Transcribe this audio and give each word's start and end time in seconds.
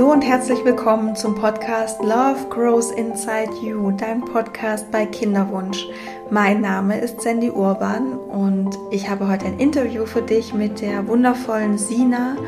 Hallo 0.00 0.12
und 0.12 0.22
herzlich 0.22 0.64
willkommen 0.64 1.14
zum 1.14 1.34
Podcast 1.34 2.00
Love 2.00 2.48
Grows 2.48 2.90
Inside 2.90 3.50
You, 3.60 3.90
dein 3.90 4.22
Podcast 4.22 4.90
bei 4.90 5.04
Kinderwunsch. 5.04 5.86
Mein 6.30 6.62
Name 6.62 6.98
ist 6.98 7.20
Sandy 7.20 7.50
Urban 7.50 8.14
und 8.14 8.78
ich 8.90 9.10
habe 9.10 9.28
heute 9.28 9.44
ein 9.44 9.58
Interview 9.58 10.06
für 10.06 10.22
dich 10.22 10.54
mit 10.54 10.80
der 10.80 11.06
wundervollen 11.06 11.76
Sina. 11.76 12.38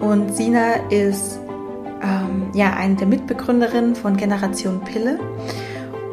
Und 0.00 0.34
Sina 0.34 0.72
ist 0.88 1.38
ähm, 2.02 2.50
ja 2.54 2.72
eine 2.72 2.96
der 2.96 3.06
Mitbegründerinnen 3.06 3.94
von 3.94 4.16
Generation 4.16 4.80
Pille 4.80 5.20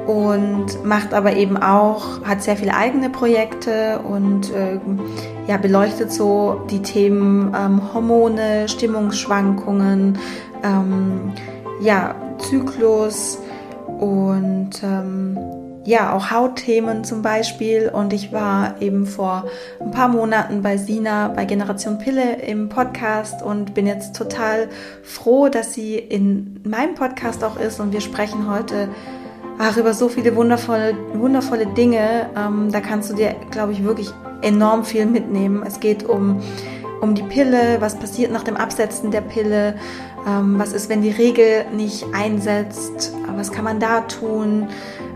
und 0.07 0.85
macht 0.85 1.13
aber 1.13 1.33
eben 1.33 1.57
auch, 1.57 2.23
hat 2.23 2.41
sehr 2.41 2.55
viele 2.55 2.73
eigene 2.73 3.09
Projekte 3.09 3.99
und 3.99 4.53
äh, 4.53 4.79
ja, 5.47 5.57
beleuchtet 5.57 6.11
so 6.13 6.61
die 6.69 6.81
Themen 6.81 7.53
ähm, 7.57 7.93
Hormone, 7.93 8.69
Stimmungsschwankungen, 8.69 10.17
ähm, 10.63 11.33
ja, 11.81 12.15
Zyklus 12.39 13.39
und 13.99 14.71
ähm, 14.83 15.37
ja, 15.87 16.13
auch 16.13 16.31
Hautthemen 16.31 17.05
zum 17.05 17.21
Beispiel. 17.21 17.89
Und 17.93 18.11
ich 18.11 18.33
war 18.33 18.81
eben 18.81 19.05
vor 19.05 19.45
ein 19.79 19.91
paar 19.91 20.09
Monaten 20.09 20.61
bei 20.61 20.75
Sina 20.75 21.29
bei 21.29 21.45
Generation 21.45 21.97
Pille 21.97 22.41
im 22.41 22.67
Podcast 22.67 23.41
und 23.41 23.73
bin 23.73 23.87
jetzt 23.87 24.13
total 24.13 24.67
froh, 25.01 25.47
dass 25.47 25.73
sie 25.73 25.95
in 25.95 26.59
meinem 26.65 26.93
Podcast 26.93 27.41
auch 27.43 27.57
ist. 27.57 27.79
Und 27.79 27.93
wir 27.93 28.01
sprechen 28.01 28.51
heute 28.51 28.89
ach, 29.59 29.77
über 29.77 29.93
so 29.93 30.09
viele 30.09 30.35
wundervolle, 30.35 30.93
wundervolle 31.13 31.67
Dinge. 31.67 32.29
Ähm, 32.35 32.69
da 32.71 32.81
kannst 32.81 33.09
du 33.09 33.15
dir, 33.15 33.35
glaube 33.51 33.71
ich, 33.71 33.83
wirklich 33.83 34.11
enorm 34.41 34.83
viel 34.83 35.05
mitnehmen. 35.05 35.63
Es 35.65 35.79
geht 35.79 36.03
um, 36.03 36.41
um 37.01 37.15
die 37.15 37.23
Pille, 37.23 37.77
was 37.79 37.95
passiert 37.95 38.31
nach 38.31 38.43
dem 38.43 38.57
Absetzen 38.57 39.11
der 39.11 39.21
Pille, 39.21 39.75
was 40.29 40.73
ist, 40.73 40.89
wenn 40.89 41.01
die 41.01 41.11
Regel 41.11 41.65
nicht 41.73 42.05
einsetzt, 42.13 43.13
was 43.35 43.51
kann 43.51 43.63
man 43.63 43.79
da 43.79 44.01
tun, 44.01 44.67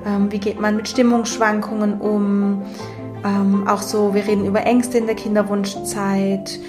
ähm, 0.06 0.32
wie 0.32 0.40
geht 0.40 0.60
man 0.60 0.78
mit 0.78 0.88
Stimmungsschwankungen 0.88 2.00
um. 2.00 2.64
Ähm, 3.24 3.68
auch 3.68 3.82
so, 3.82 4.14
wir 4.14 4.26
reden 4.26 4.46
über 4.46 4.66
Ängste 4.66 4.98
in 4.98 5.06
der 5.06 5.16
Kinderwunschzeit 5.16 6.60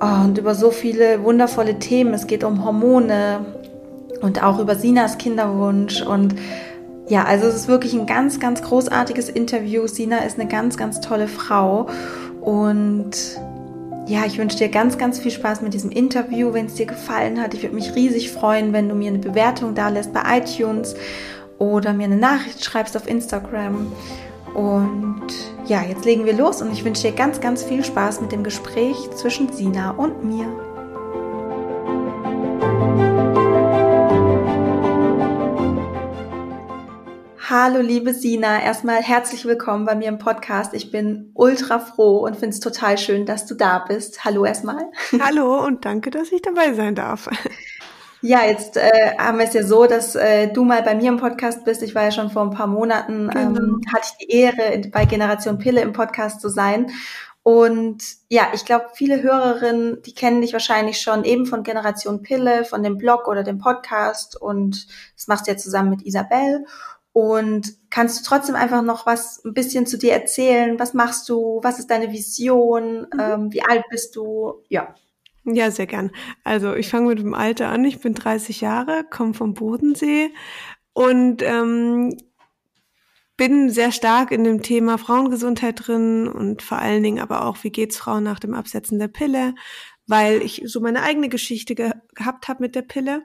oh, 0.00 0.24
und 0.24 0.38
über 0.38 0.54
so 0.54 0.70
viele 0.70 1.24
wundervolle 1.24 1.78
Themen. 1.78 2.14
Es 2.14 2.26
geht 2.26 2.44
um 2.44 2.64
Hormone 2.64 3.40
und 4.22 4.42
auch 4.42 4.58
über 4.58 4.76
Sinas 4.76 5.18
Kinderwunsch 5.18 6.02
und 6.02 6.36
ja, 7.08 7.24
also 7.24 7.48
es 7.48 7.56
ist 7.56 7.68
wirklich 7.68 7.92
ein 7.92 8.06
ganz, 8.06 8.38
ganz 8.38 8.62
großartiges 8.62 9.28
Interview. 9.28 9.88
Sina 9.88 10.18
ist 10.18 10.38
eine 10.38 10.48
ganz, 10.48 10.76
ganz 10.76 11.00
tolle 11.00 11.26
Frau 11.26 11.88
und 12.40 13.10
ja, 14.10 14.26
ich 14.26 14.38
wünsche 14.38 14.58
dir 14.58 14.68
ganz, 14.68 14.98
ganz 14.98 15.20
viel 15.20 15.30
Spaß 15.30 15.62
mit 15.62 15.72
diesem 15.72 15.92
Interview, 15.92 16.52
wenn 16.52 16.66
es 16.66 16.74
dir 16.74 16.86
gefallen 16.86 17.40
hat. 17.40 17.54
Ich 17.54 17.62
würde 17.62 17.76
mich 17.76 17.94
riesig 17.94 18.32
freuen, 18.32 18.72
wenn 18.72 18.88
du 18.88 18.96
mir 18.96 19.08
eine 19.08 19.20
Bewertung 19.20 19.76
da 19.76 19.88
lässt 19.88 20.12
bei 20.12 20.22
iTunes 20.38 20.96
oder 21.58 21.92
mir 21.92 22.04
eine 22.04 22.16
Nachricht 22.16 22.64
schreibst 22.64 22.96
auf 22.96 23.08
Instagram. 23.08 23.92
Und 24.52 25.26
ja, 25.66 25.82
jetzt 25.84 26.04
legen 26.04 26.26
wir 26.26 26.32
los 26.32 26.60
und 26.60 26.72
ich 26.72 26.84
wünsche 26.84 27.02
dir 27.02 27.12
ganz, 27.12 27.40
ganz 27.40 27.62
viel 27.62 27.84
Spaß 27.84 28.20
mit 28.20 28.32
dem 28.32 28.42
Gespräch 28.42 28.96
zwischen 29.14 29.52
Sina 29.52 29.92
und 29.92 30.24
mir. 30.24 30.69
Hallo 37.50 37.80
liebe 37.80 38.14
Sina, 38.14 38.62
erstmal 38.62 39.02
herzlich 39.02 39.44
willkommen 39.44 39.84
bei 39.84 39.96
mir 39.96 40.06
im 40.06 40.18
Podcast. 40.18 40.72
Ich 40.72 40.92
bin 40.92 41.32
ultra 41.34 41.80
froh 41.80 42.18
und 42.18 42.36
finde 42.36 42.50
es 42.54 42.60
total 42.60 42.96
schön, 42.96 43.26
dass 43.26 43.44
du 43.44 43.56
da 43.56 43.80
bist. 43.80 44.24
Hallo 44.24 44.44
erstmal. 44.44 44.84
Hallo 45.20 45.66
und 45.66 45.84
danke, 45.84 46.10
dass 46.10 46.30
ich 46.30 46.42
dabei 46.42 46.74
sein 46.74 46.94
darf. 46.94 47.28
Ja, 48.22 48.44
jetzt 48.44 48.76
äh, 48.76 49.16
haben 49.18 49.38
wir 49.38 49.46
es 49.46 49.54
ja 49.54 49.64
so, 49.64 49.86
dass 49.86 50.14
äh, 50.14 50.52
du 50.52 50.62
mal 50.62 50.82
bei 50.82 50.94
mir 50.94 51.08
im 51.08 51.16
Podcast 51.16 51.64
bist. 51.64 51.82
Ich 51.82 51.94
war 51.94 52.04
ja 52.04 52.12
schon 52.12 52.30
vor 52.30 52.42
ein 52.42 52.50
paar 52.50 52.66
Monaten, 52.66 53.30
genau. 53.30 53.58
ähm, 53.58 53.80
hatte 53.92 54.08
ich 54.10 54.26
die 54.26 54.32
Ehre, 54.32 54.82
bei 54.92 55.06
Generation 55.06 55.56
Pille 55.58 55.80
im 55.80 55.92
Podcast 55.92 56.42
zu 56.42 56.50
sein. 56.50 56.92
Und 57.42 58.04
ja, 58.28 58.48
ich 58.52 58.64
glaube, 58.66 58.90
viele 58.92 59.22
Hörerinnen, 59.22 60.02
die 60.02 60.14
kennen 60.14 60.42
dich 60.42 60.52
wahrscheinlich 60.52 61.00
schon 61.00 61.24
eben 61.24 61.46
von 61.46 61.62
Generation 61.62 62.22
Pille, 62.22 62.64
von 62.64 62.82
dem 62.82 62.98
Blog 62.98 63.26
oder 63.26 63.42
dem 63.42 63.58
Podcast. 63.58 64.40
Und 64.40 64.86
das 65.16 65.26
machst 65.26 65.46
du 65.46 65.52
ja 65.52 65.56
zusammen 65.56 65.90
mit 65.90 66.02
Isabel. 66.02 66.66
Und 67.12 67.74
kannst 67.90 68.20
du 68.20 68.28
trotzdem 68.28 68.54
einfach 68.54 68.82
noch 68.82 69.04
was 69.04 69.44
ein 69.44 69.52
bisschen 69.52 69.86
zu 69.86 69.98
dir 69.98 70.12
erzählen? 70.12 70.78
Was 70.78 70.94
machst 70.94 71.28
du? 71.28 71.60
Was 71.62 71.78
ist 71.78 71.90
deine 71.90 72.12
Vision? 72.12 73.06
Mhm. 73.12 73.20
Ähm, 73.20 73.52
wie 73.52 73.62
alt 73.62 73.84
bist 73.90 74.14
du? 74.16 74.62
Ja. 74.68 74.94
Ja, 75.44 75.70
sehr 75.70 75.86
gern. 75.86 76.10
Also 76.44 76.74
ich 76.74 76.88
fange 76.88 77.08
mit 77.08 77.18
dem 77.18 77.34
Alter 77.34 77.68
an. 77.68 77.84
Ich 77.84 78.00
bin 78.00 78.14
30 78.14 78.60
Jahre, 78.60 79.04
komme 79.08 79.34
vom 79.34 79.54
Bodensee 79.54 80.30
und 80.92 81.42
ähm, 81.42 82.16
bin 83.36 83.70
sehr 83.70 83.90
stark 83.90 84.32
in 84.32 84.44
dem 84.44 84.62
Thema 84.62 84.98
Frauengesundheit 84.98 85.86
drin 85.86 86.28
und 86.28 86.60
vor 86.60 86.78
allen 86.78 87.02
Dingen 87.02 87.20
aber 87.20 87.46
auch, 87.46 87.64
wie 87.64 87.70
geht's 87.70 87.96
Frauen 87.96 88.22
nach 88.22 88.38
dem 88.38 88.52
Absetzen 88.52 88.98
der 88.98 89.08
Pille, 89.08 89.54
weil 90.06 90.42
ich 90.42 90.62
so 90.66 90.80
meine 90.80 91.02
eigene 91.02 91.30
Geschichte 91.30 91.74
ge 91.74 91.92
gehabt 92.14 92.48
habe 92.48 92.62
mit 92.62 92.74
der 92.74 92.82
Pille. 92.82 93.24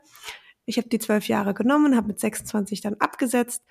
Ich 0.66 0.78
habe 0.78 0.90
die 0.90 1.00
zwölf 1.00 1.28
Jahre 1.28 1.54
genommen, 1.54 1.96
habe 1.96 2.08
mit 2.08 2.20
26 2.20 2.82
dann 2.82 2.96
abgesetzt. 2.96 3.64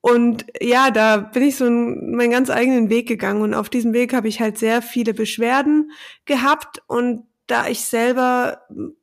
Und 0.00 0.46
ja, 0.60 0.90
da 0.90 1.16
bin 1.18 1.44
ich 1.44 1.56
so 1.56 1.64
meinen 1.64 2.30
ganz 2.30 2.50
eigenen 2.50 2.90
Weg 2.90 3.08
gegangen. 3.08 3.42
Und 3.42 3.54
auf 3.54 3.70
diesem 3.70 3.92
Weg 3.92 4.12
habe 4.12 4.28
ich 4.28 4.40
halt 4.40 4.58
sehr 4.58 4.82
viele 4.82 5.14
Beschwerden 5.14 5.92
gehabt. 6.24 6.82
Und 6.86 7.24
da 7.46 7.68
ich 7.68 7.84
selber 7.84 8.62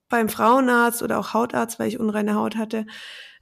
beim 0.10 0.28
Frauenarzt 0.28 1.02
oder 1.04 1.20
auch 1.20 1.34
Hautarzt, 1.34 1.80
weil 1.80 1.88
ich 1.88 2.00
unreine 2.00 2.36
Haut 2.36 2.58
hatte, 2.58 2.86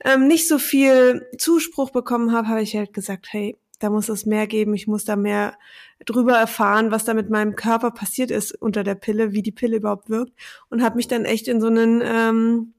ähm, 0.03 0.27
nicht 0.27 0.47
so 0.47 0.59
viel 0.59 1.25
Zuspruch 1.37 1.89
bekommen 1.89 2.31
habe, 2.31 2.47
habe 2.49 2.61
ich 2.61 2.75
halt 2.75 2.93
gesagt, 2.93 3.27
hey, 3.31 3.57
da 3.79 3.89
muss 3.89 4.09
es 4.09 4.25
mehr 4.25 4.47
geben, 4.47 4.73
ich 4.73 4.87
muss 4.87 5.05
da 5.05 5.15
mehr 5.15 5.57
drüber 6.05 6.37
erfahren, 6.37 6.91
was 6.91 7.05
da 7.05 7.13
mit 7.13 7.29
meinem 7.29 7.55
Körper 7.55 7.91
passiert 7.91 8.31
ist 8.31 8.51
unter 8.53 8.83
der 8.83 8.95
Pille, 8.95 9.33
wie 9.33 9.41
die 9.41 9.51
Pille 9.51 9.77
überhaupt 9.77 10.09
wirkt 10.09 10.33
und 10.69 10.83
habe 10.83 10.95
mich 10.95 11.07
dann 11.07 11.25
echt 11.25 11.47
in 11.47 11.61
so 11.61 11.67
einen 11.67 12.01
ähm, 12.03 12.73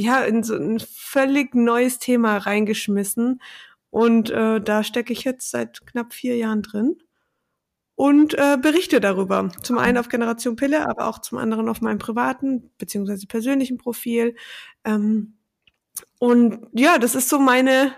ja 0.00 0.22
in 0.24 0.42
so 0.42 0.54
ein 0.54 0.80
völlig 0.80 1.54
neues 1.54 1.98
Thema 1.98 2.38
reingeschmissen 2.38 3.40
und 3.90 4.30
äh, 4.30 4.60
da 4.60 4.84
stecke 4.84 5.12
ich 5.12 5.24
jetzt 5.24 5.50
seit 5.50 5.86
knapp 5.86 6.12
vier 6.12 6.36
Jahren 6.36 6.62
drin 6.62 6.98
und 7.94 8.34
äh, 8.34 8.56
berichte 8.60 9.00
darüber. 9.00 9.50
Zum 9.62 9.78
einen 9.78 9.98
auf 9.98 10.08
Generation 10.08 10.56
Pille, 10.56 10.88
aber 10.88 11.08
auch 11.08 11.18
zum 11.18 11.38
anderen 11.38 11.68
auf 11.68 11.80
meinem 11.80 11.98
privaten 11.98 12.70
beziehungsweise 12.78 13.26
persönlichen 13.26 13.78
Profil. 13.78 14.36
Ähm, 14.84 15.38
und 16.18 16.68
ja, 16.72 16.98
das 16.98 17.14
ist 17.14 17.28
so 17.28 17.38
meine 17.40 17.92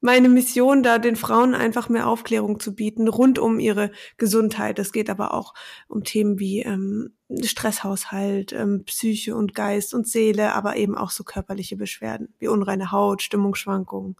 meine 0.00 0.28
Mission, 0.28 0.82
da 0.82 0.98
den 0.98 1.16
Frauen 1.16 1.54
einfach 1.54 1.88
mehr 1.88 2.06
Aufklärung 2.06 2.58
zu 2.58 2.74
bieten 2.74 3.08
rund 3.08 3.38
um 3.38 3.58
ihre 3.58 3.90
Gesundheit. 4.16 4.78
Es 4.78 4.92
geht 4.92 5.10
aber 5.10 5.34
auch 5.34 5.54
um 5.88 6.04
Themen 6.04 6.38
wie 6.38 6.62
ähm, 6.62 7.12
Stresshaushalt, 7.42 8.52
ähm, 8.52 8.84
Psyche 8.86 9.36
und 9.36 9.54
Geist 9.54 9.94
und 9.94 10.08
Seele, 10.08 10.54
aber 10.54 10.76
eben 10.76 10.96
auch 10.96 11.10
so 11.10 11.22
körperliche 11.22 11.76
Beschwerden 11.76 12.34
wie 12.38 12.48
unreine 12.48 12.92
Haut, 12.92 13.22
Stimmungsschwankungen. 13.22 14.16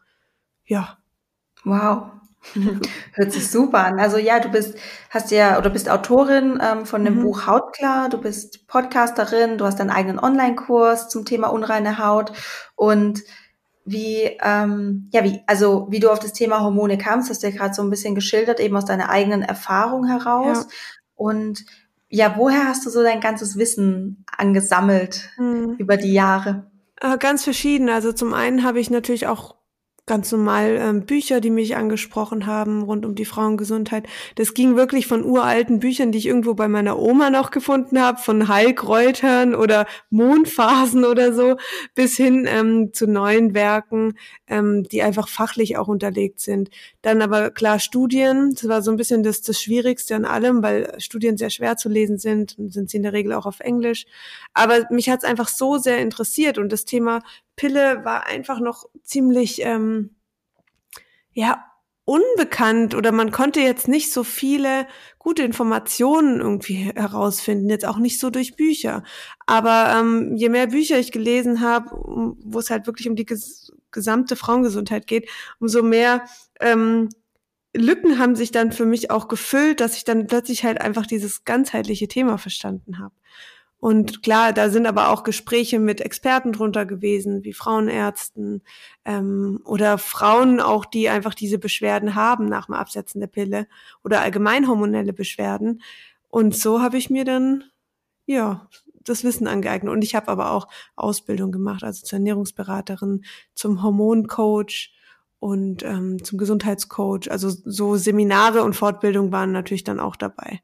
Ja. 0.67 0.99
Wow. 1.65 2.11
Hört 3.15 3.33
sich 3.33 3.51
super 3.51 3.85
an. 3.85 4.01
Also 4.01 4.17
ja, 4.17 4.41
du 4.41 4.49
bist, 4.49 4.77
hast 5.11 5.31
ja 5.31 5.59
oder 5.59 5.71
bist 5.71 5.91
Autorin 5.91 6.59
ähm, 6.63 6.87
von 6.87 7.05
dem 7.05 7.17
mhm. 7.17 7.23
Buch 7.23 7.47
Hautklar, 7.47 8.09
du 8.09 8.19
bist 8.19 8.67
Podcasterin, 8.67 9.59
du 9.59 9.67
hast 9.67 9.79
deinen 9.79 9.91
eigenen 9.91 10.19
Online-Kurs 10.19 11.09
zum 11.09 11.25
Thema 11.25 11.49
unreine 11.49 11.99
Haut 11.99 12.33
und 12.77 13.23
wie, 13.91 14.39
ähm, 14.43 15.09
ja, 15.13 15.25
wie, 15.25 15.41
also 15.47 15.87
wie 15.91 16.01
du 16.01 16.11
auf 16.11 16.19
das 16.19 16.33
Thema 16.33 16.61
Hormone 16.61 16.99
kamst, 16.99 17.31
hast 17.31 17.43
du 17.43 17.49
ja 17.49 17.57
gerade 17.57 17.75
so 17.75 17.83
ein 17.83 17.91
bisschen 17.91 18.15
geschildert, 18.15 18.61
eben 18.61 18.77
aus 18.77 18.85
deiner 18.85 19.11
eigenen 19.11 19.43
Erfahrung 19.43 20.07
heraus. 20.07 20.59
Ja. 20.59 20.67
Und 21.15 21.65
ja, 22.09 22.35
woher 22.37 22.67
hast 22.67 22.85
du 22.87 22.91
so 22.91 23.03
dein 23.03 23.21
ganzes 23.21 23.57
Wissen 23.57 24.25
angesammelt 24.37 25.31
mhm. 25.39 25.77
über 25.79 25.97
die 25.97 26.13
Jahre? 26.13 26.71
Äh, 27.01 27.19
ganz 27.19 27.45
verschieden. 27.45 27.89
Also 27.89 28.13
zum 28.13 28.35
einen 28.35 28.65
habe 28.65 28.81
ich 28.81 28.91
natürlich 28.91 29.27
auch 29.27 29.57
ganz 30.11 30.33
normal 30.33 30.77
ähm, 30.81 31.07
Bücher, 31.07 31.41
die 31.41 31.51
mich 31.51 31.77
angesprochen 31.77 32.47
haben 32.47 32.83
rund 32.83 33.07
um 33.07 33.15
die 33.15 33.25
Frauengesundheit. 33.25 34.09
Das 34.35 34.55
ging 34.55 34.75
wirklich 34.75 35.07
von 35.07 35.25
uralten 35.25 35.79
Büchern, 35.79 36.11
die 36.11 36.19
ich 36.19 36.27
irgendwo 36.27 36.55
bei 36.55 36.67
meiner 36.67 36.99
Oma 36.99 37.31
noch 37.31 37.53
gefunden 37.53 38.01
habe, 38.01 38.19
von 38.19 38.49
Heilkräutern 38.49 39.55
oder 39.55 39.87
Mondphasen 40.11 41.05
oder 41.05 41.33
so, 41.33 41.59
bis 41.95 42.17
hin 42.17 42.45
ähm, 42.49 42.93
zu 42.93 43.07
neuen 43.07 43.55
Werken, 43.55 44.15
ähm, 44.49 44.83
die 44.83 45.01
einfach 45.03 45.29
fachlich 45.29 45.77
auch 45.77 45.87
unterlegt 45.87 46.41
sind. 46.41 46.71
Dann 47.03 47.23
aber 47.23 47.53
klar 47.53 47.79
Studien, 47.79 48.53
das 48.55 48.67
war 48.67 48.83
so 48.83 48.91
ein 48.91 48.97
bisschen 48.97 49.23
das, 49.23 49.43
das 49.43 49.63
Schwierigste 49.63 50.17
an 50.17 50.25
allem, 50.25 50.61
weil 50.61 50.93
Studien 50.99 51.37
sehr 51.37 51.51
schwer 51.51 51.77
zu 51.77 51.89
lesen 51.89 52.19
sind 52.19 52.57
sind 52.59 52.91
sie 52.91 52.97
in 52.97 53.05
der 53.05 53.13
Regel 53.13 53.33
auch 53.33 53.47
auf 53.47 53.61
Englisch. 53.61 54.07
Aber 54.55 54.87
mich 54.91 55.09
hat 55.09 55.23
es 55.23 55.29
einfach 55.29 55.47
so 55.47 55.79
sehr 55.79 55.99
interessiert 55.99 56.59
und 56.59 56.73
das 56.73 56.85
Thema 56.85 57.21
Pille 57.61 58.07
war 58.07 58.27
einfach 58.27 58.59
noch 58.59 58.87
ziemlich, 59.03 59.61
ähm, 59.61 60.17
ja, 61.33 61.63
unbekannt 62.07 62.95
oder 62.95 63.13
man 63.13 63.33
konnte 63.33 63.61
jetzt 63.61 63.87
nicht 63.87 64.15
so 64.15 64.25
viele 64.25 64.87
gute 65.19 65.43
Informationen 65.43 66.41
irgendwie 66.41 66.91
herausfinden, 66.97 67.69
jetzt 67.69 67.85
auch 67.85 67.99
nicht 67.99 68.19
so 68.19 68.31
durch 68.31 68.57
Bücher. 68.57 69.05
Aber 69.45 69.95
ähm, 69.95 70.35
je 70.37 70.49
mehr 70.49 70.69
Bücher 70.69 70.99
ich 70.99 71.13
gelesen 71.13 71.61
habe, 71.61 71.91
wo 71.91 72.59
es 72.59 72.71
halt 72.71 72.87
wirklich 72.87 73.11
um 73.11 73.15
die 73.15 73.27
ges 73.27 73.71
gesamte 73.91 74.37
Frauengesundheit 74.37 75.07
geht, 75.07 75.29
umso 75.59 75.83
mehr 75.83 76.25
ähm, 76.61 77.11
Lücken 77.77 78.19
haben 78.19 78.37
sich 78.37 78.53
dann 78.53 78.73
für 78.73 78.87
mich 78.87 79.11
auch 79.11 79.29
gefüllt, 79.29 79.81
dass 79.81 79.97
ich 79.99 80.05
dann 80.05 80.29
plötzlich 80.29 80.65
halt 80.65 80.81
einfach 80.81 81.05
dieses 81.05 81.45
ganzheitliche 81.45 82.09
Thema 82.09 82.39
verstanden 82.39 82.99
habe. 83.01 83.15
Und 83.81 84.23
klar, 84.23 84.53
da 84.53 84.69
sind 84.69 84.87
aber 84.87 85.09
auch 85.09 85.25
Gespräche 85.25 85.79
mit 85.79 86.03
Experten 86.03 86.53
drunter 86.53 86.85
gewesen, 86.85 87.45
wie 87.45 87.55
Frauenärzten 87.55 88.63
ähm, 89.07 89.61
oder 89.65 89.97
Frauen 89.97 90.61
auch, 90.61 90.85
die 90.85 91.09
einfach 91.09 91.35
diese 91.35 91.59
Beschwerden 91.59 92.15
haben 92.15 92.47
nach 92.47 92.67
dem 92.67 92.75
Absetzen 92.75 93.21
der 93.21 93.29
Pille 93.29 93.67
oder 94.05 94.21
allgemein 94.21 94.69
hormonelle 94.69 95.15
Beschwerden. 95.15 95.81
Und 96.29 96.55
so 96.55 96.83
habe 96.83 96.99
ich 96.99 97.09
mir 97.09 97.25
dann 97.25 97.65
ja 98.27 98.69
das 99.03 99.25
Wissen 99.25 99.47
angeeignet. 99.47 99.93
Und 99.93 100.03
ich 100.03 100.15
habe 100.15 100.29
aber 100.29 100.53
auch 100.53 100.69
Ausbildung 100.95 101.51
gemacht, 101.51 101.83
also 101.83 102.05
zur 102.05 102.19
Ernährungsberaterin, 102.19 103.25
zum 103.55 103.83
Hormoncoach 103.83 104.93
und 105.39 105.83
ähm, 105.85 106.23
zum 106.23 106.39
Gesundheitscoach. 106.39 107.31
Also 107.31 107.49
so 107.49 107.97
Seminare 107.97 108.63
und 108.63 108.77
Fortbildung 108.77 109.33
waren 109.33 109.53
natürlich 109.53 109.85
dann 109.85 110.01
auch 110.01 110.17
dabei. 110.17 110.61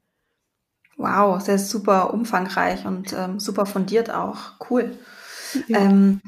Wow, 0.98 1.40
sehr 1.40 1.58
super 1.58 2.14
umfangreich 2.14 2.87
und 2.87 3.12
ähm, 3.12 3.38
super 3.38 3.66
fundiert 3.66 4.10
auch. 4.10 4.52
Cool. 4.70 4.98
Ja. 5.69 5.81
Ähm, 5.81 6.20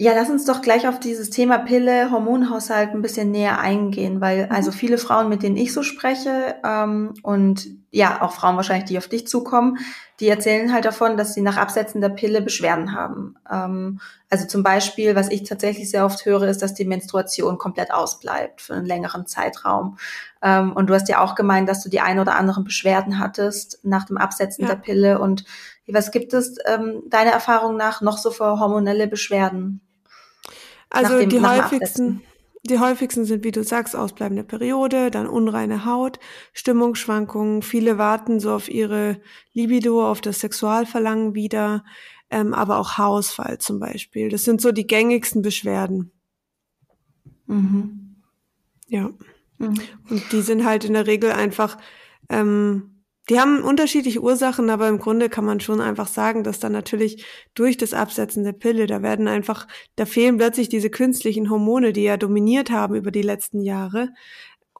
ja, 0.00 0.12
lass 0.14 0.30
uns 0.30 0.44
doch 0.44 0.62
gleich 0.62 0.86
auf 0.86 1.00
dieses 1.00 1.28
Thema 1.28 1.58
Pille, 1.58 2.12
Hormonhaushalt 2.12 2.90
ein 2.90 3.02
bisschen 3.02 3.32
näher 3.32 3.58
eingehen, 3.58 4.20
weil 4.20 4.46
mhm. 4.46 4.52
also 4.52 4.70
viele 4.70 4.96
Frauen, 4.96 5.28
mit 5.28 5.42
denen 5.42 5.56
ich 5.56 5.72
so 5.72 5.82
spreche 5.82 6.54
ähm, 6.64 7.14
und 7.24 7.66
ja, 7.90 8.22
auch 8.22 8.32
Frauen 8.32 8.54
wahrscheinlich, 8.54 8.88
die 8.88 8.98
auf 8.98 9.08
dich 9.08 9.26
zukommen, 9.26 9.78
die 10.20 10.28
erzählen 10.28 10.72
halt 10.72 10.84
davon, 10.84 11.16
dass 11.16 11.34
sie 11.34 11.40
nach 11.40 11.56
Absetzen 11.56 12.00
der 12.00 12.10
Pille 12.10 12.42
Beschwerden 12.42 12.94
haben. 12.94 13.34
Ähm, 13.50 14.00
also 14.30 14.46
zum 14.46 14.62
Beispiel, 14.62 15.16
was 15.16 15.30
ich 15.30 15.42
tatsächlich 15.42 15.90
sehr 15.90 16.04
oft 16.04 16.24
höre, 16.24 16.42
ist, 16.42 16.62
dass 16.62 16.74
die 16.74 16.84
Menstruation 16.84 17.58
komplett 17.58 17.92
ausbleibt 17.92 18.60
für 18.60 18.74
einen 18.74 18.86
längeren 18.86 19.26
Zeitraum. 19.26 19.98
Ähm, 20.42 20.74
und 20.74 20.90
du 20.90 20.94
hast 20.94 21.08
ja 21.08 21.20
auch 21.20 21.34
gemeint, 21.34 21.68
dass 21.68 21.82
du 21.82 21.88
die 21.88 22.00
ein 22.00 22.20
oder 22.20 22.36
anderen 22.36 22.62
Beschwerden 22.62 23.18
hattest 23.18 23.80
nach 23.82 24.04
dem 24.04 24.16
Absetzen 24.18 24.62
ja. 24.62 24.74
der 24.74 24.76
Pille. 24.76 25.18
Und 25.18 25.44
was 25.88 26.12
gibt 26.12 26.34
es 26.34 26.56
ähm, 26.66 27.02
deiner 27.06 27.32
Erfahrung 27.32 27.76
nach 27.76 28.00
noch 28.00 28.18
so 28.18 28.30
für 28.30 28.60
hormonelle 28.60 29.08
Beschwerden? 29.08 29.80
Also 30.90 31.18
dem, 31.18 31.28
die 31.28 31.40
häufigsten, 31.40 32.22
die 32.64 32.78
häufigsten 32.78 33.24
sind, 33.24 33.44
wie 33.44 33.50
du 33.50 33.62
sagst, 33.62 33.94
ausbleibende 33.94 34.44
Periode, 34.44 35.10
dann 35.10 35.26
unreine 35.26 35.84
Haut, 35.84 36.18
Stimmungsschwankungen. 36.52 37.62
Viele 37.62 37.98
warten 37.98 38.40
so 38.40 38.52
auf 38.52 38.68
ihre 38.68 39.20
Libido, 39.52 40.08
auf 40.08 40.20
das 40.20 40.40
Sexualverlangen 40.40 41.34
wieder, 41.34 41.84
ähm, 42.30 42.54
aber 42.54 42.78
auch 42.78 42.92
Haarausfall 42.98 43.58
zum 43.58 43.78
Beispiel. 43.78 44.28
Das 44.28 44.44
sind 44.44 44.60
so 44.60 44.72
die 44.72 44.86
gängigsten 44.86 45.42
Beschwerden. 45.42 46.12
Mhm. 47.46 48.16
Ja. 48.86 49.10
Mhm. 49.58 49.80
Und 50.08 50.32
die 50.32 50.42
sind 50.42 50.64
halt 50.64 50.84
in 50.84 50.94
der 50.94 51.06
Regel 51.06 51.32
einfach 51.32 51.78
ähm, 52.28 52.97
die 53.28 53.38
haben 53.38 53.62
unterschiedliche 53.62 54.20
Ursachen, 54.22 54.70
aber 54.70 54.88
im 54.88 54.98
Grunde 54.98 55.28
kann 55.28 55.44
man 55.44 55.60
schon 55.60 55.80
einfach 55.80 56.08
sagen, 56.08 56.44
dass 56.44 56.60
dann 56.60 56.72
natürlich 56.72 57.26
durch 57.54 57.76
das 57.76 57.92
Absetzen 57.92 58.44
der 58.44 58.52
Pille, 58.52 58.86
da 58.86 59.02
werden 59.02 59.28
einfach, 59.28 59.66
da 59.96 60.06
fehlen 60.06 60.38
plötzlich 60.38 60.68
diese 60.68 60.88
künstlichen 60.90 61.50
Hormone, 61.50 61.92
die 61.92 62.04
ja 62.04 62.16
dominiert 62.16 62.70
haben 62.70 62.94
über 62.94 63.10
die 63.10 63.22
letzten 63.22 63.60
Jahre. 63.60 64.10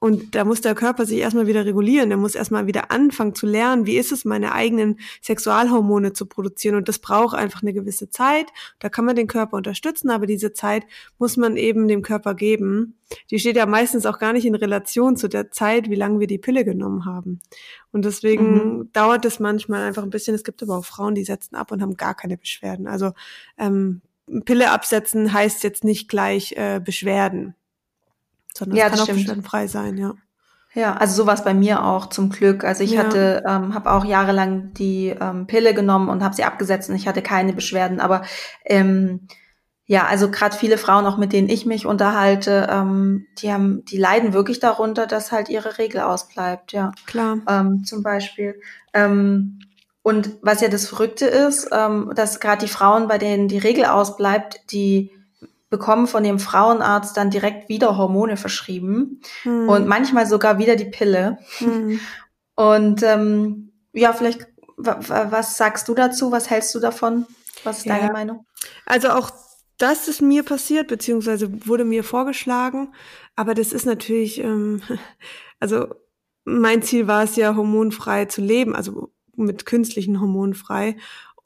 Und 0.01 0.35
da 0.35 0.45
muss 0.45 0.61
der 0.61 0.75
Körper 0.75 1.07
sich 1.07 1.19
erstmal 1.19 1.47
wieder 1.47 1.65
regulieren. 1.65 2.09
Der 2.09 2.19
muss 2.19 2.35
erstmal 2.35 2.67
wieder 2.67 2.91
anfangen 2.91 3.35
zu 3.35 3.47
lernen, 3.47 3.87
wie 3.87 3.97
ist 3.97 4.13
es, 4.13 4.25
meine 4.25 4.53
eigenen 4.53 4.99
Sexualhormone 5.23 6.13
zu 6.13 6.27
produzieren. 6.27 6.77
Und 6.77 6.89
das 6.89 6.99
braucht 6.99 7.37
einfach 7.37 7.63
eine 7.63 7.73
gewisse 7.73 8.11
Zeit. 8.11 8.47
Da 8.79 8.89
kann 8.89 9.05
man 9.05 9.17
den 9.17 9.27
Körper 9.27 9.57
unterstützen, 9.57 10.11
aber 10.11 10.27
diese 10.27 10.53
Zeit 10.53 10.85
muss 11.19 11.37
man 11.37 11.57
eben 11.57 11.89
dem 11.89 12.03
Körper 12.03 12.35
geben. 12.35 12.99
Die 13.31 13.39
steht 13.39 13.57
ja 13.57 13.67
meistens 13.67 14.07
auch 14.07 14.19
gar 14.19 14.33
nicht 14.33 14.45
in 14.45 14.55
Relation 14.55 15.17
zu 15.17 15.29
der 15.29 15.51
Zeit, 15.51 15.89
wie 15.91 15.95
lange 15.95 16.21
wir 16.21 16.27
die 16.27 16.39
Pille 16.39 16.65
genommen 16.65 17.05
haben. 17.05 17.41
Und 17.91 18.05
deswegen 18.05 18.79
mhm. 18.79 18.93
dauert 18.93 19.25
es 19.25 19.41
manchmal 19.41 19.83
einfach 19.83 20.03
ein 20.03 20.11
bisschen. 20.11 20.35
Es 20.35 20.45
gibt 20.45 20.63
aber 20.63 20.77
auch 20.77 20.85
Frauen, 20.85 21.15
die 21.15 21.25
setzen 21.25 21.57
ab 21.57 21.73
und 21.73 21.83
haben 21.83 21.97
gar 21.97 22.15
keine 22.15 22.37
Beschwerden. 22.37 22.87
Also 22.87 23.13
ähm, 23.57 24.03
Pille 24.45 24.71
absetzen 24.71 25.33
heißt 25.33 25.65
jetzt 25.65 25.85
nicht 25.85 26.09
gleich 26.09 26.53
äh, 26.53 26.81
Beschwerden 26.85 27.55
sondern 28.59 28.77
ja, 28.77 28.87
es 28.87 28.93
kann 28.93 29.01
auch 29.01 29.07
beschwerdenfrei 29.07 29.67
sein, 29.67 29.97
ja. 29.97 30.15
Ja, 30.75 30.95
also 30.95 31.23
sowas 31.23 31.45
bei 31.45 31.55
mir 31.55 31.85
auch 31.85 32.07
zum 32.07 32.31
Glück. 32.31 32.63
Also 32.63 32.85
ich 32.85 32.93
ja. 32.93 33.01
hatte, 33.01 33.43
ähm, 33.47 33.75
habe 33.75 33.91
auch 33.91 34.05
jahrelang 34.05 34.75
die 34.75 35.09
ähm, 35.19 35.47
Pille 35.47 35.75
genommen 35.75 36.09
und 36.09 36.23
habe 36.23 36.35
sie 36.35 36.45
abgesetzt 36.45 36.91
und 36.91 36.97
ich 36.97 37.09
hatte 37.09 37.23
keine 37.23 37.53
Beschwerden. 37.55 38.01
Aber 38.01 38.23
ähm, 38.65 39.27
ja, 39.87 40.07
also 40.07 40.31
gerade 40.31 40.55
viele 40.55 40.77
Frauen, 40.77 41.07
auch 41.07 41.17
mit 41.17 41.33
denen 41.33 41.49
ich 41.49 41.65
mich 41.65 41.87
unterhalte, 41.87 42.69
ähm, 42.71 43.27
die 43.39 43.51
haben, 43.51 43.85
die 43.87 43.97
leiden 43.97 44.35
wirklich 44.35 44.61
darunter, 44.61 45.07
dass 45.07 45.33
halt 45.33 45.49
ihre 45.49 45.79
Regel 45.79 46.03
ausbleibt. 46.03 46.73
Ja, 46.73 46.93
klar. 47.07 47.39
Ähm, 47.49 47.85
zum 47.85 48.03
Beispiel. 48.03 48.61
Ähm, 48.93 49.61
und 50.03 50.37
was 50.43 50.61
ja 50.61 50.69
das 50.69 50.87
Verrückte 50.87 51.25
ist, 51.25 51.71
ähm, 51.73 52.13
dass 52.15 52.39
gerade 52.39 52.67
die 52.67 52.71
Frauen, 52.71 53.09
bei 53.09 53.17
denen 53.17 53.49
die 53.49 53.59
Regel 53.59 53.87
ausbleibt, 53.87 54.61
die 54.73 55.11
bekommen 55.71 56.07
von 56.07 56.23
dem 56.23 56.39
Frauenarzt 56.39 57.17
dann 57.17 57.31
direkt 57.31 57.69
wieder 57.69 57.97
Hormone 57.97 58.37
verschrieben 58.37 59.21
hm. 59.43 59.69
und 59.69 59.87
manchmal 59.87 60.27
sogar 60.27 60.59
wieder 60.59 60.77
die 60.77 60.87
Pille. 60.87 61.39
Hm. 61.59 62.01
Und 62.55 63.05
ähm, 63.05 63.71
ja, 63.93 64.13
vielleicht, 64.13 64.49
was 64.77 65.57
sagst 65.57 65.87
du 65.87 65.95
dazu? 65.95 66.33
Was 66.33 66.51
hältst 66.51 66.75
du 66.75 66.81
davon? 66.81 67.25
Was 67.63 67.79
ist 67.79 67.87
ja. 67.87 67.97
deine 67.97 68.13
Meinung? 68.13 68.47
Also 68.85 69.11
auch 69.11 69.31
das 69.79 70.09
ist 70.09 70.21
mir 70.21 70.43
passiert, 70.43 70.89
beziehungsweise 70.89 71.67
wurde 71.69 71.85
mir 71.85 72.03
vorgeschlagen, 72.03 72.93
aber 73.37 73.55
das 73.55 73.73
ist 73.73 73.87
natürlich, 73.87 74.41
ähm, 74.41 74.83
also 75.61 75.87
mein 76.45 76.83
Ziel 76.83 77.07
war 77.07 77.23
es 77.23 77.37
ja, 77.37 77.55
hormonfrei 77.55 78.25
zu 78.25 78.41
leben, 78.41 78.75
also 78.75 79.13
mit 79.37 79.65
künstlichen 79.65 80.21
Hormonen 80.21 80.55
frei. 80.55 80.97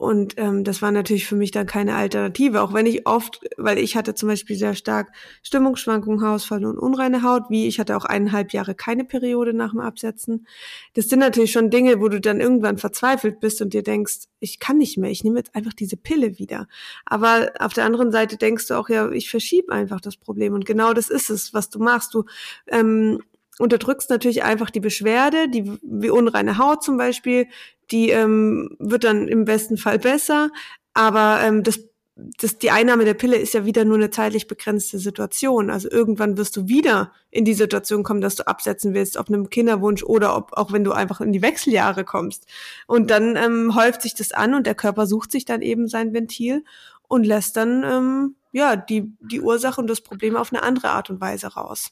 Und 0.03 0.33
ähm, 0.35 0.65
das 0.65 0.81
war 0.81 0.91
natürlich 0.91 1.25
für 1.25 1.37
mich 1.37 1.51
dann 1.51 1.65
keine 1.65 1.95
Alternative, 1.95 2.61
auch 2.61 2.73
wenn 2.73 2.85
ich 2.85 3.07
oft, 3.07 3.39
weil 3.55 3.77
ich 3.77 3.95
hatte 3.95 4.13
zum 4.13 4.27
Beispiel 4.27 4.57
sehr 4.57 4.75
stark 4.75 5.13
Stimmungsschwankungen, 5.43 6.21
Haarausfall 6.21 6.65
und 6.65 6.77
unreine 6.77 7.23
Haut, 7.23 7.43
wie 7.49 7.67
ich 7.67 7.79
hatte 7.79 7.95
auch 7.95 8.03
eineinhalb 8.03 8.51
Jahre 8.51 8.75
keine 8.75 9.05
Periode 9.05 9.53
nach 9.53 9.71
dem 9.71 9.79
Absetzen. 9.79 10.45
Das 10.93 11.07
sind 11.07 11.19
natürlich 11.19 11.53
schon 11.53 11.69
Dinge, 11.69 12.01
wo 12.01 12.09
du 12.09 12.19
dann 12.19 12.41
irgendwann 12.41 12.77
verzweifelt 12.77 13.39
bist 13.39 13.61
und 13.61 13.73
dir 13.73 13.81
denkst, 13.81 14.25
ich 14.41 14.59
kann 14.59 14.77
nicht 14.77 14.97
mehr, 14.97 15.09
ich 15.09 15.23
nehme 15.23 15.37
jetzt 15.37 15.55
einfach 15.55 15.73
diese 15.73 15.95
Pille 15.95 16.37
wieder. 16.37 16.67
Aber 17.05 17.53
auf 17.59 17.71
der 17.71 17.85
anderen 17.85 18.11
Seite 18.11 18.35
denkst 18.35 18.67
du 18.67 18.73
auch, 18.73 18.89
ja, 18.89 19.09
ich 19.09 19.29
verschiebe 19.29 19.71
einfach 19.71 20.01
das 20.01 20.17
Problem. 20.17 20.53
Und 20.53 20.65
genau 20.65 20.91
das 20.91 21.09
ist 21.09 21.29
es, 21.29 21.53
was 21.53 21.69
du 21.69 21.79
machst. 21.79 22.13
Du 22.13 22.25
ähm, 22.67 23.21
unterdrückst 23.59 24.09
natürlich 24.09 24.43
einfach 24.43 24.69
die 24.69 24.79
Beschwerde, 24.79 25.47
die 25.49 25.71
wie 25.81 26.09
unreine 26.09 26.57
Haut 26.57 26.83
zum 26.83 26.97
Beispiel, 26.97 27.47
die 27.91 28.09
ähm, 28.09 28.75
wird 28.79 29.03
dann 29.03 29.27
im 29.27 29.45
besten 29.45 29.77
Fall 29.77 29.99
besser, 29.99 30.49
aber 30.93 31.39
ähm, 31.43 31.63
das 31.63 31.79
das, 32.15 32.59
die 32.59 32.69
Einnahme 32.69 33.05
der 33.05 33.15
Pille 33.15 33.37
ist 33.37 33.53
ja 33.55 33.65
wieder 33.65 33.85
nur 33.85 33.97
eine 33.97 34.11
zeitlich 34.11 34.47
begrenzte 34.47 34.99
Situation. 34.99 35.71
Also 35.71 35.89
irgendwann 35.89 36.37
wirst 36.37 36.55
du 36.55 36.67
wieder 36.67 37.11
in 37.31 37.43
die 37.43 37.55
Situation 37.55 38.03
kommen, 38.03 38.21
dass 38.21 38.35
du 38.35 38.45
absetzen 38.45 38.93
willst, 38.93 39.17
ob 39.17 39.29
einem 39.29 39.49
Kinderwunsch 39.49 40.03
oder 40.03 40.37
ob 40.37 40.53
auch 40.53 40.71
wenn 40.71 40.83
du 40.83 40.91
einfach 40.91 41.21
in 41.21 41.31
die 41.31 41.41
Wechseljahre 41.41 42.03
kommst. 42.03 42.45
Und 42.85 43.09
dann 43.09 43.35
ähm, 43.35 43.75
häuft 43.75 44.03
sich 44.03 44.13
das 44.13 44.31
an 44.31 44.53
und 44.53 44.67
der 44.67 44.75
Körper 44.75 45.07
sucht 45.07 45.31
sich 45.31 45.45
dann 45.45 45.61
eben 45.63 45.87
sein 45.87 46.13
Ventil 46.13 46.63
und 47.07 47.23
lässt 47.25 47.57
dann 47.57 47.83
ähm, 47.83 48.35
ja 48.51 48.75
die 48.75 49.11
die 49.19 49.41
Ursache 49.41 49.81
und 49.81 49.87
das 49.87 50.01
Problem 50.01 50.35
auf 50.35 50.53
eine 50.53 50.61
andere 50.61 50.91
Art 50.91 51.09
und 51.09 51.19
Weise 51.19 51.47
raus. 51.47 51.91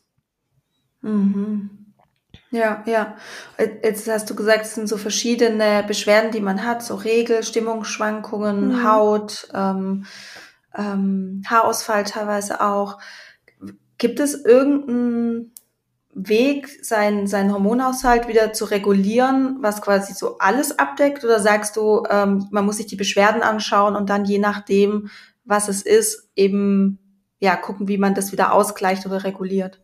Mhm. 1.02 1.70
Ja, 2.52 2.84
ja. 2.86 3.16
Jetzt 3.58 4.10
hast 4.10 4.30
du 4.30 4.36
gesagt, 4.36 4.66
es 4.66 4.76
sind 4.76 4.88
so 4.88 4.98
verschiedene 4.98 5.84
Beschwerden, 5.88 6.32
die 6.32 6.42
man 6.42 6.66
hat, 6.66 6.84
so 6.84 6.96
Regel, 6.96 7.44
Stimmungsschwankungen, 7.44 8.68
mhm. 8.68 8.84
Haut, 8.84 9.48
ähm, 9.54 10.06
ähm, 10.76 11.44
Haarausfall 11.48 12.04
teilweise 12.04 12.62
auch. 12.62 13.00
Gibt 13.98 14.20
es 14.20 14.34
irgendeinen 14.34 15.54
Weg, 16.14 16.68
seinen 16.84 17.28
sein 17.28 17.54
Hormonhaushalt 17.54 18.28
wieder 18.28 18.52
zu 18.52 18.66
regulieren, 18.66 19.58
was 19.62 19.82
quasi 19.82 20.14
so 20.14 20.38
alles 20.40 20.78
abdeckt? 20.78 21.24
Oder 21.24 21.40
sagst 21.40 21.78
du, 21.78 22.04
ähm, 22.10 22.48
man 22.52 22.66
muss 22.66 22.78
sich 22.78 22.88
die 22.88 22.98
Beschwerden 22.98 23.44
anschauen 23.44 23.96
und 23.96 24.10
dann 24.10 24.26
je 24.26 24.40
nachdem, 24.40 25.10
was 25.46 25.70
es 25.70 25.82
ist, 25.84 26.30
eben 26.36 27.00
ja 27.40 27.56
gucken, 27.56 27.88
wie 27.88 27.98
man 27.98 28.14
das 28.14 28.34
wieder 28.34 28.52
ausgleicht 28.52 29.06
oder 29.06 29.24
reguliert? 29.24 29.81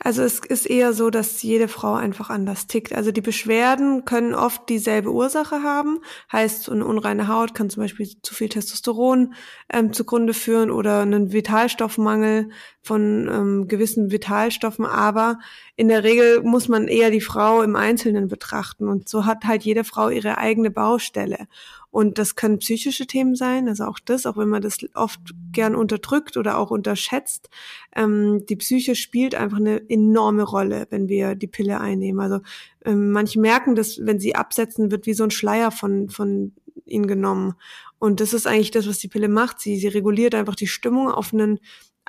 Also 0.00 0.22
es 0.22 0.38
ist 0.38 0.66
eher 0.66 0.92
so, 0.92 1.10
dass 1.10 1.42
jede 1.42 1.66
Frau 1.66 1.94
einfach 1.94 2.30
anders 2.30 2.68
tickt. 2.68 2.92
Also 2.92 3.10
die 3.10 3.20
Beschwerden 3.20 4.04
können 4.04 4.32
oft 4.32 4.68
dieselbe 4.68 5.10
Ursache 5.12 5.62
haben. 5.64 5.98
Heißt, 6.30 6.70
eine 6.70 6.84
unreine 6.84 7.26
Haut 7.26 7.52
kann 7.54 7.68
zum 7.68 7.82
Beispiel 7.82 8.08
zu 8.22 8.32
viel 8.32 8.48
Testosteron 8.48 9.34
ähm, 9.72 9.92
zugrunde 9.92 10.34
führen 10.34 10.70
oder 10.70 11.00
einen 11.02 11.32
Vitalstoffmangel 11.32 12.50
von 12.80 13.28
ähm, 13.28 13.68
gewissen 13.68 14.12
Vitalstoffen. 14.12 14.86
Aber 14.86 15.40
in 15.74 15.88
der 15.88 16.04
Regel 16.04 16.42
muss 16.42 16.68
man 16.68 16.86
eher 16.86 17.10
die 17.10 17.20
Frau 17.20 17.62
im 17.62 17.74
Einzelnen 17.74 18.28
betrachten. 18.28 18.88
Und 18.88 19.08
so 19.08 19.26
hat 19.26 19.44
halt 19.44 19.64
jede 19.64 19.82
Frau 19.82 20.10
ihre 20.10 20.38
eigene 20.38 20.70
Baustelle. 20.70 21.48
Und 21.90 22.18
das 22.18 22.36
können 22.36 22.58
psychische 22.58 23.06
Themen 23.06 23.34
sein, 23.34 23.68
also 23.68 23.84
auch 23.84 23.98
das, 23.98 24.26
auch 24.26 24.36
wenn 24.36 24.48
man 24.48 24.60
das 24.60 24.78
oft 24.94 25.20
gern 25.52 25.74
unterdrückt 25.74 26.36
oder 26.36 26.58
auch 26.58 26.70
unterschätzt. 26.70 27.48
Ähm, 27.96 28.44
die 28.46 28.56
Psyche 28.56 28.94
spielt 28.94 29.34
einfach 29.34 29.56
eine 29.56 29.88
enorme 29.88 30.42
Rolle, 30.42 30.86
wenn 30.90 31.08
wir 31.08 31.34
die 31.34 31.46
Pille 31.46 31.80
einnehmen. 31.80 32.20
Also 32.20 32.40
ähm, 32.84 33.10
manche 33.10 33.40
merken 33.40 33.74
dass 33.74 34.04
wenn 34.04 34.20
sie 34.20 34.34
absetzen, 34.34 34.90
wird 34.90 35.06
wie 35.06 35.14
so 35.14 35.24
ein 35.24 35.30
Schleier 35.30 35.70
von, 35.70 36.10
von 36.10 36.52
ihnen 36.84 37.06
genommen. 37.06 37.54
Und 37.98 38.20
das 38.20 38.32
ist 38.32 38.46
eigentlich 38.46 38.70
das, 38.70 38.86
was 38.86 38.98
die 38.98 39.08
Pille 39.08 39.28
macht. 39.28 39.60
Sie, 39.60 39.76
sie 39.76 39.88
reguliert 39.88 40.34
einfach 40.34 40.54
die 40.54 40.66
Stimmung 40.66 41.10
auf 41.10 41.32
einen 41.32 41.58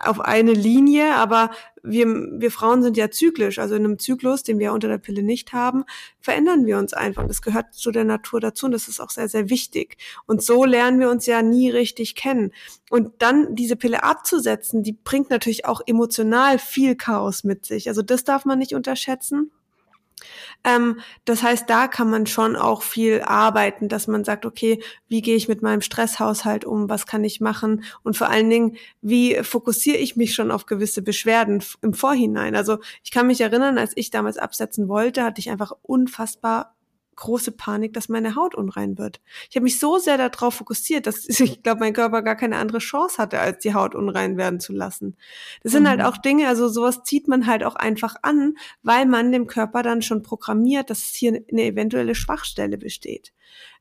auf 0.01 0.20
eine 0.20 0.53
Linie, 0.53 1.15
aber 1.15 1.51
wir, 1.84 2.08
wir 2.08 2.51
Frauen 2.51 2.84
sind 2.84 2.98
ja 2.98 3.10
zyklisch, 3.10 3.60
also 3.60 3.75
in 3.75 3.86
einem 3.86 4.00
Zyklus, 4.00 4.44
den 4.44 4.60
wir 4.60 4.74
unter 4.74 4.88
der 4.88 4.98
Pille 4.98 5.24
nicht 5.24 5.53
haben, 5.53 5.86
verändern 6.20 6.65
wir 6.65 6.77
uns 6.77 6.94
einfach. 6.94 7.25
Das 7.27 7.41
gehört 7.41 7.74
zu 7.74 7.91
der 7.91 8.03
Natur 8.03 8.39
dazu 8.39 8.65
und 8.65 8.72
das 8.72 8.88
ist 8.88 9.00
auch 9.00 9.10
sehr, 9.10 9.29
sehr 9.29 9.50
wichtig. 9.50 9.98
Und 10.25 10.44
so 10.44 10.65
lernen 10.65 11.00
wir 11.00 11.10
uns 11.10 11.25
ja 11.25 11.41
nie 11.41 11.70
richtig 11.70 12.15
kennen. 12.15 12.51
Und 12.89 13.22
dann 13.22 13.56
diese 13.56 13.75
Pille 13.75 14.03
abzusetzen, 14.03 14.84
die 14.84 14.94
bringt 14.94 15.29
natürlich 15.29 15.65
auch 15.65 15.82
emotional 15.86 16.60
viel 16.60 16.96
Chaos 16.96 17.44
mit 17.44 17.65
sich. 17.65 17.88
Also 17.88 18.01
das 18.01 18.24
darf 18.24 18.46
man 18.46 18.60
nicht 18.60 18.75
unterschätzen. 18.75 19.51
Ähm, 20.63 20.99
das 21.25 21.43
heißt, 21.43 21.69
da 21.69 21.88
kann 21.88 22.09
man 22.09 22.25
schon 22.27 22.55
auch 22.55 22.81
viel 22.81 23.21
arbeiten, 23.21 23.88
dass 23.88 24.07
man 24.07 24.23
sagt, 24.23 24.45
okay, 24.45 24.81
wie 25.07 25.21
gehe 25.21 25.35
ich 25.35 25.47
mit 25.47 25.61
meinem 25.61 25.81
Stresshaushalt 25.81 26.65
um, 26.65 26.89
was 26.89 27.05
kann 27.05 27.23
ich 27.23 27.41
machen 27.41 27.83
und 28.03 28.17
vor 28.17 28.29
allen 28.29 28.49
Dingen, 28.49 28.77
wie 29.01 29.35
fokussiere 29.43 29.97
ich 29.97 30.15
mich 30.15 30.33
schon 30.33 30.51
auf 30.51 30.65
gewisse 30.65 31.01
Beschwerden 31.01 31.63
im 31.81 31.93
Vorhinein. 31.93 32.55
Also 32.55 32.79
ich 33.03 33.11
kann 33.11 33.27
mich 33.27 33.41
erinnern, 33.41 33.77
als 33.77 33.93
ich 33.95 34.09
damals 34.09 34.38
absetzen 34.38 34.88
wollte, 34.89 35.23
hatte 35.23 35.39
ich 35.39 35.49
einfach 35.49 35.71
unfassbar 35.81 36.75
große 37.19 37.51
Panik, 37.51 37.93
dass 37.93 38.09
meine 38.09 38.35
Haut 38.35 38.55
unrein 38.55 38.97
wird. 38.97 39.21
Ich 39.49 39.55
habe 39.55 39.65
mich 39.65 39.79
so 39.79 39.97
sehr 39.97 40.17
darauf 40.17 40.55
fokussiert, 40.55 41.05
dass 41.05 41.27
ich 41.39 41.61
glaube, 41.61 41.81
mein 41.81 41.93
Körper 41.93 42.21
gar 42.21 42.35
keine 42.35 42.57
andere 42.57 42.79
Chance 42.79 43.17
hatte, 43.17 43.39
als 43.39 43.59
die 43.59 43.73
Haut 43.73 43.93
unrein 43.93 44.38
werden 44.38 44.59
zu 44.59 44.73
lassen. 44.73 45.15
Das 45.61 45.71
sind 45.71 45.88
halt 45.88 45.99
mhm. 45.99 46.03
halt 46.03 46.13
auch 46.13 46.17
Dinge, 46.21 46.47
also 46.47 46.67
sowas 46.67 47.03
zieht 47.03 47.27
man 47.27 47.45
halt 47.45 47.63
auch 47.63 47.75
einfach 47.75 48.15
an, 48.23 48.55
weil 48.81 49.05
man 49.05 49.31
dem 49.31 49.47
Körper 49.47 49.83
dann 49.83 50.01
schon 50.01 50.23
programmiert, 50.23 50.89
dass 50.89 50.99
es 50.99 51.15
hier 51.15 51.43
eine 51.51 51.63
eventuelle 51.63 52.15
Schwachstelle 52.15 52.77
besteht. 52.77 53.33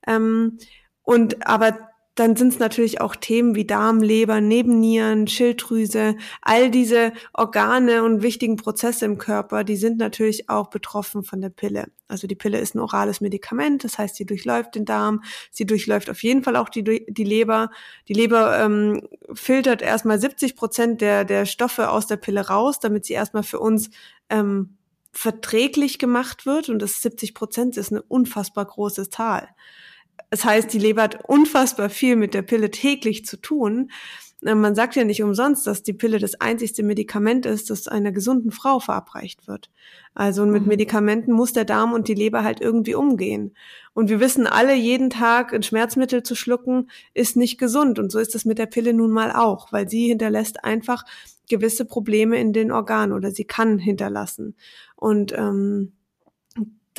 Ähm, 0.05 0.57
und 1.03 1.47
aber 1.47 1.88
dann 2.19 2.35
sind 2.35 2.49
es 2.49 2.59
natürlich 2.59 2.99
auch 2.99 3.15
Themen 3.15 3.55
wie 3.55 3.65
Darm, 3.65 4.01
Leber, 4.01 4.41
Nebennieren, 4.41 5.27
Schilddrüse, 5.27 6.15
all 6.41 6.69
diese 6.69 7.13
Organe 7.33 8.03
und 8.03 8.21
wichtigen 8.21 8.57
Prozesse 8.57 9.05
im 9.05 9.17
Körper, 9.17 9.63
die 9.63 9.77
sind 9.77 9.97
natürlich 9.97 10.49
auch 10.49 10.69
betroffen 10.69 11.23
von 11.23 11.39
der 11.39 11.49
Pille. 11.49 11.87
Also 12.09 12.27
die 12.27 12.35
Pille 12.35 12.59
ist 12.59 12.75
ein 12.75 12.79
orales 12.79 13.21
Medikament, 13.21 13.85
das 13.85 13.97
heißt, 13.97 14.17
sie 14.17 14.25
durchläuft 14.25 14.75
den 14.75 14.83
Darm, 14.83 15.23
sie 15.49 15.65
durchläuft 15.65 16.09
auf 16.09 16.21
jeden 16.21 16.43
Fall 16.43 16.57
auch 16.57 16.67
die, 16.67 16.83
die 16.83 17.23
Leber. 17.23 17.69
Die 18.09 18.13
Leber 18.13 18.59
ähm, 18.59 19.07
filtert 19.33 19.81
erstmal 19.81 20.19
70 20.19 20.57
Prozent 20.57 20.99
der, 20.99 21.23
der 21.23 21.45
Stoffe 21.45 21.89
aus 21.89 22.07
der 22.07 22.17
Pille 22.17 22.47
raus, 22.47 22.79
damit 22.79 23.05
sie 23.05 23.13
erstmal 23.13 23.43
für 23.43 23.59
uns 23.59 23.91
ähm, 24.29 24.77
verträglich 25.13 25.99
gemacht 25.99 26.45
wird. 26.45 26.67
Und 26.67 26.79
das 26.79 27.01
70 27.01 27.33
Prozent 27.33 27.77
ist 27.77 27.91
eine 27.91 28.01
unfassbar 28.01 28.65
große 28.65 29.09
Zahl. 29.09 29.49
Das 30.29 30.45
heißt, 30.45 30.71
die 30.73 30.79
Leber 30.79 31.03
hat 31.03 31.27
unfassbar 31.27 31.89
viel 31.89 32.15
mit 32.15 32.33
der 32.33 32.41
Pille 32.41 32.71
täglich 32.71 33.25
zu 33.25 33.37
tun. 33.37 33.91
Äh, 34.45 34.55
man 34.55 34.75
sagt 34.75 34.95
ja 34.95 35.03
nicht 35.03 35.23
umsonst, 35.23 35.65
dass 35.67 35.83
die 35.83 35.93
Pille 35.93 36.19
das 36.19 36.39
einzigste 36.39 36.83
Medikament 36.83 37.45
ist, 37.45 37.69
das 37.69 37.87
einer 37.87 38.11
gesunden 38.11 38.51
Frau 38.51 38.79
verabreicht 38.79 39.47
wird. 39.47 39.69
Also 40.13 40.45
mit 40.45 40.63
mhm. 40.63 40.69
Medikamenten 40.69 41.31
muss 41.31 41.53
der 41.53 41.65
Darm 41.65 41.93
und 41.93 42.07
die 42.07 42.13
Leber 42.13 42.43
halt 42.43 42.61
irgendwie 42.61 42.95
umgehen. 42.95 43.55
Und 43.93 44.09
wir 44.09 44.19
wissen 44.19 44.47
alle, 44.47 44.75
jeden 44.75 45.09
Tag 45.09 45.53
ein 45.53 45.63
Schmerzmittel 45.63 46.23
zu 46.23 46.35
schlucken, 46.35 46.89
ist 47.13 47.35
nicht 47.35 47.57
gesund. 47.57 47.99
Und 47.99 48.11
so 48.11 48.19
ist 48.19 48.35
es 48.35 48.45
mit 48.45 48.57
der 48.57 48.67
Pille 48.67 48.93
nun 48.93 49.11
mal 49.11 49.31
auch, 49.31 49.71
weil 49.71 49.89
sie 49.89 50.07
hinterlässt 50.07 50.63
einfach 50.63 51.03
gewisse 51.49 51.83
Probleme 51.83 52.39
in 52.39 52.53
den 52.53 52.71
Organen 52.71 53.13
oder 53.13 53.31
sie 53.31 53.45
kann 53.45 53.79
hinterlassen. 53.79 54.55
Und 54.95 55.33
ähm, 55.33 55.93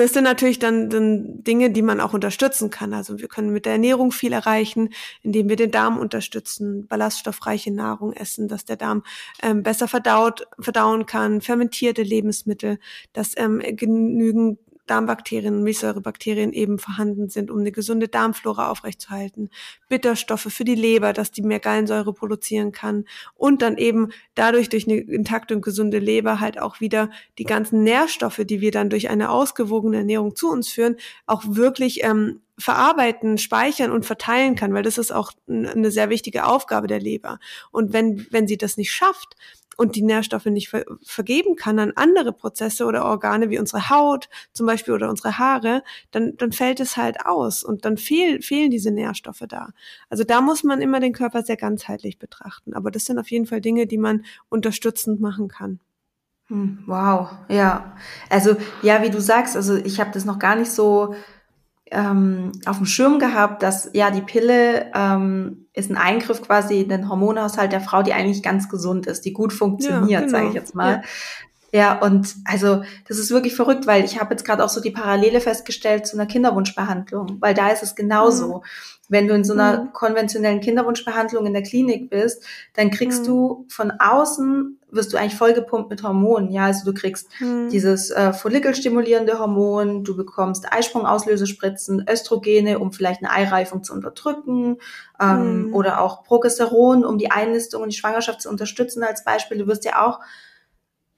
das 0.01 0.15
sind 0.15 0.25
natürlich 0.25 0.59
dann, 0.59 0.89
dann 0.89 1.45
Dinge, 1.45 1.71
die 1.71 1.83
man 1.83 2.01
auch 2.01 2.15
unterstützen 2.15 2.71
kann. 2.71 2.95
Also 2.95 3.19
wir 3.19 3.29
können 3.29 3.53
mit 3.53 3.67
der 3.67 3.75
Ernährung 3.75 4.13
viel 4.13 4.33
erreichen, 4.33 4.95
indem 5.23 5.51
wir 5.51 5.57
den 5.57 5.71
Darm 5.71 5.99
unterstützen, 5.99 6.87
ballaststoffreiche 6.89 7.71
Nahrung 7.71 8.15
essen, 8.15 8.49
dass 8.49 8.65
der 8.65 8.77
Darm 8.77 9.03
ähm, 9.43 9.63
besser 9.63 9.89
verdaut, 9.89 10.47
verdauen 10.59 11.05
kann, 11.05 11.43
fermentierte 11.43 12.03
Lebensmittel, 12.03 12.79
dass 13.13 13.35
ähm, 13.37 13.61
genügend 13.61 14.59
Darmbakterien, 14.91 15.63
Milchsäurebakterien 15.63 16.53
eben 16.53 16.79
vorhanden 16.79 17.29
sind, 17.29 17.51
um 17.51 17.61
eine 17.61 17.71
gesunde 17.71 18.09
Darmflora 18.09 18.71
aufrechtzuerhalten. 18.71 19.51
Bitterstoffe 19.89 20.49
für 20.51 20.65
die 20.65 20.75
Leber, 20.75 21.13
dass 21.13 21.31
die 21.31 21.43
mehr 21.43 21.61
Gallensäure 21.61 22.13
produzieren 22.13 22.73
kann 22.73 23.05
und 23.35 23.63
dann 23.63 23.77
eben 23.77 24.09
dadurch 24.35 24.69
durch 24.69 24.89
eine 24.89 24.99
intakte 24.99 25.55
und 25.55 25.63
gesunde 25.63 25.99
Leber 25.99 26.41
halt 26.41 26.61
auch 26.61 26.81
wieder 26.81 27.11
die 27.39 27.45
ganzen 27.45 27.85
Nährstoffe, 27.85 28.43
die 28.45 28.61
wir 28.61 28.73
dann 28.73 28.91
durch 28.91 29.09
eine 29.09 29.31
ausgewogene 29.31 29.99
Ernährung 29.99 30.35
zu 30.35 30.51
uns 30.51 30.69
führen, 30.69 30.97
auch 31.27 31.43
wirklich 31.47 32.03
ähm, 32.03 32.41
verarbeiten, 32.59 33.39
speichern 33.39 33.91
und 33.91 34.05
verteilen 34.05 34.55
kann, 34.55 34.75
weil 34.75 34.83
das 34.83 34.99
ist 34.99 35.13
auch 35.13 35.33
eine 35.49 35.91
sehr 35.91 36.11
wichtige 36.11 36.45
Aufgabe 36.45 36.87
der 36.87 37.01
Leber. 37.01 37.39
Und 37.71 37.93
wenn, 37.93 38.27
wenn 38.31 38.47
sie 38.47 38.59
das 38.59 38.77
nicht 38.77 38.93
schafft, 38.93 39.37
und 39.81 39.97
die 39.97 40.03
Nährstoffe 40.03 40.45
nicht 40.45 40.69
ver 40.69 40.85
vergeben 41.03 41.57
kann 41.57 41.79
an 41.79 41.93
andere 41.97 42.35
Prozesse 42.35 42.85
oder 42.85 43.07
Organe 43.07 43.49
wie 43.49 43.59
unsere 43.59 43.89
Haut 43.89 44.29
zum 44.53 44.67
Beispiel 44.67 44.93
oder 44.93 45.09
unsere 45.09 45.39
Haare, 45.39 45.83
dann, 46.11 46.37
dann 46.37 46.53
fällt 46.53 46.81
es 46.81 46.99
halt 46.99 47.25
aus 47.25 47.65
und 47.65 47.87
dann 47.87 47.97
fehl, 47.97 48.43
fehlen 48.43 48.71
diese 48.71 48.91
Nährstoffe 48.91 49.43
da. 49.49 49.71
Also 50.11 50.23
da 50.23 50.43
muss 50.43 50.65
man 50.65 50.83
immer 50.83 51.01
den 51.01 51.15
Körper 51.15 51.43
sehr 51.43 51.57
ganzheitlich 51.57 52.19
betrachten. 52.19 52.75
Aber 52.75 52.91
das 52.91 53.07
sind 53.07 53.19
auf 53.19 53.31
jeden 53.31 53.47
Fall 53.47 53.63
Dinge, 53.63 53.87
die 53.87 53.97
man 53.97 54.27
unterstützend 54.51 55.19
machen 55.19 55.49
kann. 55.49 55.81
Hm, 56.49 56.85
wow, 56.85 57.31
ja. 57.49 57.97
Also 58.29 58.57
ja, 58.83 59.01
wie 59.03 59.09
du 59.09 59.19
sagst, 59.19 59.57
also 59.57 59.77
ich 59.77 59.99
habe 59.99 60.11
das 60.13 60.27
noch 60.27 60.39
gar 60.39 60.57
nicht 60.57 60.73
so 60.73 61.15
ähm, 61.91 62.53
auf 62.67 62.77
dem 62.77 62.87
Schirm 62.87 63.19
gehabt, 63.19 63.63
dass 63.63 63.91
ja 63.93 64.11
die 64.11 64.23
Pille 64.23 64.91
ähm, 64.95 65.67
ist 65.73 65.91
ein 65.91 65.97
Eingriff 65.97 66.43
quasi 66.43 66.83
in 66.83 66.89
den 66.89 67.09
Hormonhaushalt 67.09 67.73
der 67.73 67.81
Frau, 67.81 68.03
die 68.03 68.13
eigentlich 68.13 68.43
ganz 68.43 68.69
gesund 68.69 69.07
ist, 69.07 69.25
die 69.25 69.33
gut 69.33 69.53
funktioniert, 69.53 70.11
ja, 70.11 70.21
genau. 70.21 70.33
sage 70.33 70.49
ich 70.49 70.55
jetzt 70.55 70.75
mal. 70.75 71.03
Ja. 71.73 71.81
ja, 71.81 71.99
und 72.01 72.35
also 72.45 72.83
das 73.09 73.19
ist 73.19 73.31
wirklich 73.31 73.55
verrückt, 73.55 73.87
weil 73.87 74.05
ich 74.05 74.21
habe 74.21 74.35
jetzt 74.35 74.45
gerade 74.45 74.65
auch 74.65 74.69
so 74.69 74.81
die 74.81 74.91
Parallele 74.91 75.41
festgestellt 75.41 76.07
zu 76.07 76.17
einer 76.17 76.27
Kinderwunschbehandlung, 76.27 77.39
weil 77.41 77.55
da 77.55 77.69
ist 77.71 77.83
es 77.83 77.95
genauso. 77.95 78.59
Mhm. 78.59 78.63
Wenn 79.09 79.27
du 79.27 79.35
in 79.35 79.43
so 79.43 79.55
einer 79.55 79.83
mhm. 79.83 79.93
konventionellen 79.93 80.61
Kinderwunschbehandlung 80.61 81.45
in 81.47 81.53
der 81.53 81.63
Klinik 81.63 82.11
bist, 82.11 82.45
dann 82.75 82.91
kriegst 82.91 83.23
mhm. 83.23 83.27
du 83.27 83.67
von 83.69 83.93
außen 83.99 84.80
wirst 84.93 85.13
du 85.13 85.17
eigentlich 85.17 85.37
vollgepumpt 85.37 85.91
mit 85.91 86.03
Hormonen. 86.03 86.51
Ja, 86.51 86.67
also 86.67 86.85
du 86.85 86.93
kriegst 86.93 87.29
mhm. 87.41 87.69
dieses 87.71 88.11
äh, 88.11 88.33
follikelstimulierende 88.33 89.39
Hormon, 89.39 90.05
du 90.05 90.17
bekommst 90.17 90.73
Eisprungauslösespritzen, 90.73 92.07
Östrogene, 92.09 92.79
um 92.79 92.93
vielleicht 92.93 93.23
eine 93.23 93.33
Eireifung 93.33 93.83
zu 93.83 93.93
unterdrücken, 93.93 94.79
ähm, 95.21 95.69
mhm. 95.69 95.75
oder 95.75 96.01
auch 96.01 96.25
Progesteron, 96.25 97.05
um 97.05 97.19
die 97.19 97.31
Einnistung 97.31 97.83
und 97.83 97.93
die 97.93 97.97
Schwangerschaft 97.97 98.43
zu 98.43 98.49
unterstützen 98.49 99.03
als 99.03 99.25
Beispiel. 99.25 99.59
Du 99.59 99.67
wirst 99.67 99.85
ja 99.85 100.07
auch 100.07 100.21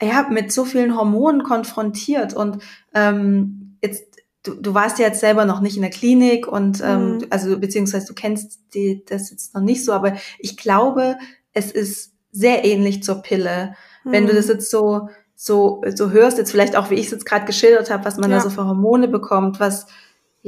ja, 0.01 0.27
mit 0.29 0.53
so 0.53 0.65
vielen 0.65 0.97
Hormonen 0.97 1.43
konfrontiert 1.43 2.35
und 2.35 2.59
ähm, 2.95 3.77
jetzt 3.83 4.13
du, 4.43 4.55
du 4.55 4.75
warst 4.75 4.99
ja 4.99 5.07
jetzt 5.07 5.21
selber 5.21 5.45
noch 5.45 5.61
nicht 5.61 5.77
in 5.77 5.83
der 5.83 5.91
Klinik 5.91 6.47
und 6.47 6.83
ähm, 6.85 7.19
mhm. 7.19 7.27
also 7.31 7.59
beziehungsweise 7.59 8.07
du 8.07 8.15
kennst 8.15 8.61
die, 8.75 9.05
das 9.05 9.31
jetzt 9.31 9.55
noch 9.55 9.63
nicht 9.63 9.85
so, 9.85 9.93
aber 9.93 10.17
ich 10.39 10.57
glaube, 10.57 11.17
es 11.53 11.71
ist 11.71 12.12
sehr 12.33 12.65
ähnlich 12.65 13.03
zur 13.03 13.23
Pille. 13.23 13.75
Mhm. 14.05 14.13
Wenn 14.13 14.27
du 14.27 14.35
das 14.35 14.47
hm. 14.47 14.55
jetzt 14.55 14.71
so 14.71 15.09
so 15.35 15.83
so 15.95 16.11
hörst, 16.11 16.39
jetzt 16.39 16.51
vielleicht 16.51 16.77
auch 16.77 16.91
wie 16.91 16.95
ich 16.95 17.07
es 17.07 17.13
jetzt 17.13 17.27
gerade 17.27 17.45
geschildert 17.45 17.91
habe, 17.91 18.05
was 18.05 18.17
man 18.17 18.31
ja. 18.31 18.37
da 18.37 18.43
so 18.43 18.51
für 18.51 18.67
Hormone 18.67 19.09
bekommt, 19.09 19.61
was 19.61 19.87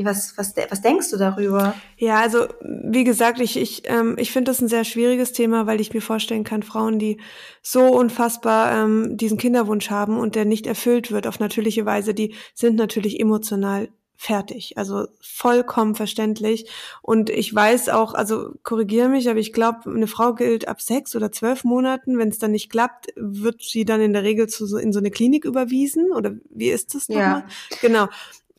was, 0.03 0.37
was, 0.37 0.55
was 0.71 0.83
denkst 0.83 1.11
du 1.11 1.17
darüber? 1.17 1.75
Ja, 1.97 2.21
also 2.21 2.47
wie 2.61 3.05
gesagt, 3.05 3.39
ich, 3.39 3.57
ich, 3.57 3.83
ähm, 3.85 4.17
ich 4.19 4.33
finde 4.33 4.51
das 4.51 4.61
ein 4.61 4.69
sehr 4.69 4.85
schwieriges 4.85 5.33
Thema, 5.33 5.67
weil 5.67 5.81
ich 5.81 5.95
mir 5.95 6.01
vorstellen 6.01 6.43
kann, 6.43 6.65
Frauen, 6.65 6.99
die 6.99 7.21
so 7.63 7.87
unfassbar 7.87 8.73
ähm, 8.73 9.17
diesen 9.17 9.39
Kinderwunsch 9.39 9.91
haben 9.91 10.19
und 10.19 10.35
der 10.35 10.47
nicht 10.47 10.67
erfüllt 10.67 11.13
wird 11.13 11.29
auf 11.29 11.39
natürliche 11.39 11.87
Weise, 11.87 12.13
die 12.13 12.35
sind 12.55 12.75
natürlich 12.75 13.21
emotional 13.21 13.89
fertig. 14.17 14.79
Also 14.79 15.07
vollkommen 15.21 15.95
verständlich. 15.95 16.71
Und 17.03 17.31
ich 17.31 17.55
weiß 17.55 17.89
auch, 17.91 18.15
also 18.15 18.53
korrigiere 18.63 19.09
mich, 19.09 19.29
aber 19.29 19.39
ich 19.39 19.53
glaube, 19.53 19.91
eine 19.91 20.07
Frau 20.07 20.35
gilt 20.35 20.69
ab 20.69 20.81
sechs 20.81 21.15
oder 21.17 21.33
zwölf 21.33 21.65
Monaten. 21.65 22.19
Wenn 22.19 22.29
es 22.29 22.39
dann 22.39 22.53
nicht 22.53 22.71
klappt, 22.71 23.09
wird 23.17 23.63
sie 23.63 23.85
dann 23.85 24.01
in 24.01 24.13
der 24.13 24.23
Regel 24.23 24.49
zu, 24.49 24.77
in 24.77 24.93
so 24.93 24.99
eine 24.99 25.11
Klinik 25.11 25.45
überwiesen. 25.45 26.13
Oder 26.13 26.33
wie 26.51 26.71
ist 26.71 26.95
das 26.95 27.09
nochmal? 27.09 27.45
Ja. 27.71 27.79
Genau. 27.81 28.09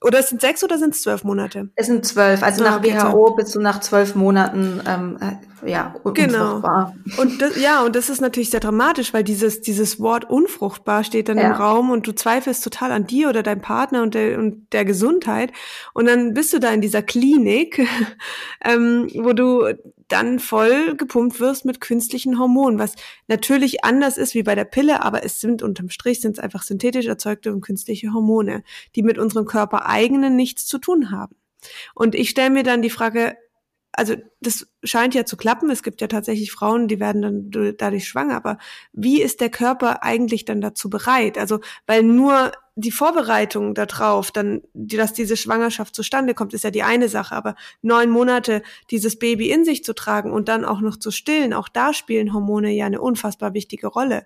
Oder 0.05 0.19
es 0.19 0.29
sind 0.29 0.39
sechs 0.39 0.63
oder 0.63 0.77
sind 0.77 0.93
es 0.93 1.01
zwölf 1.01 1.23
Monate? 1.23 1.69
Es 1.73 1.87
sind 1.87 2.05
zwölf. 2.05 2.43
Also 2.43 2.63
ah, 2.63 2.69
nach 2.69 2.77
okay, 2.77 2.95
WHO 2.95 3.33
bist 3.33 3.55
du 3.55 3.59
nach 3.59 3.79
zwölf 3.79 4.13
Monaten 4.13 4.79
ähm, 4.87 5.17
äh, 5.19 5.71
ja 5.71 5.95
genau. 6.13 6.57
unfruchtbar. 6.57 6.95
Und 7.17 7.41
das, 7.41 7.59
ja, 7.59 7.83
und 7.83 7.95
das 7.95 8.09
ist 8.09 8.21
natürlich 8.21 8.51
sehr 8.51 8.59
dramatisch, 8.59 9.15
weil 9.15 9.23
dieses 9.23 9.61
dieses 9.61 9.99
Wort 9.99 10.29
unfruchtbar 10.29 11.03
steht 11.03 11.27
dann 11.27 11.39
ja. 11.39 11.47
im 11.47 11.53
Raum 11.53 11.89
und 11.89 12.05
du 12.05 12.13
zweifelst 12.13 12.63
total 12.63 12.91
an 12.91 13.07
dir 13.07 13.29
oder 13.29 13.41
deinem 13.41 13.61
Partner 13.61 14.03
und 14.03 14.13
der, 14.13 14.37
und 14.37 14.71
der 14.73 14.85
Gesundheit. 14.85 15.51
Und 15.95 16.05
dann 16.05 16.35
bist 16.35 16.53
du 16.53 16.59
da 16.59 16.69
in 16.69 16.81
dieser 16.81 17.01
Klinik, 17.01 17.87
ähm, 18.63 19.09
wo 19.15 19.33
du 19.33 19.73
dann 20.07 20.39
voll 20.39 20.95
gepumpt 20.95 21.39
wirst 21.39 21.65
mit 21.65 21.81
künstlichen 21.81 22.39
Hormonen, 22.39 22.79
was 22.79 22.93
natürlich 23.27 23.83
anders 23.83 24.17
ist 24.17 24.35
wie 24.35 24.43
bei 24.43 24.55
der 24.55 24.65
Pille, 24.65 25.03
aber 25.03 25.23
es 25.23 25.39
sind 25.39 25.63
unterm 25.63 25.89
Strich 25.89 26.21
sind 26.21 26.37
es 26.37 26.43
einfach 26.43 26.63
synthetisch 26.63 27.07
erzeugte 27.07 27.51
und 27.51 27.61
künstliche 27.61 28.13
Hormone, 28.13 28.63
die 28.95 29.03
mit 29.03 29.17
unserem 29.17 29.45
Körper 29.45 29.87
eigenen 29.87 30.35
nichts 30.35 30.65
zu 30.65 30.77
tun 30.77 31.11
haben. 31.11 31.35
Und 31.95 32.15
ich 32.15 32.29
stelle 32.29 32.51
mir 32.51 32.63
dann 32.63 32.81
die 32.81 32.89
Frage, 32.89 33.35
also 33.97 34.15
das 34.41 34.67
scheint 34.83 35.15
ja 35.15 35.25
zu 35.25 35.37
klappen. 35.37 35.69
Es 35.69 35.81
gibt 35.81 36.01
ja 36.01 36.07
tatsächlich 36.07 36.51
Frauen, 36.51 36.87
die 36.87 36.99
werden 36.99 37.21
dann 37.21 37.75
dadurch 37.77 38.07
schwanger. 38.07 38.35
Aber 38.35 38.57
wie 38.91 39.21
ist 39.21 39.41
der 39.41 39.49
Körper 39.49 40.03
eigentlich 40.03 40.45
dann 40.45 40.61
dazu 40.61 40.89
bereit? 40.89 41.37
Also, 41.37 41.61
weil 41.87 42.03
nur 42.03 42.51
die 42.75 42.91
Vorbereitung 42.91 43.73
darauf, 43.73 44.31
dann, 44.31 44.61
dass 44.73 45.13
diese 45.13 45.37
Schwangerschaft 45.37 45.95
zustande 45.95 46.33
kommt, 46.33 46.53
ist 46.53 46.65
ja 46.65 46.71
die 46.71 46.83
eine 46.83 47.07
Sache. 47.07 47.35
Aber 47.35 47.55
neun 47.81 48.09
Monate 48.09 48.61
dieses 48.91 49.17
Baby 49.17 49.49
in 49.49 49.63
sich 49.63 49.83
zu 49.83 49.95
tragen 49.95 50.31
und 50.31 50.49
dann 50.49 50.65
auch 50.65 50.81
noch 50.81 50.97
zu 50.97 51.11
stillen, 51.11 51.53
auch 51.53 51.69
da 51.69 51.93
spielen 51.93 52.33
Hormone 52.33 52.71
ja 52.71 52.85
eine 52.85 53.01
unfassbar 53.01 53.53
wichtige 53.53 53.87
Rolle. 53.87 54.25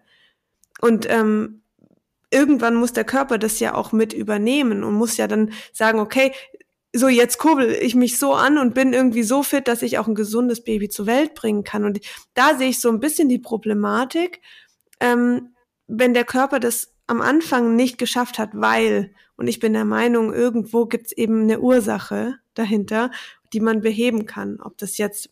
Und 0.81 1.07
ähm, 1.09 1.61
irgendwann 2.31 2.75
muss 2.75 2.93
der 2.93 3.03
Körper 3.03 3.37
das 3.37 3.59
ja 3.59 3.75
auch 3.75 3.91
mit 3.91 4.13
übernehmen 4.13 4.83
und 4.83 4.93
muss 4.93 5.17
ja 5.17 5.27
dann 5.27 5.51
sagen, 5.71 5.99
okay, 5.99 6.31
so 6.91 7.07
jetzt 7.07 7.37
kurbel 7.37 7.71
ich 7.79 7.93
mich 7.93 8.17
so 8.17 8.33
an 8.33 8.57
und 8.57 8.73
bin 8.73 8.93
irgendwie 8.93 9.21
so 9.21 9.43
fit, 9.43 9.67
dass 9.67 9.83
ich 9.83 9.99
auch 9.99 10.07
ein 10.07 10.15
gesundes 10.15 10.63
Baby 10.63 10.89
zur 10.89 11.05
Welt 11.05 11.35
bringen 11.35 11.63
kann. 11.63 11.85
Und 11.85 11.99
da 12.33 12.57
sehe 12.57 12.69
ich 12.69 12.79
so 12.79 12.89
ein 12.89 12.99
bisschen 12.99 13.29
die 13.29 13.37
Problematik, 13.37 14.41
ähm, 14.99 15.53
wenn 15.85 16.15
der 16.15 16.25
Körper 16.25 16.59
das 16.59 16.95
am 17.09 17.21
Anfang 17.21 17.75
nicht 17.75 17.97
geschafft 17.97 18.37
hat, 18.37 18.51
weil, 18.53 19.11
und 19.35 19.47
ich 19.47 19.59
bin 19.59 19.73
der 19.73 19.85
Meinung, 19.85 20.31
irgendwo 20.31 20.85
gibt's 20.85 21.11
eben 21.11 21.43
eine 21.43 21.59
Ursache 21.59 22.35
dahinter, 22.53 23.09
die 23.51 23.59
man 23.59 23.81
beheben 23.81 24.27
kann. 24.27 24.59
Ob 24.61 24.77
das 24.77 24.97
jetzt 24.97 25.31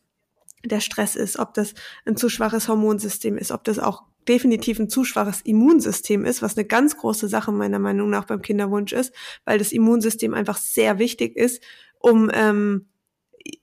der 0.65 0.79
Stress 0.79 1.15
ist, 1.15 1.38
ob 1.38 1.53
das 1.53 1.75
ein 2.05 2.17
zu 2.17 2.29
schwaches 2.29 2.67
Hormonsystem 2.67 3.38
ist, 3.38 3.51
ob 3.51 3.63
das 3.63 3.77
auch 3.77 4.03
definitiv 4.27 4.79
ein 4.79 4.89
zu 4.89 5.03
schwaches 5.03 5.41
Immunsystem 5.41 6.25
ist, 6.25 6.41
was 6.41 6.57
eine 6.57 6.65
ganz 6.65 6.98
große 6.98 7.27
Sache 7.27 7.51
meiner 7.51 7.79
Meinung 7.79 8.10
nach 8.10 8.25
beim 8.25 8.41
Kinderwunsch 8.41 8.91
ist, 8.91 9.13
weil 9.46 9.60
das 9.60 9.72
Immunsystem 9.72 10.34
einfach 10.34 10.57
sehr 10.57 10.98
wichtig 10.98 11.38
ist, 11.38 11.63
um 12.00 12.31
ähm, 12.34 12.88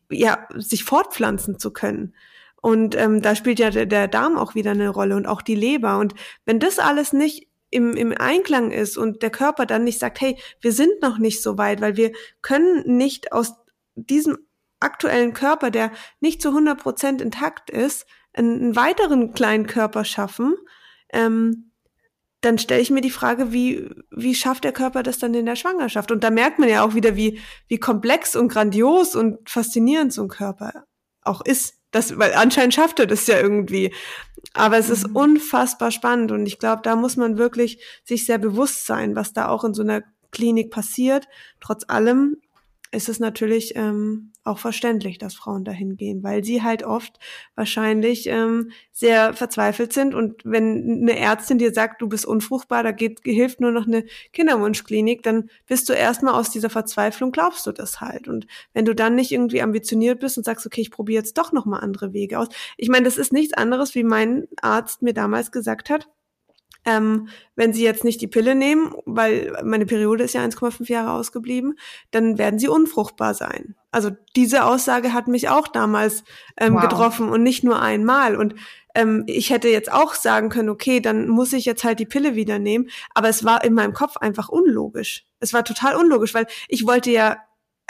ja 0.08 0.46
sich 0.56 0.84
fortpflanzen 0.84 1.58
zu 1.58 1.72
können. 1.72 2.14
Und 2.62 2.96
ähm, 2.96 3.20
da 3.20 3.34
spielt 3.34 3.58
ja 3.58 3.70
der, 3.70 3.86
der 3.86 4.06
Darm 4.06 4.38
auch 4.38 4.54
wieder 4.54 4.70
eine 4.70 4.88
Rolle 4.88 5.16
und 5.16 5.26
auch 5.26 5.42
die 5.42 5.56
Leber. 5.56 5.98
Und 5.98 6.14
wenn 6.46 6.60
das 6.60 6.78
alles 6.78 7.12
nicht 7.12 7.48
im, 7.74 7.94
im 7.96 8.14
Einklang 8.16 8.70
ist 8.70 8.96
und 8.96 9.22
der 9.22 9.30
Körper 9.30 9.66
dann 9.66 9.84
nicht 9.84 9.98
sagt, 9.98 10.20
hey, 10.20 10.38
wir 10.60 10.72
sind 10.72 11.02
noch 11.02 11.18
nicht 11.18 11.42
so 11.42 11.58
weit, 11.58 11.80
weil 11.80 11.96
wir 11.96 12.12
können 12.40 12.96
nicht 12.96 13.32
aus 13.32 13.54
diesem 13.96 14.38
aktuellen 14.80 15.32
Körper, 15.32 15.70
der 15.70 15.90
nicht 16.20 16.40
zu 16.40 16.48
100 16.48 16.78
Prozent 16.80 17.20
intakt 17.20 17.70
ist, 17.70 18.06
einen 18.32 18.76
weiteren 18.76 19.32
kleinen 19.32 19.66
Körper 19.66 20.04
schaffen, 20.04 20.54
ähm, 21.12 21.70
dann 22.40 22.58
stelle 22.58 22.82
ich 22.82 22.90
mir 22.90 23.00
die 23.00 23.10
Frage, 23.10 23.52
wie, 23.52 23.88
wie 24.10 24.34
schafft 24.34 24.64
der 24.64 24.72
Körper 24.72 25.02
das 25.02 25.18
dann 25.18 25.32
in 25.32 25.46
der 25.46 25.56
Schwangerschaft? 25.56 26.10
Und 26.12 26.22
da 26.22 26.30
merkt 26.30 26.58
man 26.58 26.68
ja 26.68 26.84
auch 26.84 26.94
wieder, 26.94 27.16
wie, 27.16 27.40
wie 27.68 27.78
komplex 27.78 28.36
und 28.36 28.48
grandios 28.48 29.16
und 29.16 29.48
faszinierend 29.48 30.12
so 30.12 30.22
ein 30.22 30.28
Körper 30.28 30.84
auch 31.22 31.40
ist. 31.40 31.80
Das, 31.94 32.18
weil 32.18 32.34
anscheinend 32.34 32.74
schafft 32.74 32.98
er 32.98 33.06
das 33.06 33.28
ja 33.28 33.38
irgendwie. 33.38 33.94
Aber 34.52 34.78
es 34.78 34.90
ist 34.90 35.08
mhm. 35.08 35.16
unfassbar 35.16 35.92
spannend 35.92 36.32
und 36.32 36.44
ich 36.44 36.58
glaube, 36.58 36.82
da 36.82 36.96
muss 36.96 37.16
man 37.16 37.38
wirklich 37.38 37.78
sich 38.02 38.26
sehr 38.26 38.38
bewusst 38.38 38.86
sein, 38.86 39.14
was 39.14 39.32
da 39.32 39.46
auch 39.46 39.62
in 39.62 39.74
so 39.74 39.82
einer 39.82 40.02
Klinik 40.32 40.72
passiert. 40.72 41.28
Trotz 41.60 41.84
allem 41.86 42.38
ist 42.94 43.08
es 43.08 43.20
natürlich 43.20 43.76
ähm, 43.76 44.32
auch 44.44 44.58
verständlich, 44.58 45.18
dass 45.18 45.34
Frauen 45.34 45.64
dahin 45.64 45.96
gehen, 45.96 46.22
weil 46.22 46.44
sie 46.44 46.62
halt 46.62 46.82
oft 46.82 47.18
wahrscheinlich 47.54 48.26
ähm, 48.28 48.70
sehr 48.92 49.34
verzweifelt 49.34 49.92
sind. 49.92 50.14
Und 50.14 50.42
wenn 50.44 51.02
eine 51.02 51.18
Ärztin 51.18 51.58
dir 51.58 51.72
sagt, 51.72 52.00
du 52.02 52.08
bist 52.08 52.26
unfruchtbar, 52.26 52.82
da 52.82 52.92
geht, 52.92 53.20
hilft 53.24 53.60
nur 53.60 53.72
noch 53.72 53.86
eine 53.86 54.04
Kinderwunschklinik, 54.32 55.22
dann 55.22 55.50
bist 55.66 55.88
du 55.88 55.92
erstmal 55.92 56.34
aus 56.34 56.50
dieser 56.50 56.70
Verzweiflung, 56.70 57.32
glaubst 57.32 57.66
du 57.66 57.72
das 57.72 58.00
halt. 58.00 58.28
Und 58.28 58.46
wenn 58.72 58.84
du 58.84 58.94
dann 58.94 59.14
nicht 59.14 59.32
irgendwie 59.32 59.62
ambitioniert 59.62 60.20
bist 60.20 60.38
und 60.38 60.44
sagst, 60.44 60.66
okay, 60.66 60.80
ich 60.80 60.90
probiere 60.90 61.22
jetzt 61.22 61.38
doch 61.38 61.52
nochmal 61.52 61.80
andere 61.80 62.12
Wege 62.12 62.38
aus. 62.38 62.48
Ich 62.76 62.88
meine, 62.88 63.04
das 63.04 63.16
ist 63.16 63.32
nichts 63.32 63.54
anderes, 63.54 63.94
wie 63.94 64.04
mein 64.04 64.46
Arzt 64.60 65.02
mir 65.02 65.14
damals 65.14 65.52
gesagt 65.52 65.90
hat 65.90 66.08
ähm, 66.84 67.28
wenn 67.56 67.72
Sie 67.72 67.84
jetzt 67.84 68.04
nicht 68.04 68.20
die 68.20 68.26
Pille 68.26 68.54
nehmen, 68.54 68.94
weil 69.06 69.56
meine 69.64 69.86
Periode 69.86 70.24
ist 70.24 70.34
ja 70.34 70.42
1,5 70.42 70.90
Jahre 70.90 71.12
ausgeblieben, 71.12 71.78
dann 72.10 72.38
werden 72.38 72.58
Sie 72.58 72.68
unfruchtbar 72.68 73.34
sein. 73.34 73.74
Also 73.90 74.10
diese 74.36 74.64
Aussage 74.64 75.12
hat 75.12 75.28
mich 75.28 75.48
auch 75.48 75.68
damals 75.68 76.24
ähm, 76.58 76.74
wow. 76.74 76.82
getroffen 76.82 77.28
und 77.28 77.42
nicht 77.42 77.64
nur 77.64 77.80
einmal. 77.80 78.36
Und 78.36 78.54
ähm, 78.94 79.24
ich 79.26 79.50
hätte 79.50 79.68
jetzt 79.68 79.92
auch 79.92 80.14
sagen 80.14 80.48
können, 80.48 80.68
okay, 80.68 81.00
dann 81.00 81.28
muss 81.28 81.52
ich 81.52 81.64
jetzt 81.64 81.84
halt 81.84 82.00
die 82.00 82.06
Pille 82.06 82.34
wieder 82.34 82.58
nehmen. 82.58 82.88
Aber 83.14 83.28
es 83.28 83.44
war 83.44 83.64
in 83.64 83.74
meinem 83.74 83.92
Kopf 83.92 84.16
einfach 84.16 84.48
unlogisch. 84.48 85.24
Es 85.40 85.52
war 85.52 85.64
total 85.64 85.96
unlogisch, 85.96 86.34
weil 86.34 86.46
ich 86.68 86.86
wollte 86.86 87.10
ja 87.10 87.38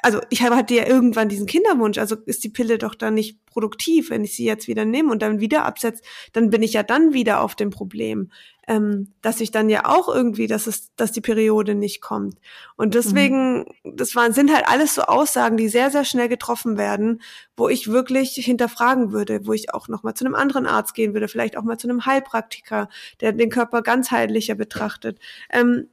also 0.05 0.21
ich 0.29 0.43
hatte 0.43 0.75
ja 0.75 0.87
irgendwann 0.87 1.31
diesen 1.31 1.47
Kinderwunsch, 1.47 1.97
also 1.97 2.15
ist 2.27 2.45
die 2.45 2.51
Pille 2.51 2.77
doch 2.77 2.95
dann 2.95 3.15
nicht 3.15 3.47
produktiv, 3.47 4.11
wenn 4.11 4.23
ich 4.23 4.37
sie 4.37 4.45
jetzt 4.45 4.69
wieder 4.69 4.85
nehme 4.85 5.11
und 5.11 5.23
dann 5.23 5.41
wieder 5.41 5.65
absetze, 5.65 6.03
dann 6.35 6.51
bin 6.51 6.63
ich 6.63 6.75
ja 6.75 6.83
dann 6.83 7.15
wieder 7.15 7.41
auf 7.41 7.55
dem 7.55 7.71
Problem 7.71 8.31
ähm, 8.67 9.13
dass 9.23 9.41
ich 9.41 9.51
dann 9.51 9.69
ja 9.69 9.85
auch 9.85 10.09
irgendwie, 10.09 10.47
dass 10.47 10.67
es, 10.67 10.95
dass 10.97 11.13
die 11.13 11.21
Periode 11.21 11.75
nicht 11.75 12.01
kommt. 12.01 12.39
Und 12.77 12.95
deswegen, 12.95 13.67
mhm. 13.83 13.97
das 13.97 14.15
waren, 14.15 14.33
sind 14.33 14.53
halt 14.53 14.67
alles 14.67 14.95
so 14.95 15.03
Aussagen, 15.03 15.57
die 15.57 15.69
sehr, 15.69 15.91
sehr 15.91 16.05
schnell 16.05 16.29
getroffen 16.29 16.77
werden, 16.79 17.23
wo 17.57 17.69
ich 17.69 17.89
wirklich 17.89 18.35
hinterfragen 18.35 19.13
würde, 19.13 19.47
wo 19.47 19.53
ich 19.53 19.73
auch 19.75 19.89
nochmal 19.89 20.15
zu 20.15 20.25
einem 20.25 20.35
anderen 20.35 20.67
Arzt 20.67 20.95
gehen 20.95 21.15
würde, 21.15 21.29
vielleicht 21.29 21.57
auch 21.57 21.63
mal 21.63 21.79
zu 21.79 21.89
einem 21.89 22.07
Heilpraktiker, 22.07 22.89
der 23.21 23.33
den 23.33 23.51
Körper 23.51 23.83
ganzheitlicher 23.83 24.55
betrachtet. 24.55 25.19
Ähm, 25.51 25.89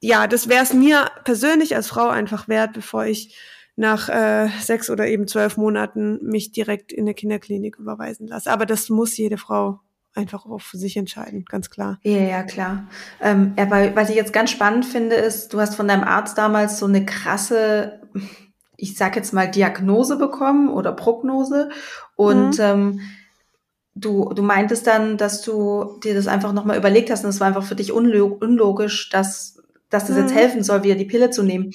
ja, 0.00 0.26
das 0.26 0.48
wäre 0.48 0.62
es 0.62 0.72
mir 0.72 1.10
persönlich 1.24 1.76
als 1.76 1.88
Frau 1.88 2.08
einfach 2.08 2.48
wert, 2.48 2.72
bevor 2.72 3.04
ich 3.04 3.36
nach 3.76 4.08
äh, 4.08 4.48
sechs 4.60 4.90
oder 4.90 5.06
eben 5.06 5.26
zwölf 5.26 5.56
Monaten 5.56 6.18
mich 6.22 6.52
direkt 6.52 6.92
in 6.92 7.04
eine 7.04 7.14
Kinderklinik 7.14 7.78
überweisen 7.78 8.26
lasse. 8.26 8.50
Aber 8.50 8.66
das 8.66 8.88
muss 8.90 9.16
jede 9.16 9.38
Frau 9.38 9.80
einfach 10.14 10.46
auch 10.46 10.60
für 10.60 10.76
sich 10.76 10.96
entscheiden, 10.96 11.44
ganz 11.48 11.70
klar. 11.70 11.98
Ja, 12.02 12.18
ja, 12.18 12.42
klar. 12.42 12.88
Ähm, 13.20 13.54
aber 13.56 13.94
was 13.94 14.10
ich 14.10 14.16
jetzt 14.16 14.32
ganz 14.32 14.50
spannend 14.50 14.84
finde, 14.84 15.16
ist, 15.16 15.52
du 15.52 15.60
hast 15.60 15.74
von 15.74 15.88
deinem 15.88 16.04
Arzt 16.04 16.36
damals 16.36 16.78
so 16.78 16.86
eine 16.86 17.04
krasse, 17.04 18.00
ich 18.76 18.96
sag 18.96 19.16
jetzt 19.16 19.32
mal, 19.32 19.50
Diagnose 19.50 20.16
bekommen 20.16 20.68
oder 20.68 20.92
Prognose. 20.92 21.70
Und 22.16 22.58
mhm. 22.58 22.64
ähm, 22.64 23.00
du, 23.94 24.32
du 24.34 24.42
meintest 24.42 24.86
dann, 24.86 25.16
dass 25.16 25.42
du 25.42 25.98
dir 26.02 26.14
das 26.14 26.26
einfach 26.26 26.52
nochmal 26.52 26.76
überlegt 26.76 27.10
hast 27.10 27.24
und 27.24 27.30
es 27.30 27.40
war 27.40 27.46
einfach 27.46 27.64
für 27.64 27.76
dich 27.76 27.92
unlog 27.92 28.42
unlogisch, 28.42 29.10
dass, 29.10 29.62
dass 29.90 30.06
das 30.06 30.16
mhm. 30.16 30.22
jetzt 30.22 30.34
helfen 30.34 30.62
soll, 30.62 30.82
wieder 30.82 30.96
die 30.96 31.04
Pille 31.04 31.30
zu 31.30 31.42
nehmen. 31.42 31.70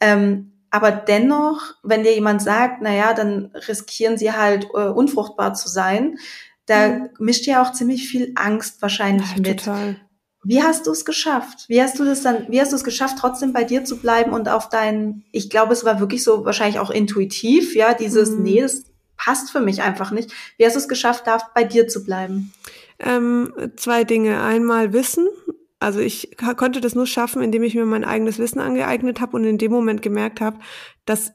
Ähm, 0.00 0.52
aber 0.70 0.90
dennoch, 0.90 1.74
wenn 1.82 2.02
dir 2.02 2.12
jemand 2.12 2.42
sagt, 2.42 2.82
na 2.82 2.92
ja, 2.92 3.14
dann 3.14 3.52
riskieren 3.68 4.18
sie 4.18 4.32
halt 4.32 4.66
äh, 4.74 4.88
unfruchtbar 4.88 5.54
zu 5.54 5.68
sein, 5.68 6.18
da 6.66 6.88
mhm. 6.88 7.08
mischt 7.18 7.46
ja 7.46 7.62
auch 7.62 7.72
ziemlich 7.72 8.08
viel 8.08 8.32
Angst 8.34 8.82
wahrscheinlich 8.82 9.30
ja, 9.32 9.42
mit. 9.42 9.64
Total. 9.64 9.96
Wie 10.44 10.62
hast 10.62 10.86
du 10.86 10.92
es 10.92 11.04
geschafft? 11.04 11.64
Wie 11.68 11.82
hast 11.82 11.98
du 11.98 12.04
das 12.04 12.22
dann, 12.22 12.46
wie 12.48 12.60
hast 12.60 12.70
du 12.70 12.76
es 12.76 12.84
geschafft, 12.84 13.16
trotzdem 13.18 13.52
bei 13.52 13.64
dir 13.64 13.84
zu 13.84 13.96
bleiben 13.96 14.32
und 14.32 14.48
auf 14.48 14.68
deinen, 14.68 15.24
ich 15.32 15.50
glaube, 15.50 15.72
es 15.72 15.84
war 15.84 15.98
wirklich 15.98 16.22
so 16.22 16.44
wahrscheinlich 16.44 16.78
auch 16.78 16.90
intuitiv, 16.90 17.74
ja, 17.74 17.94
dieses, 17.94 18.30
mhm. 18.30 18.42
nee, 18.42 18.60
das 18.60 18.84
passt 19.16 19.50
für 19.50 19.60
mich 19.60 19.82
einfach 19.82 20.12
nicht. 20.12 20.32
Wie 20.56 20.64
hast 20.64 20.74
du 20.74 20.78
es 20.78 20.88
geschafft, 20.88 21.26
da 21.26 21.38
bei 21.54 21.64
dir 21.64 21.88
zu 21.88 22.04
bleiben? 22.04 22.52
Ähm, 22.98 23.52
zwei 23.76 24.04
Dinge. 24.04 24.42
Einmal 24.42 24.92
Wissen. 24.92 25.28
Also 25.78 26.00
ich 26.00 26.36
konnte 26.56 26.80
das 26.80 26.94
nur 26.94 27.06
schaffen, 27.06 27.42
indem 27.42 27.62
ich 27.62 27.74
mir 27.74 27.84
mein 27.84 28.04
eigenes 28.04 28.38
Wissen 28.38 28.60
angeeignet 28.60 29.20
habe 29.20 29.36
und 29.36 29.44
in 29.44 29.58
dem 29.58 29.72
Moment 29.72 30.00
gemerkt 30.00 30.40
habe, 30.40 30.58
dass 31.04 31.32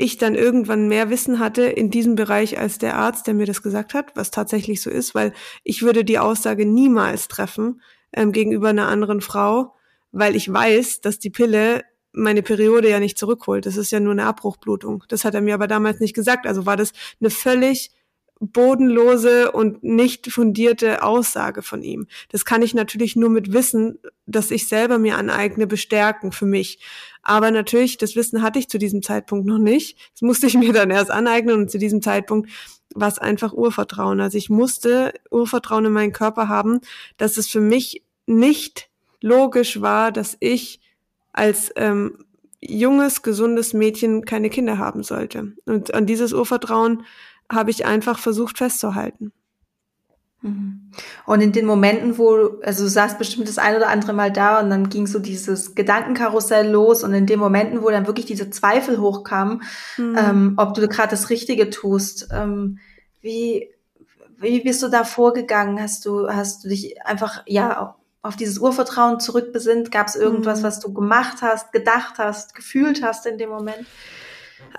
ich 0.00 0.16
dann 0.16 0.36
irgendwann 0.36 0.86
mehr 0.86 1.10
Wissen 1.10 1.40
hatte 1.40 1.62
in 1.64 1.90
diesem 1.90 2.14
Bereich 2.14 2.56
als 2.58 2.78
der 2.78 2.96
Arzt, 2.96 3.26
der 3.26 3.34
mir 3.34 3.46
das 3.46 3.62
gesagt 3.62 3.94
hat, 3.94 4.14
was 4.14 4.30
tatsächlich 4.30 4.80
so 4.80 4.90
ist, 4.90 5.14
weil 5.14 5.32
ich 5.64 5.82
würde 5.82 6.04
die 6.04 6.20
Aussage 6.20 6.64
niemals 6.64 7.26
treffen 7.26 7.82
ähm, 8.12 8.30
gegenüber 8.30 8.68
einer 8.68 8.86
anderen 8.86 9.20
Frau, 9.20 9.74
weil 10.12 10.36
ich 10.36 10.50
weiß, 10.50 11.00
dass 11.00 11.18
die 11.18 11.30
Pille 11.30 11.82
meine 12.12 12.42
Periode 12.42 12.88
ja 12.88 13.00
nicht 13.00 13.18
zurückholt. 13.18 13.66
Das 13.66 13.76
ist 13.76 13.90
ja 13.90 13.98
nur 13.98 14.12
eine 14.12 14.24
Abbruchblutung. 14.26 15.02
Das 15.08 15.24
hat 15.24 15.34
er 15.34 15.40
mir 15.40 15.54
aber 15.54 15.66
damals 15.66 15.98
nicht 15.98 16.14
gesagt. 16.14 16.46
Also 16.46 16.64
war 16.64 16.76
das 16.76 16.92
eine 17.20 17.30
völlig 17.30 17.90
bodenlose 18.40 19.50
und 19.50 19.82
nicht 19.82 20.30
fundierte 20.30 21.02
Aussage 21.02 21.62
von 21.62 21.82
ihm. 21.82 22.06
Das 22.28 22.44
kann 22.44 22.62
ich 22.62 22.72
natürlich 22.72 23.16
nur 23.16 23.30
mit 23.30 23.52
Wissen, 23.52 23.98
das 24.26 24.52
ich 24.52 24.68
selber 24.68 24.98
mir 24.98 25.16
aneigne, 25.16 25.66
bestärken 25.66 26.30
für 26.30 26.46
mich. 26.46 26.78
Aber 27.28 27.50
natürlich, 27.50 27.98
das 27.98 28.16
Wissen 28.16 28.40
hatte 28.40 28.58
ich 28.58 28.70
zu 28.70 28.78
diesem 28.78 29.02
Zeitpunkt 29.02 29.46
noch 29.46 29.58
nicht. 29.58 29.98
Das 30.14 30.22
musste 30.22 30.46
ich 30.46 30.54
mir 30.54 30.72
dann 30.72 30.90
erst 30.90 31.10
aneignen 31.10 31.56
und 31.56 31.70
zu 31.70 31.76
diesem 31.76 32.00
Zeitpunkt 32.00 32.48
war 32.94 33.08
es 33.08 33.18
einfach 33.18 33.52
Urvertrauen. 33.52 34.18
Also 34.22 34.38
ich 34.38 34.48
musste 34.48 35.12
Urvertrauen 35.30 35.84
in 35.84 35.92
meinen 35.92 36.14
Körper 36.14 36.48
haben, 36.48 36.80
dass 37.18 37.36
es 37.36 37.46
für 37.46 37.60
mich 37.60 38.02
nicht 38.24 38.88
logisch 39.20 39.82
war, 39.82 40.10
dass 40.10 40.38
ich 40.40 40.80
als 41.34 41.70
ähm, 41.76 42.24
junges, 42.62 43.20
gesundes 43.20 43.74
Mädchen 43.74 44.24
keine 44.24 44.48
Kinder 44.48 44.78
haben 44.78 45.02
sollte. 45.02 45.52
Und 45.66 45.92
an 45.92 46.06
dieses 46.06 46.32
Urvertrauen 46.32 47.04
habe 47.52 47.70
ich 47.70 47.84
einfach 47.84 48.18
versucht 48.18 48.56
festzuhalten. 48.56 49.32
Mhm. 50.48 50.78
Und 51.26 51.40
in 51.40 51.52
den 51.52 51.66
Momenten, 51.66 52.18
wo, 52.18 52.60
also 52.62 52.84
du 52.84 52.90
saßt 52.90 53.18
bestimmt 53.18 53.48
das 53.48 53.58
ein 53.58 53.76
oder 53.76 53.88
andere 53.88 54.12
Mal 54.12 54.32
da 54.32 54.60
und 54.60 54.70
dann 54.70 54.88
ging 54.88 55.06
so 55.06 55.18
dieses 55.18 55.74
Gedankenkarussell 55.74 56.68
los 56.68 57.04
und 57.04 57.14
in 57.14 57.26
den 57.26 57.38
Momenten, 57.38 57.82
wo 57.82 57.90
dann 57.90 58.06
wirklich 58.06 58.26
diese 58.26 58.50
Zweifel 58.50 58.98
hochkamen, 58.98 59.62
mhm. 59.96 60.16
ähm, 60.18 60.54
ob 60.56 60.74
du 60.74 60.88
gerade 60.88 61.10
das 61.10 61.30
Richtige 61.30 61.70
tust, 61.70 62.28
ähm, 62.32 62.78
wie, 63.20 63.68
wie 64.38 64.60
bist 64.60 64.82
du 64.82 64.88
da 64.88 65.04
vorgegangen? 65.04 65.80
Hast 65.80 66.06
du, 66.06 66.28
hast 66.28 66.64
du 66.64 66.68
dich 66.68 67.00
einfach, 67.04 67.42
ja, 67.46 67.96
auf 68.22 68.36
dieses 68.36 68.58
Urvertrauen 68.58 69.20
zurückbesinnt? 69.20 69.90
Gab 69.90 70.08
es 70.08 70.16
irgendwas, 70.16 70.60
mhm. 70.60 70.64
was 70.64 70.80
du 70.80 70.92
gemacht 70.92 71.38
hast, 71.42 71.72
gedacht 71.72 72.14
hast, 72.18 72.54
gefühlt 72.54 73.02
hast 73.02 73.26
in 73.26 73.38
dem 73.38 73.50
Moment? 73.50 73.86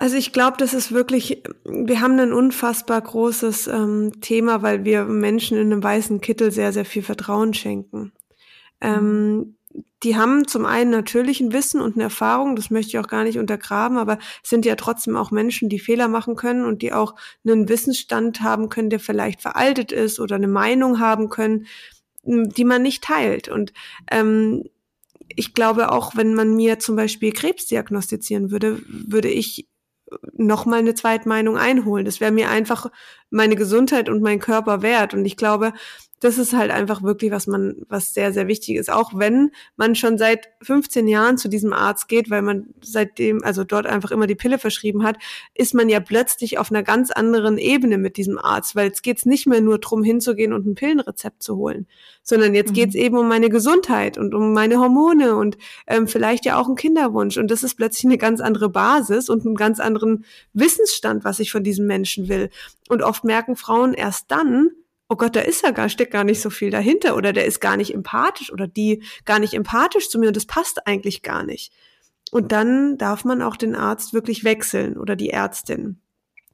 Also 0.00 0.16
ich 0.16 0.32
glaube, 0.32 0.56
das 0.56 0.72
ist 0.72 0.92
wirklich, 0.92 1.42
wir 1.66 2.00
haben 2.00 2.18
ein 2.18 2.32
unfassbar 2.32 2.98
großes 3.02 3.66
ähm, 3.66 4.12
Thema, 4.22 4.62
weil 4.62 4.82
wir 4.82 5.04
Menschen 5.04 5.58
in 5.58 5.70
einem 5.70 5.82
weißen 5.82 6.22
Kittel 6.22 6.50
sehr, 6.50 6.72
sehr 6.72 6.86
viel 6.86 7.02
Vertrauen 7.02 7.52
schenken. 7.52 8.10
Ähm, 8.80 9.56
die 10.02 10.16
haben 10.16 10.48
zum 10.48 10.64
einen 10.64 10.90
natürlich 10.90 11.40
ein 11.40 11.52
Wissen 11.52 11.82
und 11.82 11.96
eine 11.96 12.04
Erfahrung, 12.04 12.56
das 12.56 12.70
möchte 12.70 12.88
ich 12.88 12.98
auch 12.98 13.08
gar 13.08 13.24
nicht 13.24 13.38
untergraben, 13.38 13.98
aber 13.98 14.18
sind 14.42 14.64
ja 14.64 14.74
trotzdem 14.74 15.18
auch 15.18 15.32
Menschen, 15.32 15.68
die 15.68 15.78
Fehler 15.78 16.08
machen 16.08 16.34
können 16.34 16.64
und 16.64 16.80
die 16.80 16.94
auch 16.94 17.14
einen 17.44 17.68
Wissensstand 17.68 18.40
haben 18.40 18.70
können, 18.70 18.88
der 18.88 19.00
vielleicht 19.00 19.42
veraltet 19.42 19.92
ist 19.92 20.18
oder 20.18 20.36
eine 20.36 20.48
Meinung 20.48 20.98
haben 20.98 21.28
können, 21.28 21.66
die 22.22 22.64
man 22.64 22.80
nicht 22.80 23.04
teilt. 23.04 23.48
Und 23.48 23.74
ähm, 24.10 24.64
ich 25.28 25.52
glaube 25.52 25.92
auch, 25.92 26.16
wenn 26.16 26.32
man 26.32 26.56
mir 26.56 26.78
zum 26.78 26.96
Beispiel 26.96 27.32
Krebs 27.32 27.66
diagnostizieren 27.66 28.50
würde, 28.50 28.80
würde 28.88 29.28
ich 29.28 29.66
noch 30.32 30.66
mal 30.66 30.80
eine 30.80 30.94
Zweitmeinung 30.94 31.56
einholen. 31.56 32.04
Das 32.04 32.20
wäre 32.20 32.32
mir 32.32 32.50
einfach 32.50 32.90
meine 33.30 33.56
Gesundheit 33.56 34.08
und 34.08 34.22
mein 34.22 34.38
Körper 34.38 34.82
wert. 34.82 35.14
Und 35.14 35.24
ich 35.24 35.36
glaube, 35.36 35.72
das 36.20 36.36
ist 36.36 36.52
halt 36.52 36.70
einfach 36.70 37.02
wirklich, 37.02 37.30
was 37.30 37.46
man, 37.46 37.76
was 37.88 38.12
sehr, 38.12 38.32
sehr 38.34 38.46
wichtig 38.46 38.76
ist. 38.76 38.92
Auch 38.92 39.12
wenn 39.14 39.52
man 39.76 39.94
schon 39.94 40.18
seit 40.18 40.48
15 40.62 41.08
Jahren 41.08 41.38
zu 41.38 41.48
diesem 41.48 41.72
Arzt 41.72 42.08
geht, 42.08 42.28
weil 42.28 42.42
man 42.42 42.66
seitdem, 42.82 43.42
also 43.42 43.64
dort 43.64 43.86
einfach 43.86 44.10
immer 44.10 44.26
die 44.26 44.34
Pille 44.34 44.58
verschrieben 44.58 45.02
hat, 45.02 45.16
ist 45.54 45.72
man 45.72 45.88
ja 45.88 45.98
plötzlich 45.98 46.58
auf 46.58 46.70
einer 46.70 46.82
ganz 46.82 47.10
anderen 47.10 47.56
Ebene 47.56 47.96
mit 47.96 48.18
diesem 48.18 48.38
Arzt, 48.38 48.76
weil 48.76 48.88
jetzt 48.88 49.02
geht's 49.02 49.24
nicht 49.24 49.46
mehr 49.46 49.62
nur 49.62 49.78
drum 49.78 50.04
hinzugehen 50.04 50.52
und 50.52 50.66
ein 50.66 50.74
Pillenrezept 50.74 51.42
zu 51.42 51.56
holen, 51.56 51.86
sondern 52.22 52.54
jetzt 52.54 52.70
mhm. 52.70 52.74
geht's 52.74 52.94
eben 52.94 53.16
um 53.16 53.26
meine 53.26 53.48
Gesundheit 53.48 54.18
und 54.18 54.34
um 54.34 54.52
meine 54.52 54.78
Hormone 54.78 55.36
und 55.36 55.56
ähm, 55.86 56.06
vielleicht 56.06 56.44
ja 56.44 56.60
auch 56.60 56.66
einen 56.66 56.76
Kinderwunsch. 56.76 57.38
Und 57.38 57.50
das 57.50 57.62
ist 57.62 57.76
plötzlich 57.76 58.04
eine 58.04 58.18
ganz 58.18 58.42
andere 58.42 58.68
Basis 58.68 59.30
und 59.30 59.46
einen 59.46 59.54
ganz 59.54 59.80
anderen 59.80 60.26
Wissensstand, 60.52 61.24
was 61.24 61.40
ich 61.40 61.50
von 61.50 61.64
diesem 61.64 61.86
Menschen 61.86 62.28
will. 62.28 62.50
Und 62.90 63.04
oft 63.04 63.22
merken 63.22 63.54
Frauen 63.54 63.94
erst 63.94 64.32
dann, 64.32 64.70
oh 65.08 65.14
Gott, 65.14 65.36
da 65.36 65.40
ist 65.42 65.62
ja 65.62 65.70
gar, 65.70 65.88
steckt 65.88 66.12
gar 66.12 66.24
nicht 66.24 66.40
so 66.40 66.50
viel 66.50 66.70
dahinter 66.70 67.14
oder 67.14 67.32
der 67.32 67.44
ist 67.44 67.60
gar 67.60 67.76
nicht 67.76 67.94
empathisch 67.94 68.52
oder 68.52 68.66
die 68.66 69.04
gar 69.24 69.38
nicht 69.38 69.54
empathisch 69.54 70.08
zu 70.08 70.18
mir 70.18 70.26
und 70.26 70.36
das 70.36 70.44
passt 70.44 70.88
eigentlich 70.88 71.22
gar 71.22 71.44
nicht. 71.44 71.72
Und 72.32 72.50
dann 72.50 72.98
darf 72.98 73.24
man 73.24 73.42
auch 73.42 73.54
den 73.54 73.76
Arzt 73.76 74.12
wirklich 74.12 74.42
wechseln 74.42 74.96
oder 74.96 75.14
die 75.14 75.30
Ärztin. 75.30 76.00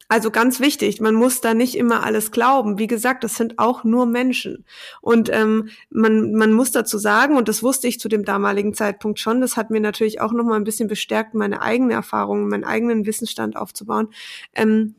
Also 0.09 0.31
ganz 0.31 0.61
wichtig, 0.61 1.01
man 1.01 1.15
muss 1.15 1.41
da 1.41 1.55
nicht 1.55 1.75
immer 1.75 2.05
alles 2.05 2.31
glauben. 2.33 2.79
Wie 2.79 2.87
gesagt, 2.87 3.25
das 3.25 3.37
sind 3.37 3.59
auch 3.59 3.83
nur 3.83 4.05
Menschen. 4.05 4.67
Und 5.01 5.31
ähm, 5.33 5.71
man, 5.89 6.35
man 6.35 6.53
muss 6.53 6.71
dazu 6.71 6.99
sagen, 6.99 7.39
und 7.39 7.49
das 7.49 7.63
wusste 7.63 7.89
ich 7.89 7.99
zu 7.99 8.11
dem 8.11 8.27
damaligen 8.27 8.75
Zeitpunkt 8.75 9.21
schon, 9.21 9.41
das 9.41 9.57
hat 9.57 9.71
mir 9.71 9.81
natürlich 9.81 10.21
auch 10.21 10.33
nochmal 10.33 10.61
ein 10.61 10.65
bisschen 10.65 10.87
bestärkt, 10.87 11.33
meine 11.33 11.63
eigene 11.63 11.95
Erfahrung, 11.95 12.47
meinen 12.49 12.65
eigenen 12.65 13.07
Wissensstand 13.07 13.57
aufzubauen. 13.57 14.09
Ähm, 14.55 14.97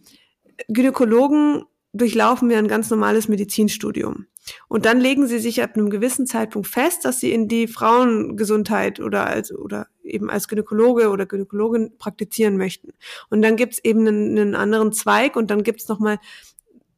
Gynäkologen 0.67 1.63
durchlaufen 1.93 2.49
wir 2.49 2.57
ein 2.57 2.67
ganz 2.67 2.89
normales 2.89 3.27
Medizinstudium. 3.27 4.27
Und 4.67 4.85
dann 4.85 4.99
legen 4.99 5.27
sie 5.27 5.39
sich 5.39 5.61
ab 5.61 5.75
einem 5.75 5.89
gewissen 5.89 6.25
Zeitpunkt 6.25 6.67
fest, 6.67 7.03
dass 7.03 7.19
sie 7.19 7.31
in 7.31 7.47
die 7.47 7.67
Frauengesundheit 7.67 8.99
oder 8.99 9.27
als 9.27 9.53
oder 9.53 9.87
eben 10.03 10.29
als 10.29 10.47
Gynäkologe 10.47 11.09
oder 11.09 11.25
Gynäkologin 11.25 11.97
praktizieren 11.97 12.57
möchten. 12.57 12.93
Und 13.29 13.41
dann 13.41 13.57
gibt's 13.57 13.79
eben 13.83 14.07
einen, 14.07 14.37
einen 14.37 14.55
anderen 14.55 14.93
Zweig 14.93 15.35
und 15.35 15.51
dann 15.51 15.63
gibt's 15.63 15.87
nochmal 15.89 16.19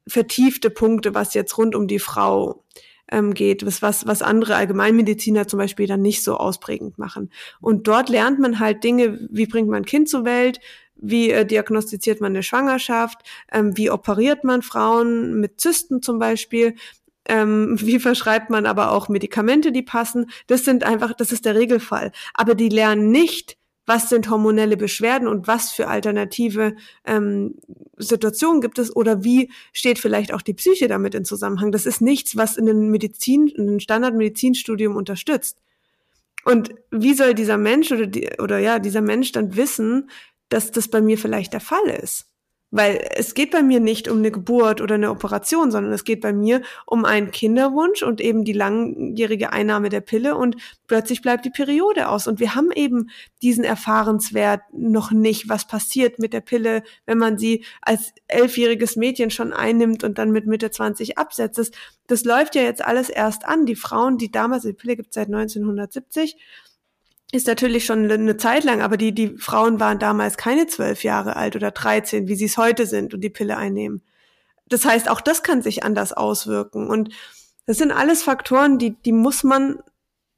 vertiefte 0.08 0.70
Punkte, 0.70 1.14
was 1.14 1.34
jetzt 1.34 1.58
rund 1.58 1.76
um 1.76 1.88
die 1.88 2.00
Frau 2.00 2.64
ähm, 3.12 3.34
geht, 3.34 3.66
was, 3.66 3.82
was, 3.82 4.06
was 4.06 4.22
andere 4.22 4.56
Allgemeinmediziner 4.56 5.48
zum 5.48 5.60
Beispiel 5.60 5.88
dann 5.88 6.02
nicht 6.02 6.24
so 6.24 6.38
ausprägend 6.38 6.98
machen. 6.98 7.32
Und 7.62 7.88
dort 7.88 8.10
lernt 8.10 8.40
man 8.40 8.60
halt 8.60 8.84
Dinge, 8.84 9.28
wie 9.32 9.48
bringt 9.48 9.70
man 9.70 9.82
ein 9.84 9.86
Kind 9.86 10.10
zur 10.10 10.26
Welt, 10.26 10.60
wie 11.02 11.32
äh, 11.32 11.46
diagnostiziert 11.46 12.22
man 12.22 12.34
eine 12.34 12.44
Schwangerschaft? 12.44 13.20
Ähm, 13.52 13.76
wie 13.78 13.90
operiert 13.90 14.44
man 14.44 14.62
Frauen 14.62 15.40
mit 15.40 15.60
Zysten 15.60 16.02
zum 16.02 16.20
Beispiel? 16.20 16.76
Ähm, 17.26 17.78
wie 17.80 18.00
verschreibt 18.00 18.50
man 18.50 18.66
aber 18.66 18.92
auch 18.92 19.10
Medikamente, 19.10 19.72
die 19.72 19.84
passen? 19.84 20.30
Das 20.48 20.66
sind 20.66 20.84
einfach, 20.84 21.14
das 21.14 21.32
ist 21.32 21.46
der 21.46 21.56
Regelfall. 21.56 22.12
Aber 22.34 22.56
die 22.56 22.70
lernen 22.70 23.12
nicht, 23.12 23.58
was 23.86 24.08
sind 24.08 24.30
hormonelle 24.30 24.78
Beschwerden 24.78 25.28
und 25.28 25.48
was 25.48 25.72
für 25.72 25.88
alternative 25.88 26.76
ähm, 27.06 27.56
Situationen 27.98 28.62
gibt 28.62 28.78
es 28.78 28.96
oder 28.96 29.24
wie 29.24 29.50
steht 29.74 29.98
vielleicht 29.98 30.32
auch 30.32 30.44
die 30.44 30.54
Psyche 30.54 30.88
damit 30.88 31.16
in 31.16 31.26
Zusammenhang. 31.26 31.72
Das 31.72 31.88
ist 31.88 32.00
nichts, 32.00 32.38
was 32.38 32.56
in 32.56 32.68
den 32.68 32.92
Medizin, 32.92 33.48
in 33.48 33.66
den 33.66 33.80
Standardmedizinstudium 33.80 34.96
unterstützt. 34.96 35.58
Und 36.46 36.76
wie 36.92 37.16
soll 37.16 37.34
dieser 37.34 37.58
Mensch 37.58 37.92
oder 37.92 38.06
die, 38.06 38.30
oder 38.40 38.60
ja, 38.60 38.78
dieser 38.78 39.02
Mensch 39.02 39.32
dann 39.32 39.56
wissen, 39.56 40.10
dass 40.50 40.72
das 40.72 40.88
bei 40.88 41.02
mir 41.02 41.18
vielleicht 41.18 41.54
der 41.54 41.62
Fall 41.62 41.88
ist. 41.88 42.30
Weil 42.72 43.04
es 43.16 43.34
geht 43.34 43.50
bei 43.50 43.64
mir 43.64 43.80
nicht 43.80 44.08
um 44.08 44.20
eine 44.20 44.30
Geburt 44.30 44.80
oder 44.80 44.94
eine 44.94 45.10
Operation, 45.10 45.72
sondern 45.72 45.92
es 45.92 46.04
geht 46.04 46.22
bei 46.22 46.34
mir 46.34 46.62
um 46.86 47.04
einen 47.04 47.32
Kinderwunsch 47.32 48.04
und 48.04 48.22
eben 48.22 48.44
die 48.44 48.54
langjährige 48.54 49.52
Einnahme 49.52 49.90
der 49.90 50.02
Pille 50.02 50.36
und 50.36 50.56
plötzlich 50.86 51.24
bleibt 51.24 51.46
die 51.46 51.50
Periode 51.50 52.10
aus. 52.10 52.28
Und 52.28 52.40
wir 52.40 52.54
haben 52.54 52.72
eben 52.72 53.10
diesen 53.42 53.64
Erfahrenswert 53.64 54.62
noch 54.72 55.10
nicht, 55.10 55.50
was 55.50 55.66
passiert 55.66 56.20
mit 56.20 56.32
der 56.32 56.42
Pille, 56.42 56.84
wenn 57.08 57.18
man 57.18 57.40
sie 57.40 57.66
als 57.82 58.14
elfjähriges 58.28 58.96
Mädchen 58.98 59.32
schon 59.32 59.52
einnimmt 59.52 60.04
und 60.04 60.20
dann 60.20 60.30
mit 60.30 60.46
Mitte 60.46 60.70
20 60.70 61.18
absetzt. 61.18 61.58
Das, 61.58 61.72
das 62.06 62.24
läuft 62.24 62.54
ja 62.54 62.62
jetzt 62.62 62.86
alles 62.86 63.10
erst 63.10 63.46
an. 63.46 63.66
Die 63.66 63.76
Frauen, 63.76 64.20
die 64.20 64.32
damals, 64.32 64.62
die 64.62 64.74
Pille 64.74 64.96
gibt 64.96 65.10
es 65.10 65.16
seit 65.16 65.28
1970, 65.28 66.38
ist 67.32 67.48
natürlich 67.48 67.86
schon 67.86 68.10
eine 68.10 68.38
Zeit 68.38 68.64
lang, 68.64 68.82
aber 68.82 68.98
die, 68.98 69.14
die 69.14 69.38
Frauen 69.38 69.80
waren 69.80 70.00
damals 70.00 70.38
keine 70.38 70.68
zwölf 70.68 71.04
Jahre 71.04 71.36
alt 71.36 71.56
oder 71.56 71.72
13, 71.72 72.28
wie 72.28 72.36
sie 72.36 72.46
es 72.46 72.58
heute 72.58 72.86
sind 72.88 73.14
und 73.14 73.22
die 73.22 73.30
Pille 73.30 73.58
einnehmen. 73.58 74.02
Das 74.68 74.86
heißt, 74.86 75.10
auch 75.10 75.22
das 75.22 75.44
kann 75.44 75.62
sich 75.62 75.84
anders 75.84 76.14
auswirken. 76.14 76.88
Und 76.88 77.10
das 77.66 77.78
sind 77.78 77.92
alles 77.92 78.24
Faktoren, 78.24 78.80
die, 78.80 78.96
die 79.02 79.12
muss 79.12 79.44
man, 79.44 79.80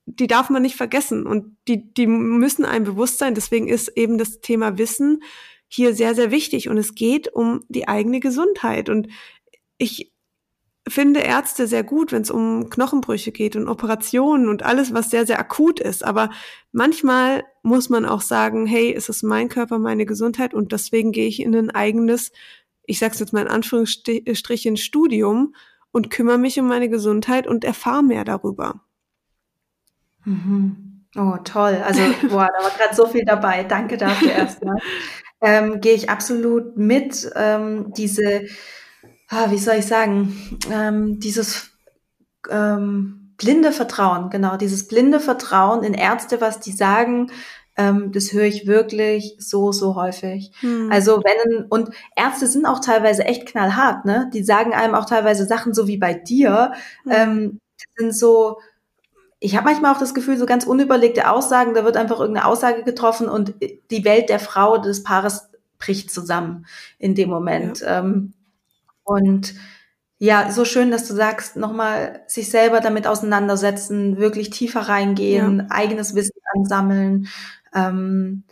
die 0.05 0.27
darf 0.27 0.49
man 0.49 0.61
nicht 0.61 0.75
vergessen 0.75 1.25
und 1.25 1.55
die, 1.67 1.93
die 1.93 2.07
müssen 2.07 2.65
einem 2.65 2.85
bewusst 2.85 3.19
sein. 3.19 3.35
Deswegen 3.35 3.67
ist 3.67 3.89
eben 3.89 4.17
das 4.17 4.41
Thema 4.41 4.77
Wissen 4.77 5.23
hier 5.69 5.95
sehr, 5.95 6.13
sehr 6.15 6.31
wichtig. 6.31 6.67
Und 6.67 6.77
es 6.77 6.95
geht 6.95 7.31
um 7.31 7.63
die 7.69 7.87
eigene 7.87 8.19
Gesundheit. 8.19 8.89
Und 8.89 9.07
ich 9.77 10.10
finde 10.87 11.19
Ärzte 11.21 11.67
sehr 11.67 11.83
gut, 11.83 12.11
wenn 12.11 12.23
es 12.23 12.31
um 12.31 12.69
Knochenbrüche 12.69 13.31
geht 13.31 13.55
und 13.55 13.67
Operationen 13.67 14.49
und 14.49 14.63
alles, 14.63 14.93
was 14.93 15.09
sehr, 15.09 15.25
sehr 15.25 15.39
akut 15.39 15.79
ist. 15.79 16.03
Aber 16.03 16.31
manchmal 16.71 17.43
muss 17.61 17.89
man 17.89 18.05
auch 18.05 18.21
sagen, 18.21 18.65
hey, 18.65 18.93
es 18.93 19.09
ist 19.09 19.23
mein 19.23 19.49
Körper, 19.49 19.79
meine 19.79 20.05
Gesundheit 20.05 20.53
und 20.53 20.71
deswegen 20.71 21.11
gehe 21.11 21.27
ich 21.27 21.41
in 21.41 21.55
ein 21.55 21.69
eigenes, 21.69 22.31
ich 22.85 22.99
sag's 22.99 23.19
jetzt 23.19 23.33
mal 23.33 23.41
in 23.41 23.47
Anführungsstrichen, 23.47 24.77
Studium 24.77 25.55
und 25.91 26.09
kümmere 26.09 26.37
mich 26.37 26.59
um 26.59 26.67
meine 26.67 26.89
Gesundheit 26.89 27.47
und 27.47 27.63
erfahre 27.63 28.03
mehr 28.03 28.23
darüber. 28.23 28.81
Mhm. 30.25 31.05
Oh, 31.15 31.37
toll. 31.43 31.81
Also, 31.85 32.01
boah, 32.29 32.49
da 32.57 32.63
war 32.63 32.71
gerade 32.77 32.95
so 32.95 33.05
viel 33.07 33.25
dabei. 33.25 33.63
Danke 33.63 33.97
dafür 33.97 34.31
erstmal. 34.31 34.77
Ähm, 35.43 35.81
gehe 35.81 35.95
ich 35.95 36.07
absolut 36.07 36.77
mit. 36.77 37.27
Ähm, 37.35 37.91
diese 37.97 38.45
ah, 39.31 39.49
wie 39.49 39.57
soll 39.57 39.75
ich 39.75 39.87
sagen, 39.87 40.59
ähm, 40.71 41.19
dieses 41.19 41.71
ähm, 42.49 43.33
blinde 43.37 43.71
Vertrauen, 43.71 44.29
genau, 44.29 44.57
dieses 44.57 44.87
blinde 44.87 45.19
Vertrauen 45.19 45.83
in 45.83 45.95
Ärzte, 45.95 46.41
was 46.41 46.59
die 46.59 46.71
sagen, 46.73 47.31
Ähm, 47.77 48.11
das 48.11 48.33
höre 48.33 48.43
ich 48.43 48.67
wirklich 48.67 49.37
so, 49.39 49.71
so 49.71 49.95
häufig. 49.95 50.51
Hm. 50.59 50.89
Also 50.91 51.21
wenn, 51.23 51.67
und 51.69 51.89
Ärzte 52.17 52.47
sind 52.47 52.65
auch 52.65 52.79
teilweise 52.79 53.23
echt 53.23 53.45
knallhart, 53.45 54.03
ne? 54.03 54.29
Die 54.33 54.43
sagen 54.43 54.73
einem 54.73 54.93
auch 54.93 55.05
teilweise 55.05 55.45
Sachen 55.45 55.73
so 55.73 55.87
wie 55.87 55.97
bei 55.97 56.13
dir, 56.13 56.73
hm. 57.03 57.11
ähm, 57.11 57.59
sind 57.95 58.13
so, 58.13 58.59
ich 59.39 59.55
habe 59.55 59.65
manchmal 59.65 59.93
auch 59.95 59.99
das 59.99 60.13
Gefühl, 60.13 60.37
so 60.37 60.45
ganz 60.45 60.65
unüberlegte 60.65 61.29
Aussagen, 61.29 61.73
da 61.73 61.85
wird 61.85 61.95
einfach 61.95 62.19
irgendeine 62.19 62.47
Aussage 62.47 62.83
getroffen 62.83 63.29
und 63.29 63.53
die 63.89 64.03
Welt 64.03 64.27
der 64.27 64.39
Frau, 64.39 64.77
des 64.77 65.03
Paares 65.03 65.49
bricht 65.79 66.11
zusammen 66.11 66.65
in 66.99 67.15
dem 67.15 67.29
Moment. 67.29 67.79
Ja. 67.79 67.99
Ähm, 67.99 68.33
und 69.11 69.53
ja, 70.19 70.51
so 70.51 70.65
schön, 70.65 70.91
dass 70.91 71.07
du 71.07 71.15
sagst, 71.15 71.55
nochmal 71.57 72.23
sich 72.27 72.49
selber 72.51 72.79
damit 72.79 73.07
auseinandersetzen, 73.07 74.17
wirklich 74.17 74.51
tiefer 74.51 74.81
reingehen, 74.81 75.59
ja. 75.59 75.65
eigenes 75.69 76.13
Wissen 76.13 76.39
ansammeln. 76.53 77.27
Ähm, 77.73 78.43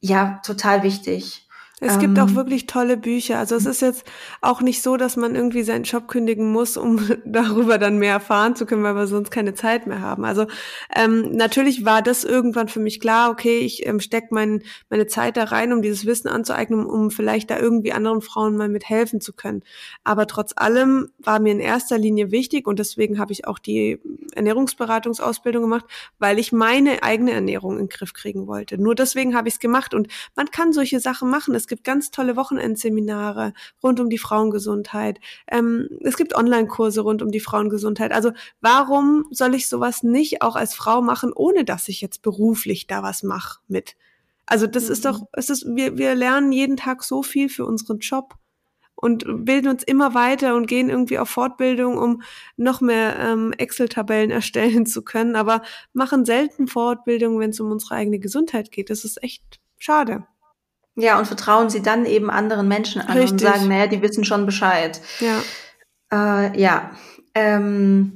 ja, 0.00 0.40
total 0.44 0.82
wichtig. 0.84 1.45
Es 1.78 1.94
ähm, 1.94 2.00
gibt 2.00 2.18
auch 2.18 2.28
ähm. 2.28 2.36
wirklich 2.36 2.66
tolle 2.66 2.96
Bücher. 2.96 3.38
Also 3.38 3.54
es 3.54 3.66
ist 3.66 3.82
jetzt 3.82 4.04
auch 4.40 4.62
nicht 4.62 4.82
so, 4.82 4.96
dass 4.96 5.16
man 5.16 5.34
irgendwie 5.34 5.62
seinen 5.62 5.84
Job 5.84 6.08
kündigen 6.08 6.50
muss, 6.50 6.78
um 6.78 7.06
darüber 7.26 7.76
dann 7.76 7.98
mehr 7.98 8.14
erfahren 8.14 8.56
zu 8.56 8.64
können, 8.64 8.82
weil 8.82 8.94
wir 8.94 9.06
sonst 9.06 9.30
keine 9.30 9.52
Zeit 9.52 9.86
mehr 9.86 10.00
haben. 10.00 10.24
Also 10.24 10.46
ähm, 10.94 11.32
natürlich 11.32 11.84
war 11.84 12.00
das 12.00 12.24
irgendwann 12.24 12.68
für 12.68 12.80
mich 12.80 12.98
klar, 12.98 13.30
okay, 13.30 13.58
ich 13.58 13.86
ähm, 13.86 14.00
stecke 14.00 14.28
mein, 14.30 14.62
meine 14.88 15.06
Zeit 15.06 15.36
da 15.36 15.44
rein, 15.44 15.74
um 15.74 15.82
dieses 15.82 16.06
Wissen 16.06 16.28
anzueignen, 16.28 16.86
um 16.86 17.10
vielleicht 17.10 17.50
da 17.50 17.58
irgendwie 17.58 17.92
anderen 17.92 18.22
Frauen 18.22 18.56
mal 18.56 18.70
mit 18.70 18.88
helfen 18.88 19.20
zu 19.20 19.34
können. 19.34 19.62
Aber 20.02 20.26
trotz 20.26 20.54
allem 20.56 21.10
war 21.18 21.40
mir 21.40 21.52
in 21.52 21.60
erster 21.60 21.98
Linie 21.98 22.30
wichtig 22.30 22.66
und 22.66 22.78
deswegen 22.78 23.18
habe 23.18 23.32
ich 23.32 23.46
auch 23.46 23.58
die 23.58 24.00
Ernährungsberatungsausbildung 24.34 25.62
gemacht, 25.62 25.84
weil 26.18 26.38
ich 26.38 26.52
meine 26.52 27.02
eigene 27.02 27.32
Ernährung 27.32 27.72
in 27.72 27.84
den 27.84 27.88
Griff 27.88 28.14
kriegen 28.14 28.46
wollte. 28.46 28.78
Nur 28.78 28.94
deswegen 28.94 29.36
habe 29.36 29.48
ich 29.48 29.54
es 29.54 29.60
gemacht 29.60 29.92
und 29.92 30.08
man 30.36 30.50
kann 30.50 30.72
solche 30.72 31.00
Sachen 31.00 31.28
machen. 31.28 31.54
Es 31.54 31.65
es 31.66 31.68
gibt 31.68 31.82
ganz 31.82 32.12
tolle 32.12 32.36
Wochenendseminare 32.36 33.52
rund 33.82 33.98
um 33.98 34.08
die 34.08 34.18
Frauengesundheit. 34.18 35.18
Ähm, 35.50 35.88
es 36.02 36.16
gibt 36.16 36.36
Online-Kurse 36.36 37.00
rund 37.00 37.22
um 37.22 37.32
die 37.32 37.40
Frauengesundheit. 37.40 38.12
Also 38.12 38.30
warum 38.60 39.24
soll 39.32 39.56
ich 39.56 39.68
sowas 39.68 40.04
nicht 40.04 40.42
auch 40.42 40.54
als 40.54 40.74
Frau 40.74 41.02
machen, 41.02 41.32
ohne 41.34 41.64
dass 41.64 41.88
ich 41.88 42.00
jetzt 42.00 42.22
beruflich 42.22 42.86
da 42.86 43.02
was 43.02 43.24
mache 43.24 43.58
mit? 43.66 43.96
Also 44.46 44.68
das 44.68 44.86
mhm. 44.86 44.92
ist 44.92 45.04
doch, 45.06 45.22
es 45.32 45.50
ist, 45.50 45.66
wir, 45.66 45.98
wir 45.98 46.14
lernen 46.14 46.52
jeden 46.52 46.76
Tag 46.76 47.02
so 47.02 47.24
viel 47.24 47.48
für 47.48 47.66
unseren 47.66 47.98
Job 47.98 48.36
und 48.94 49.24
bilden 49.44 49.66
uns 49.66 49.82
immer 49.82 50.14
weiter 50.14 50.54
und 50.54 50.68
gehen 50.68 50.88
irgendwie 50.88 51.18
auf 51.18 51.30
Fortbildung, 51.30 51.98
um 51.98 52.22
noch 52.56 52.80
mehr 52.80 53.18
ähm, 53.18 53.52
Excel-Tabellen 53.58 54.30
erstellen 54.40 54.86
zu 54.86 55.02
können, 55.02 55.34
aber 55.34 55.62
machen 55.92 56.24
selten 56.24 56.68
Fortbildung, 56.68 57.40
wenn 57.40 57.50
es 57.50 57.58
um 57.58 57.72
unsere 57.72 57.96
eigene 57.96 58.20
Gesundheit 58.20 58.70
geht. 58.70 58.88
Das 58.88 59.04
ist 59.04 59.20
echt 59.20 59.58
schade. 59.78 60.28
Ja, 60.96 61.18
und 61.18 61.26
vertrauen 61.26 61.68
sie 61.68 61.82
dann 61.82 62.06
eben 62.06 62.30
anderen 62.30 62.68
Menschen 62.68 63.02
an 63.02 63.18
Richtig. 63.18 63.32
und 63.32 63.40
sagen, 63.40 63.68
naja, 63.68 63.86
die 63.86 64.00
wissen 64.00 64.24
schon 64.24 64.46
Bescheid. 64.46 65.00
Ja. 65.20 65.42
Äh, 66.10 66.58
ja. 66.60 66.90
Ähm, 67.34 68.15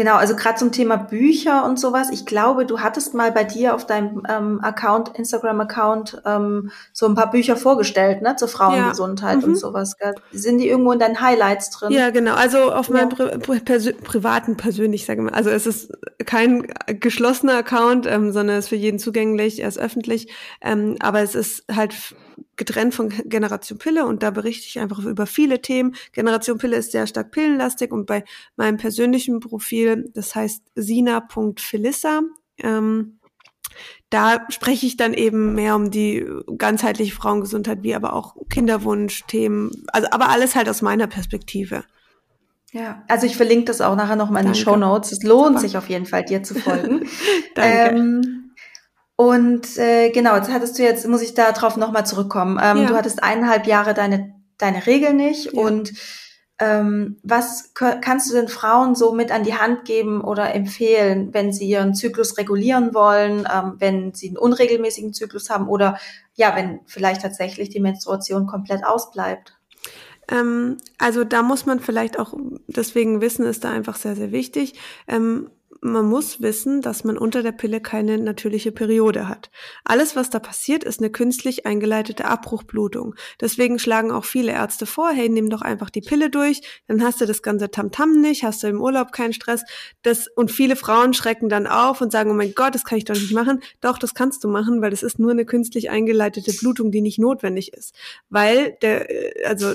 genau, 0.00 0.14
also 0.14 0.34
gerade 0.34 0.58
zum 0.58 0.72
Thema 0.72 0.96
Bücher 0.96 1.66
und 1.66 1.78
sowas. 1.78 2.08
Ich 2.10 2.24
glaube, 2.24 2.64
du 2.64 2.80
hattest 2.80 3.12
mal 3.12 3.30
bei 3.32 3.44
dir 3.44 3.74
auf 3.74 3.84
deinem 3.84 4.22
ähm, 4.30 4.58
Account, 4.62 5.10
Instagram-Account, 5.18 6.22
ähm, 6.24 6.70
so 6.94 7.04
ein 7.04 7.14
paar 7.14 7.30
Bücher 7.30 7.54
vorgestellt, 7.54 8.22
ne, 8.22 8.34
zur 8.34 8.48
Frauengesundheit 8.48 9.42
ja. 9.42 9.46
mhm. 9.46 9.52
und 9.52 9.56
sowas. 9.58 9.98
Gell? 9.98 10.14
Sind 10.32 10.56
die 10.56 10.68
irgendwo 10.68 10.92
in 10.92 10.98
deinen 10.98 11.20
Highlights 11.20 11.68
drin? 11.68 11.92
Ja, 11.92 12.08
genau. 12.08 12.32
Also 12.32 12.72
auf 12.72 12.88
ja. 12.88 12.94
meinem 12.94 13.10
Pri 13.10 13.60
Pri 13.60 13.92
privaten, 13.92 14.56
persönlich, 14.56 15.04
sage 15.04 15.20
ich 15.20 15.30
mal. 15.30 15.34
Also 15.34 15.50
es 15.50 15.66
ist 15.66 15.92
kein 16.24 16.66
geschlossener 16.86 17.58
Account, 17.58 18.06
ähm, 18.06 18.32
sondern 18.32 18.56
es 18.56 18.64
ist 18.64 18.68
für 18.70 18.76
jeden 18.76 18.98
zugänglich, 18.98 19.60
er 19.60 19.68
ist 19.68 19.78
öffentlich. 19.78 20.32
Ähm, 20.62 20.96
aber 21.00 21.20
es 21.20 21.34
ist 21.34 21.64
halt 21.70 22.14
getrennt 22.56 22.94
von 22.94 23.08
Generation 23.08 23.78
Pille 23.78 24.06
und 24.06 24.22
da 24.22 24.30
berichte 24.30 24.66
ich 24.66 24.78
einfach 24.78 24.98
über 25.04 25.26
viele 25.26 25.62
Themen. 25.62 25.94
Generation 26.12 26.58
Pille 26.58 26.76
ist 26.76 26.92
sehr 26.92 27.06
stark 27.06 27.30
pillenlastig 27.30 27.92
und 27.92 28.06
bei 28.06 28.24
meinem 28.56 28.76
persönlichen 28.76 29.40
Profil, 29.40 30.10
das 30.14 30.34
heißt 30.34 30.62
sina.philissa, 30.74 32.22
ähm, 32.58 33.18
da 34.10 34.46
spreche 34.50 34.86
ich 34.86 34.96
dann 34.96 35.14
eben 35.14 35.54
mehr 35.54 35.76
um 35.76 35.90
die 35.90 36.26
ganzheitliche 36.58 37.14
Frauengesundheit, 37.14 37.82
wie 37.82 37.94
aber 37.94 38.12
auch 38.12 38.34
Kinderwunsch-Themen, 38.48 39.70
also 39.92 40.08
aber 40.10 40.30
alles 40.30 40.56
halt 40.56 40.68
aus 40.68 40.82
meiner 40.82 41.06
Perspektive. 41.06 41.84
Ja, 42.72 43.02
also 43.08 43.26
ich 43.26 43.36
verlinke 43.36 43.64
das 43.66 43.80
auch 43.80 43.96
nachher 43.96 44.16
nochmal 44.16 44.42
in 44.42 44.52
den 44.52 44.54
Show 44.54 44.76
Notes. 44.76 45.12
Es 45.12 45.22
lohnt 45.22 45.48
Super. 45.48 45.60
sich 45.60 45.76
auf 45.76 45.88
jeden 45.88 46.06
Fall, 46.06 46.24
dir 46.24 46.42
zu 46.42 46.54
folgen. 46.54 47.08
Danke. 47.54 47.96
Ähm, 47.96 48.39
und 49.20 49.76
äh, 49.76 50.08
genau, 50.08 50.34
jetzt 50.36 50.50
hattest 50.50 50.78
du 50.78 50.82
jetzt, 50.82 51.06
muss 51.06 51.20
ich 51.20 51.34
da 51.34 51.52
drauf 51.52 51.76
nochmal 51.76 52.06
zurückkommen. 52.06 52.58
Ähm, 52.58 52.78
ja. 52.78 52.86
Du 52.86 52.94
hattest 52.94 53.22
eineinhalb 53.22 53.66
Jahre 53.66 53.92
deine, 53.92 54.34
deine 54.56 54.86
Regel 54.86 55.12
nicht. 55.12 55.52
Ja. 55.52 55.60
Und 55.60 55.92
ähm, 56.58 57.18
was 57.22 57.74
kannst 57.74 58.30
du 58.30 58.34
den 58.34 58.48
Frauen 58.48 58.94
so 58.94 59.12
mit 59.12 59.30
an 59.30 59.44
die 59.44 59.52
Hand 59.52 59.84
geben 59.84 60.22
oder 60.22 60.54
empfehlen, 60.54 61.34
wenn 61.34 61.52
sie 61.52 61.68
ihren 61.68 61.94
Zyklus 61.94 62.38
regulieren 62.38 62.94
wollen, 62.94 63.46
ähm, 63.54 63.74
wenn 63.76 64.14
sie 64.14 64.28
einen 64.28 64.38
unregelmäßigen 64.38 65.12
Zyklus 65.12 65.50
haben 65.50 65.68
oder 65.68 65.98
ja, 66.34 66.56
wenn 66.56 66.80
vielleicht 66.86 67.20
tatsächlich 67.20 67.68
die 67.68 67.80
Menstruation 67.80 68.46
komplett 68.46 68.86
ausbleibt? 68.86 69.52
Ähm, 70.30 70.78
also 70.96 71.24
da 71.24 71.42
muss 71.42 71.66
man 71.66 71.80
vielleicht 71.80 72.18
auch, 72.18 72.32
deswegen 72.68 73.20
Wissen 73.20 73.44
ist 73.44 73.64
da 73.64 73.70
einfach 73.70 73.96
sehr, 73.96 74.16
sehr 74.16 74.32
wichtig. 74.32 74.80
Ähm, 75.06 75.50
man 75.82 76.06
muss 76.06 76.40
wissen, 76.40 76.82
dass 76.82 77.04
man 77.04 77.16
unter 77.16 77.42
der 77.42 77.52
Pille 77.52 77.80
keine 77.80 78.18
natürliche 78.18 78.72
Periode 78.72 79.28
hat. 79.28 79.50
Alles, 79.84 80.14
was 80.14 80.30
da 80.30 80.38
passiert, 80.38 80.84
ist 80.84 81.00
eine 81.00 81.10
künstlich 81.10 81.66
eingeleitete 81.66 82.26
Abbruchblutung. 82.26 83.14
Deswegen 83.40 83.78
schlagen 83.78 84.10
auch 84.10 84.24
viele 84.24 84.52
Ärzte 84.52 84.86
vor, 84.86 85.10
hey, 85.10 85.28
nimm 85.28 85.48
doch 85.48 85.62
einfach 85.62 85.90
die 85.90 86.02
Pille 86.02 86.28
durch, 86.30 86.60
dann 86.86 87.02
hast 87.02 87.20
du 87.20 87.26
das 87.26 87.42
ganze 87.42 87.70
Tamtam 87.70 88.10
-Tam 88.10 88.20
nicht, 88.20 88.44
hast 88.44 88.62
du 88.62 88.66
im 88.66 88.80
Urlaub 88.80 89.12
keinen 89.12 89.32
Stress. 89.32 89.62
Das, 90.02 90.28
und 90.28 90.50
viele 90.50 90.76
Frauen 90.76 91.14
schrecken 91.14 91.48
dann 91.48 91.66
auf 91.66 92.00
und 92.00 92.12
sagen, 92.12 92.30
oh 92.30 92.34
mein 92.34 92.54
Gott, 92.54 92.74
das 92.74 92.84
kann 92.84 92.98
ich 92.98 93.04
doch 93.04 93.14
nicht 93.14 93.32
machen. 93.32 93.62
Doch, 93.80 93.98
das 93.98 94.14
kannst 94.14 94.44
du 94.44 94.48
machen, 94.48 94.82
weil 94.82 94.90
das 94.90 95.02
ist 95.02 95.18
nur 95.18 95.30
eine 95.30 95.46
künstlich 95.46 95.90
eingeleitete 95.90 96.52
Blutung, 96.52 96.90
die 96.90 97.00
nicht 97.00 97.18
notwendig 97.18 97.72
ist. 97.72 97.94
Weil 98.28 98.76
der, 98.82 99.10
äh, 99.10 99.44
also 99.44 99.74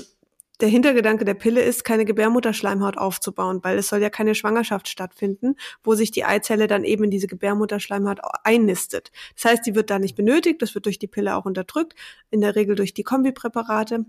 der 0.62 0.70
Hintergedanke 0.70 1.26
der 1.26 1.34
Pille 1.34 1.62
ist, 1.62 1.84
keine 1.84 2.06
Gebärmutterschleimhaut 2.06 2.98
aufzubauen, 2.98 3.60
weil 3.64 3.78
es 3.78 3.90
soll 3.90 4.02
ja 4.02 4.10
keine 4.10 4.36
Schwangerschaft 4.36 4.88
stattfinden, 4.88 5.56
wo 5.84 5.96
sich 5.96 6.12
die 6.12 6.26
Eizelle 6.26 6.68
dann 6.68 6.84
eben 6.84 7.06
in 7.06 7.12
diese 7.12 7.28
Gebärmutterschleimhaut 7.28 8.20
einnistet. 8.44 9.12
Das 9.36 9.52
heißt, 9.52 9.66
die 9.66 9.76
wird 9.76 9.90
da 9.90 10.00
nicht 10.00 10.16
benötigt, 10.16 10.62
das 10.62 10.76
wird 10.76 10.86
durch 10.86 11.00
die 11.00 11.08
Pille 11.08 11.36
auch 11.36 11.46
unterdrückt, 11.46 11.96
in 12.32 12.42
der 12.42 12.56
Regel 12.56 12.76
durch 12.76 12.94
die 12.94 13.04
Kombipräparate, 13.04 14.06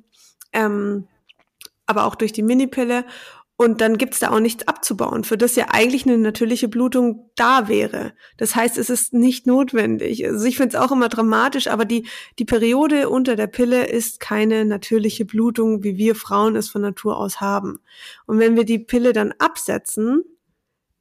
ähm, 0.52 1.08
aber 1.86 2.06
auch 2.06 2.14
durch 2.14 2.32
die 2.32 2.42
Minipille. 2.42 3.04
Und 3.58 3.80
dann 3.80 3.96
gibt's 3.96 4.18
da 4.18 4.32
auch 4.32 4.40
nichts 4.40 4.68
abzubauen, 4.68 5.24
für 5.24 5.38
das 5.38 5.56
ja 5.56 5.68
eigentlich 5.70 6.04
eine 6.06 6.18
natürliche 6.18 6.68
Blutung 6.68 7.30
da 7.36 7.68
wäre. 7.68 8.12
Das 8.36 8.54
heißt, 8.54 8.76
es 8.76 8.90
ist 8.90 9.14
nicht 9.14 9.46
notwendig. 9.46 10.26
Also 10.26 10.44
ich 10.44 10.58
finde 10.58 10.76
es 10.76 10.82
auch 10.82 10.92
immer 10.92 11.08
dramatisch, 11.08 11.68
aber 11.68 11.86
die, 11.86 12.06
die 12.38 12.44
Periode 12.44 13.08
unter 13.08 13.34
der 13.34 13.46
Pille 13.46 13.86
ist 13.86 14.20
keine 14.20 14.66
natürliche 14.66 15.24
Blutung, 15.24 15.82
wie 15.82 15.96
wir 15.96 16.14
Frauen 16.14 16.54
es 16.54 16.68
von 16.68 16.82
Natur 16.82 17.16
aus 17.16 17.40
haben. 17.40 17.78
Und 18.26 18.38
wenn 18.38 18.56
wir 18.56 18.64
die 18.64 18.78
Pille 18.78 19.14
dann 19.14 19.32
absetzen, 19.38 20.22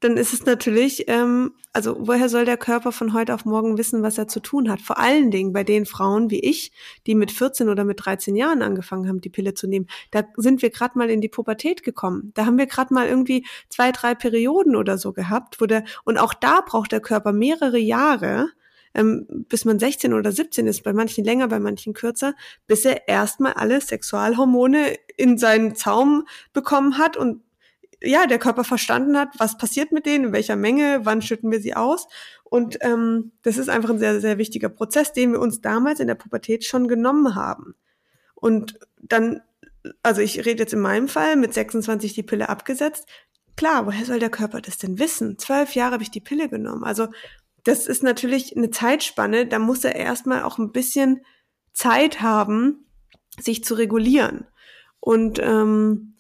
dann 0.02 0.18
ist 0.18 0.34
es 0.34 0.46
natürlich, 0.46 1.06
ähm, 1.08 1.54
also 1.72 1.96
woher 2.00 2.30
soll 2.30 2.46
der 2.46 2.58
Körper 2.58 2.92
von 2.92 3.14
heute 3.14 3.34
auf 3.34 3.46
morgen 3.46 3.78
wissen, 3.78 4.04
was 4.04 4.18
er 4.18 4.28
zu 4.28 4.40
tun 4.40 4.70
hat? 4.70 4.82
Vor 4.82 5.00
allen 5.00 5.32
Dingen 5.32 5.54
bei 5.54 5.64
den 5.64 5.86
Frauen 5.86 6.30
wie 6.30 6.40
ich, 6.40 6.72
die 7.08 7.16
mit 7.16 7.32
14 7.32 7.70
oder 7.70 7.86
mit 7.86 8.06
13 8.06 8.36
Jahren 8.36 8.62
angefangen 8.62 9.08
haben, 9.08 9.22
die 9.22 9.30
Pille 9.30 9.54
zu 9.54 9.68
nehmen. 9.68 9.88
Da 10.12 10.24
sind 10.36 10.62
wir 10.62 10.70
gerade 10.70 10.98
mal 10.98 11.10
in 11.10 11.22
die 11.22 11.30
Pubertät 11.30 11.82
gekommen. 11.84 12.32
Da 12.34 12.46
haben 12.46 12.58
wir 12.58 12.68
gerade 12.68 12.94
mal 12.94 13.08
irgendwie 13.08 13.46
zwei, 13.70 13.92
drei 13.92 14.16
Perioden 14.16 14.76
oder 14.76 14.98
so 14.98 15.14
gehabt, 15.14 15.62
wo 15.62 15.66
der, 15.66 15.86
und 16.04 16.18
auch 16.18 16.34
da 16.34 16.62
braucht 16.62 16.92
der 16.92 17.02
Körper 17.02 17.32
mehrere 17.32 17.80
Jahre, 17.80 18.50
ähm, 18.94 19.26
bis 19.50 19.66
man 19.66 19.80
16 19.80 20.14
oder 20.14 20.32
17 20.32 20.68
ist, 20.68 20.84
bei 20.84 20.94
manchen 20.94 21.24
länger, 21.24 21.48
bei 21.48 21.60
manchen 21.60 21.94
kürzer, 21.94 22.34
bis 22.68 22.86
er 22.86 23.08
erstmal 23.08 23.54
alle 23.54 23.80
Sexualhormone 23.82 24.96
in 25.18 25.38
seinen 25.38 25.76
Zaum 25.76 26.26
bekommen 26.54 26.98
hat 26.98 27.18
und 27.18 27.42
ja, 28.02 28.28
der 28.28 28.40
Körper 28.40 28.64
verstanden 28.64 29.18
hat, 29.18 29.30
was 29.38 29.58
passiert 29.58 29.92
mit 29.92 30.06
denen, 30.06 30.26
in 30.26 30.34
welcher 30.34 30.56
Menge, 30.56 31.02
wann 31.04 31.22
schütten 31.22 31.52
wir 31.52 31.60
sie 31.60 31.76
aus. 31.76 32.08
Und 32.44 32.78
ähm, 32.82 33.32
das 33.42 33.58
ist 33.58 33.70
einfach 33.70 33.90
ein 33.90 34.00
sehr, 34.00 34.20
sehr 34.22 34.38
wichtiger 34.38 34.70
Prozess, 34.70 35.14
den 35.14 35.32
wir 35.32 35.40
uns 35.40 35.62
damals 35.62 36.00
in 36.00 36.08
der 36.08 36.16
Pubertät 36.16 36.66
schon 36.66 36.88
genommen 36.88 37.36
haben. 37.36 37.76
Und 38.36 38.80
dann, 39.02 39.42
also 40.04 40.22
ich 40.22 40.46
rede 40.46 40.64
jetzt 40.64 40.74
in 40.74 40.80
meinem 40.80 41.08
Fall, 41.08 41.36
mit 41.36 41.54
26 41.54 42.14
die 42.14 42.24
Pille 42.24 42.50
abgesetzt. 42.50 43.08
Klar, 43.56 43.86
woher 43.86 44.06
soll 44.06 44.20
der 44.20 44.30
Körper 44.30 44.62
das 44.62 44.78
denn 44.78 45.00
wissen? 45.00 45.38
Zwölf 45.38 45.76
Jahre 45.76 45.94
habe 45.94 46.04
ich 46.04 46.12
die 46.12 46.22
Pille 46.22 46.50
genommen. 46.50 46.84
Also 46.84 47.08
das 47.64 47.88
ist 47.88 48.04
natürlich 48.04 48.56
eine 48.56 48.70
Zeitspanne, 48.70 49.48
da 49.48 49.60
muss 49.60 49.84
er 49.84 49.96
erstmal 49.96 50.44
auch 50.44 50.60
ein 50.60 50.72
bisschen 50.72 51.22
Zeit 51.74 52.22
haben, 52.22 52.86
sich 53.40 53.64
zu 53.64 53.74
regulieren. 53.74 54.46
Und 55.00 55.40
ähm, 55.40 56.15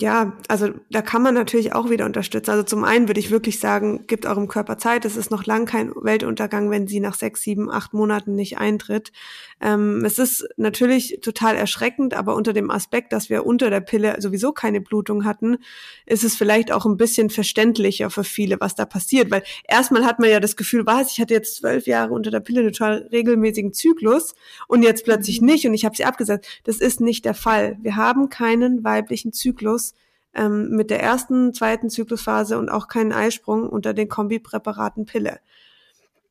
ja, 0.00 0.36
also 0.48 0.70
da 0.90 1.00
kann 1.00 1.22
man 1.22 1.34
natürlich 1.34 1.72
auch 1.72 1.90
wieder 1.90 2.06
unterstützen. 2.06 2.50
Also 2.50 2.64
zum 2.64 2.82
einen 2.82 3.08
würde 3.08 3.20
ich 3.20 3.30
wirklich 3.30 3.60
sagen, 3.60 4.06
gibt 4.08 4.26
eurem 4.26 4.48
Körper 4.48 4.78
Zeit. 4.78 5.04
Es 5.04 5.16
ist 5.16 5.30
noch 5.30 5.46
lang 5.46 5.64
kein 5.64 5.92
Weltuntergang, 5.94 6.70
wenn 6.70 6.88
sie 6.88 6.98
nach 6.98 7.14
sechs, 7.14 7.42
sieben, 7.42 7.70
acht 7.70 7.94
Monaten 7.94 8.34
nicht 8.34 8.58
eintritt. 8.58 9.12
Ähm, 9.60 10.04
es 10.04 10.18
ist 10.18 10.46
natürlich 10.56 11.20
total 11.22 11.54
erschreckend, 11.54 12.14
aber 12.14 12.34
unter 12.34 12.52
dem 12.52 12.70
Aspekt, 12.70 13.12
dass 13.12 13.30
wir 13.30 13.46
unter 13.46 13.70
der 13.70 13.80
Pille 13.80 14.16
sowieso 14.20 14.50
keine 14.50 14.80
Blutung 14.80 15.24
hatten, 15.24 15.58
ist 16.04 16.24
es 16.24 16.34
vielleicht 16.34 16.72
auch 16.72 16.84
ein 16.84 16.96
bisschen 16.96 17.30
verständlicher 17.30 18.10
für 18.10 18.24
viele, 18.24 18.58
was 18.58 18.74
da 18.74 18.86
passiert. 18.86 19.30
Weil 19.30 19.44
erstmal 19.68 20.04
hat 20.04 20.18
man 20.18 20.30
ja 20.30 20.40
das 20.40 20.56
Gefühl, 20.56 20.84
was, 20.84 21.12
ich 21.12 21.20
hatte 21.20 21.34
jetzt 21.34 21.56
zwölf 21.56 21.86
Jahre 21.86 22.12
unter 22.12 22.32
der 22.32 22.40
Pille 22.40 22.60
einen 22.60 22.72
total 22.72 23.08
regelmäßigen 23.12 23.72
Zyklus 23.72 24.34
und 24.66 24.82
jetzt 24.82 25.04
plötzlich 25.04 25.40
mhm. 25.40 25.46
nicht 25.46 25.66
und 25.66 25.74
ich 25.74 25.84
habe 25.84 25.96
sie 25.96 26.04
abgesetzt. 26.04 26.48
Das 26.64 26.78
ist 26.78 27.00
nicht 27.00 27.24
der 27.24 27.34
Fall. 27.34 27.78
Wir 27.82 27.94
haben 27.94 28.30
keinen 28.30 28.82
weiblichen 28.82 29.32
Zyklus 29.32 29.75
ähm, 30.36 30.70
mit 30.70 30.90
der 30.90 31.02
ersten, 31.02 31.52
zweiten 31.54 31.90
Zyklusphase 31.90 32.58
und 32.58 32.68
auch 32.68 32.88
keinen 32.88 33.12
Eisprung 33.12 33.68
unter 33.68 33.94
den 33.94 34.08
Kombipräparaten 34.08 35.06
Pille. 35.06 35.40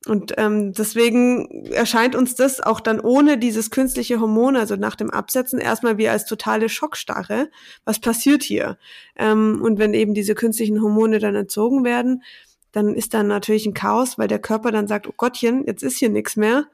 Und 0.08 0.34
ähm, 0.38 0.72
deswegen 0.74 1.66
erscheint 1.72 2.16
uns 2.16 2.36
das 2.36 2.62
auch 2.62 2.80
dann 2.80 3.00
ohne 3.00 3.40
dieses 3.40 3.72
künstliche 3.72 4.20
Hormon, 4.20 4.56
also 4.56 4.76
nach 4.76 4.96
dem 4.96 5.10
Absetzen, 5.10 5.60
erstmal 5.60 5.98
wie 5.98 6.08
als 6.08 6.26
totale 6.26 6.70
Schockstarre. 6.70 7.50
Was 7.86 8.00
passiert 8.00 8.44
hier? 8.44 8.78
Ähm, 9.16 9.62
und 9.64 9.80
wenn 9.80 9.96
eben 9.96 10.14
diese 10.14 10.36
künstlichen 10.36 10.82
Hormone 10.82 11.18
dann 11.18 11.34
entzogen 11.34 11.84
werden, 11.84 12.22
dann 12.72 12.94
ist 12.94 13.16
dann 13.16 13.28
natürlich 13.28 13.66
ein 13.66 13.74
Chaos, 13.74 14.20
weil 14.20 14.28
der 14.28 14.40
Körper 14.40 14.72
dann 14.72 14.88
sagt, 14.88 15.08
oh 15.08 15.14
Gottchen, 15.18 15.66
jetzt 15.66 15.82
ist 15.82 15.98
hier 15.98 16.10
nichts 16.10 16.36
mehr 16.36 16.68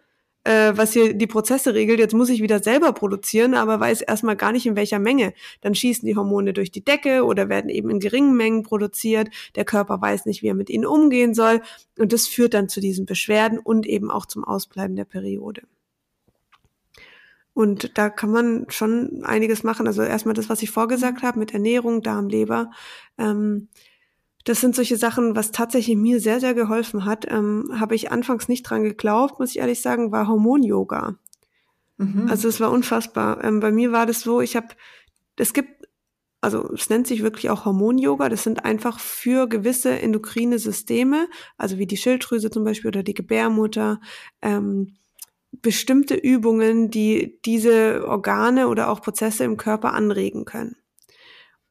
äh, 0.43 0.73
was 0.75 0.93
hier 0.93 1.13
die 1.13 1.27
Prozesse 1.27 1.73
regelt. 1.73 1.99
Jetzt 1.99 2.13
muss 2.13 2.29
ich 2.29 2.41
wieder 2.41 2.61
selber 2.61 2.93
produzieren, 2.93 3.53
aber 3.53 3.79
weiß 3.79 4.01
erstmal 4.01 4.35
gar 4.35 4.51
nicht 4.51 4.65
in 4.65 4.75
welcher 4.75 4.99
Menge. 4.99 5.33
Dann 5.61 5.75
schießen 5.75 6.05
die 6.05 6.15
Hormone 6.15 6.53
durch 6.53 6.71
die 6.71 6.83
Decke 6.83 7.25
oder 7.25 7.49
werden 7.49 7.69
eben 7.69 7.89
in 7.89 7.99
geringen 7.99 8.35
Mengen 8.35 8.63
produziert. 8.63 9.29
Der 9.55 9.65
Körper 9.65 10.01
weiß 10.01 10.25
nicht, 10.25 10.41
wie 10.41 10.47
er 10.47 10.55
mit 10.55 10.69
ihnen 10.69 10.85
umgehen 10.85 11.33
soll. 11.33 11.61
Und 11.97 12.13
das 12.13 12.27
führt 12.27 12.53
dann 12.53 12.69
zu 12.69 12.81
diesen 12.81 13.05
Beschwerden 13.05 13.59
und 13.59 13.85
eben 13.85 14.09
auch 14.09 14.25
zum 14.25 14.43
Ausbleiben 14.43 14.95
der 14.95 15.05
Periode. 15.05 15.61
Und 17.53 17.97
da 17.97 18.09
kann 18.09 18.31
man 18.31 18.65
schon 18.69 19.23
einiges 19.23 19.63
machen. 19.63 19.85
Also 19.85 20.01
erstmal 20.01 20.33
das, 20.33 20.49
was 20.49 20.61
ich 20.61 20.71
vorgesagt 20.71 21.21
habe 21.21 21.37
mit 21.37 21.53
Ernährung, 21.53 22.01
Darm, 22.01 22.29
Leber. 22.29 22.71
Ähm, 23.17 23.67
das 24.45 24.61
sind 24.61 24.75
solche 24.75 24.97
Sachen, 24.97 25.35
was 25.35 25.51
tatsächlich 25.51 25.95
mir 25.95 26.19
sehr, 26.19 26.39
sehr 26.39 26.53
geholfen 26.53 27.05
hat. 27.05 27.25
Ähm, 27.29 27.69
Habe 27.79 27.95
ich 27.95 28.11
anfangs 28.11 28.47
nicht 28.47 28.63
dran 28.63 28.83
geglaubt, 28.83 29.39
muss 29.39 29.51
ich 29.51 29.59
ehrlich 29.59 29.81
sagen, 29.81 30.11
war 30.11 30.27
Hormon-Yoga. 30.27 31.15
Mhm. 31.97 32.27
Also 32.29 32.47
es 32.47 32.59
war 32.59 32.71
unfassbar. 32.71 33.43
Ähm, 33.43 33.59
bei 33.59 33.71
mir 33.71 33.91
war 33.91 34.05
das 34.05 34.21
so, 34.21 34.41
ich 34.41 34.55
habe, 34.55 34.67
es 35.37 35.53
gibt, 35.53 35.87
also 36.41 36.71
es 36.73 36.89
nennt 36.89 37.05
sich 37.05 37.21
wirklich 37.21 37.49
auch 37.49 37.65
Hormon-Yoga. 37.65 38.29
Das 38.29 38.43
sind 38.43 38.65
einfach 38.65 38.99
für 38.99 39.47
gewisse 39.47 39.99
endokrine 39.99 40.57
Systeme, 40.57 41.27
also 41.57 41.77
wie 41.77 41.85
die 41.85 41.97
Schilddrüse 41.97 42.49
zum 42.49 42.63
Beispiel 42.63 42.87
oder 42.87 43.03
die 43.03 43.13
Gebärmutter, 43.13 44.01
ähm, 44.41 44.95
bestimmte 45.51 46.15
Übungen, 46.15 46.89
die 46.89 47.39
diese 47.45 48.07
Organe 48.07 48.67
oder 48.69 48.89
auch 48.89 49.01
Prozesse 49.01 49.43
im 49.43 49.57
Körper 49.57 49.93
anregen 49.93 50.45
können. 50.45 50.77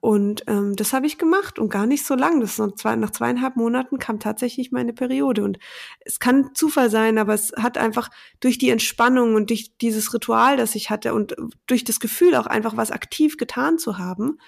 Und 0.01 0.45
ähm, 0.47 0.77
das 0.77 0.95
habe 0.95 1.07
ich 1.07 1.19
gemacht 1.19 1.59
und 1.59 1.69
gar 1.69 1.87
nicht 1.87 2.07
so 2.07 2.15
lang. 2.15 2.41
Das 2.41 2.59
ist 2.59 2.79
zwei, 2.79 2.97
nach 2.97 3.11
zweieinhalb 3.11 3.57
Monaten 3.57 3.99
kam 3.99 4.19
tatsächlich 4.19 4.73
meine 4.73 4.95
Periode. 4.95 5.45
Und 5.45 5.59
es 6.01 6.19
kann 6.19 6.55
Zufall 6.55 6.91
sein, 6.91 7.19
aber 7.19 7.35
es 7.35 7.53
hat 7.57 7.77
einfach 7.77 8.09
durch 8.41 8.57
die 8.57 8.71
Entspannung 8.71 9.35
und 9.35 9.51
durch 9.51 9.77
dieses 9.77 10.15
Ritual, 10.15 10.57
das 10.57 10.75
ich 10.75 10.89
hatte 10.89 11.13
und 11.13 11.37
durch 11.67 11.85
das 11.85 12.01
Gefühl 12.01 12.35
auch 12.35 12.47
einfach 12.47 12.79
was 12.79 12.91
aktiv 12.91 13.37
getan 13.37 13.79
zu 13.79 13.99
haben, 13.99 14.39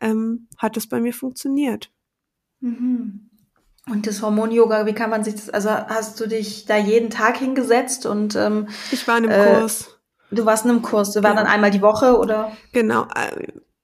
ähm, 0.00 0.48
hat 0.56 0.78
es 0.78 0.88
bei 0.88 0.98
mir 0.98 1.12
funktioniert. 1.12 1.90
Mhm. 2.60 3.28
Und 3.90 4.06
das 4.06 4.22
Hormon-Yoga, 4.22 4.86
wie 4.86 4.94
kann 4.94 5.10
man 5.10 5.24
sich 5.24 5.34
das, 5.34 5.50
also 5.50 5.70
hast 5.70 6.18
du 6.20 6.26
dich 6.26 6.64
da 6.64 6.76
jeden 6.76 7.10
Tag 7.10 7.36
hingesetzt 7.36 8.06
und 8.06 8.36
ähm, 8.36 8.68
ich 8.92 9.06
war 9.08 9.18
in 9.18 9.28
einem 9.28 9.46
äh, 9.46 9.60
Kurs. 9.60 9.98
Du 10.30 10.46
warst 10.46 10.64
in 10.64 10.70
einem 10.70 10.82
Kurs, 10.82 11.12
du 11.12 11.22
warst 11.22 11.36
ja. 11.36 11.42
dann 11.42 11.52
einmal 11.52 11.72
die 11.72 11.82
Woche 11.82 12.16
oder? 12.16 12.56
Genau, 12.72 13.06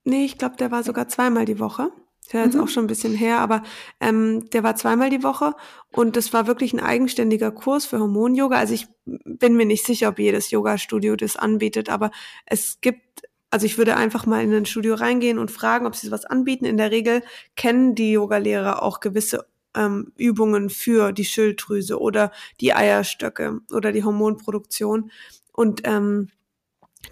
Nee, 0.08 0.24
ich 0.24 0.38
glaube, 0.38 0.56
der 0.56 0.70
war 0.70 0.82
sogar 0.82 1.06
zweimal 1.08 1.44
die 1.44 1.60
Woche. 1.60 1.92
Ist 2.22 2.32
ja 2.32 2.42
jetzt 2.42 2.54
mhm. 2.54 2.62
auch 2.62 2.68
schon 2.68 2.84
ein 2.84 2.88
bisschen 2.88 3.14
her, 3.14 3.40
aber 3.40 3.62
ähm, 4.00 4.48
der 4.50 4.62
war 4.62 4.74
zweimal 4.74 5.10
die 5.10 5.22
Woche 5.22 5.54
und 5.92 6.16
das 6.16 6.32
war 6.32 6.46
wirklich 6.46 6.72
ein 6.72 6.80
eigenständiger 6.80 7.50
Kurs 7.50 7.84
für 7.84 7.98
Hormon-Yoga. 7.98 8.56
Also 8.56 8.72
ich 8.72 8.86
bin 9.04 9.54
mir 9.56 9.66
nicht 9.66 9.84
sicher, 9.84 10.08
ob 10.08 10.18
jedes 10.18 10.50
Yoga-Studio 10.50 11.14
das 11.14 11.36
anbietet, 11.36 11.90
aber 11.90 12.10
es 12.46 12.80
gibt, 12.80 13.22
also 13.50 13.66
ich 13.66 13.76
würde 13.76 13.96
einfach 13.98 14.24
mal 14.24 14.42
in 14.42 14.54
ein 14.54 14.64
Studio 14.64 14.94
reingehen 14.94 15.38
und 15.38 15.50
fragen, 15.50 15.86
ob 15.86 15.94
sie 15.94 16.06
sowas 16.06 16.24
anbieten. 16.24 16.64
In 16.64 16.78
der 16.78 16.90
Regel 16.90 17.22
kennen 17.54 17.94
die 17.94 18.12
Yogalehrer 18.12 18.82
auch 18.82 19.00
gewisse 19.00 19.46
ähm, 19.76 20.12
Übungen 20.16 20.70
für 20.70 21.12
die 21.12 21.26
Schilddrüse 21.26 22.00
oder 22.00 22.32
die 22.62 22.72
Eierstöcke 22.72 23.60
oder 23.72 23.92
die 23.92 24.04
Hormonproduktion 24.04 25.10
und 25.52 25.82
ähm, 25.84 26.30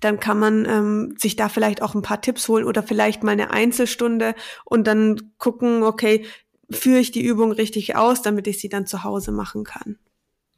dann 0.01 0.21
kann 0.21 0.39
man 0.39 0.67
ähm, 0.67 1.15
sich 1.19 1.37
da 1.37 1.49
vielleicht 1.49 1.83
auch 1.83 1.95
ein 1.95 2.03
paar 2.03 2.21
Tipps 2.21 2.49
holen 2.49 2.65
oder 2.65 2.83
vielleicht 2.83 3.23
mal 3.23 3.33
eine 3.33 3.51
Einzelstunde 3.51 4.35
und 4.65 4.87
dann 4.87 5.33
gucken, 5.39 5.83
okay, 5.83 6.27
führe 6.71 6.99
ich 6.99 7.13
die 7.13 7.25
Übung 7.25 7.53
richtig 7.53 7.97
aus, 7.97 8.23
damit 8.23 8.47
ich 8.47 8.61
sie 8.61 8.69
dann 8.69 8.87
zu 8.87 9.05
Hause 9.05 9.33
machen 9.33 9.65
kann. 9.65 9.99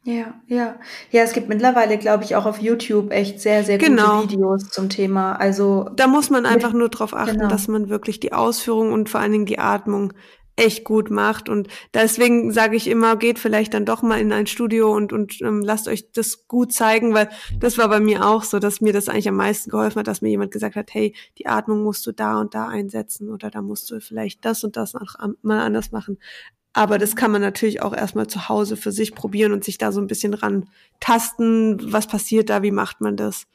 Ja, 0.03 0.33
ja. 0.47 0.79
Ja, 1.11 1.23
es 1.23 1.33
gibt 1.33 1.49
mittlerweile, 1.49 1.97
glaube 1.97 2.23
ich, 2.23 2.35
auch 2.35 2.45
auf 2.45 2.59
YouTube 2.59 3.11
echt 3.11 3.41
sehr, 3.41 3.63
sehr 3.63 3.77
genau. 3.77 4.21
gute 4.21 4.33
Videos 4.33 4.69
zum 4.69 4.89
Thema. 4.89 5.33
Also 5.33 5.89
da 5.95 6.07
muss 6.07 6.29
man 6.29 6.45
einfach 6.45 6.73
nur 6.73 6.89
darauf 6.89 7.13
achten, 7.13 7.37
genau. 7.37 7.49
dass 7.49 7.67
man 7.67 7.89
wirklich 7.89 8.19
die 8.19 8.33
Ausführung 8.33 8.93
und 8.93 9.09
vor 9.09 9.19
allen 9.19 9.33
Dingen 9.33 9.45
die 9.45 9.59
Atmung 9.59 10.13
echt 10.59 10.83
gut 10.83 11.09
macht. 11.09 11.49
Und 11.49 11.67
deswegen 11.93 12.51
sage 12.51 12.75
ich 12.75 12.87
immer, 12.87 13.15
geht 13.15 13.39
vielleicht 13.39 13.73
dann 13.73 13.85
doch 13.85 14.01
mal 14.01 14.19
in 14.19 14.31
ein 14.31 14.47
Studio 14.47 14.93
und, 14.95 15.13
und 15.13 15.41
ähm, 15.41 15.61
lasst 15.61 15.87
euch 15.87 16.11
das 16.11 16.47
gut 16.47 16.73
zeigen, 16.73 17.13
weil 17.13 17.29
das 17.59 17.77
war 17.77 17.89
bei 17.89 17.99
mir 17.99 18.25
auch 18.25 18.43
so, 18.43 18.59
dass 18.59 18.81
mir 18.81 18.93
das 18.93 19.09
eigentlich 19.09 19.29
am 19.29 19.35
meisten 19.35 19.71
geholfen 19.71 19.99
hat, 19.99 20.07
dass 20.07 20.21
mir 20.21 20.29
jemand 20.29 20.51
gesagt 20.51 20.75
hat, 20.75 20.93
hey, 20.93 21.15
die 21.37 21.47
Atmung 21.47 21.83
musst 21.83 22.05
du 22.05 22.11
da 22.11 22.39
und 22.39 22.53
da 22.53 22.67
einsetzen 22.67 23.29
oder 23.29 23.49
da 23.49 23.61
musst 23.61 23.89
du 23.89 23.99
vielleicht 24.01 24.45
das 24.45 24.63
und 24.63 24.75
das 24.75 24.95
auch 24.95 25.15
mal 25.41 25.61
anders 25.61 25.91
machen. 25.91 26.17
Aber 26.73 26.97
das 26.97 27.15
kann 27.15 27.31
man 27.31 27.41
natürlich 27.41 27.81
auch 27.81 27.95
erstmal 27.95 28.27
zu 28.27 28.47
Hause 28.47 28.77
für 28.77 28.91
sich 28.91 29.15
probieren 29.15 29.53
und 29.53 29.63
sich 29.63 29.77
da 29.77 29.91
so 29.91 29.99
ein 29.99 30.07
bisschen 30.07 30.33
ran 30.33 30.69
tasten. 30.99 31.91
Was 31.91 32.07
passiert 32.07 32.49
da? 32.49 32.61
Wie 32.61 32.71
macht 32.71 33.01
man 33.01 33.17
das? 33.17 33.47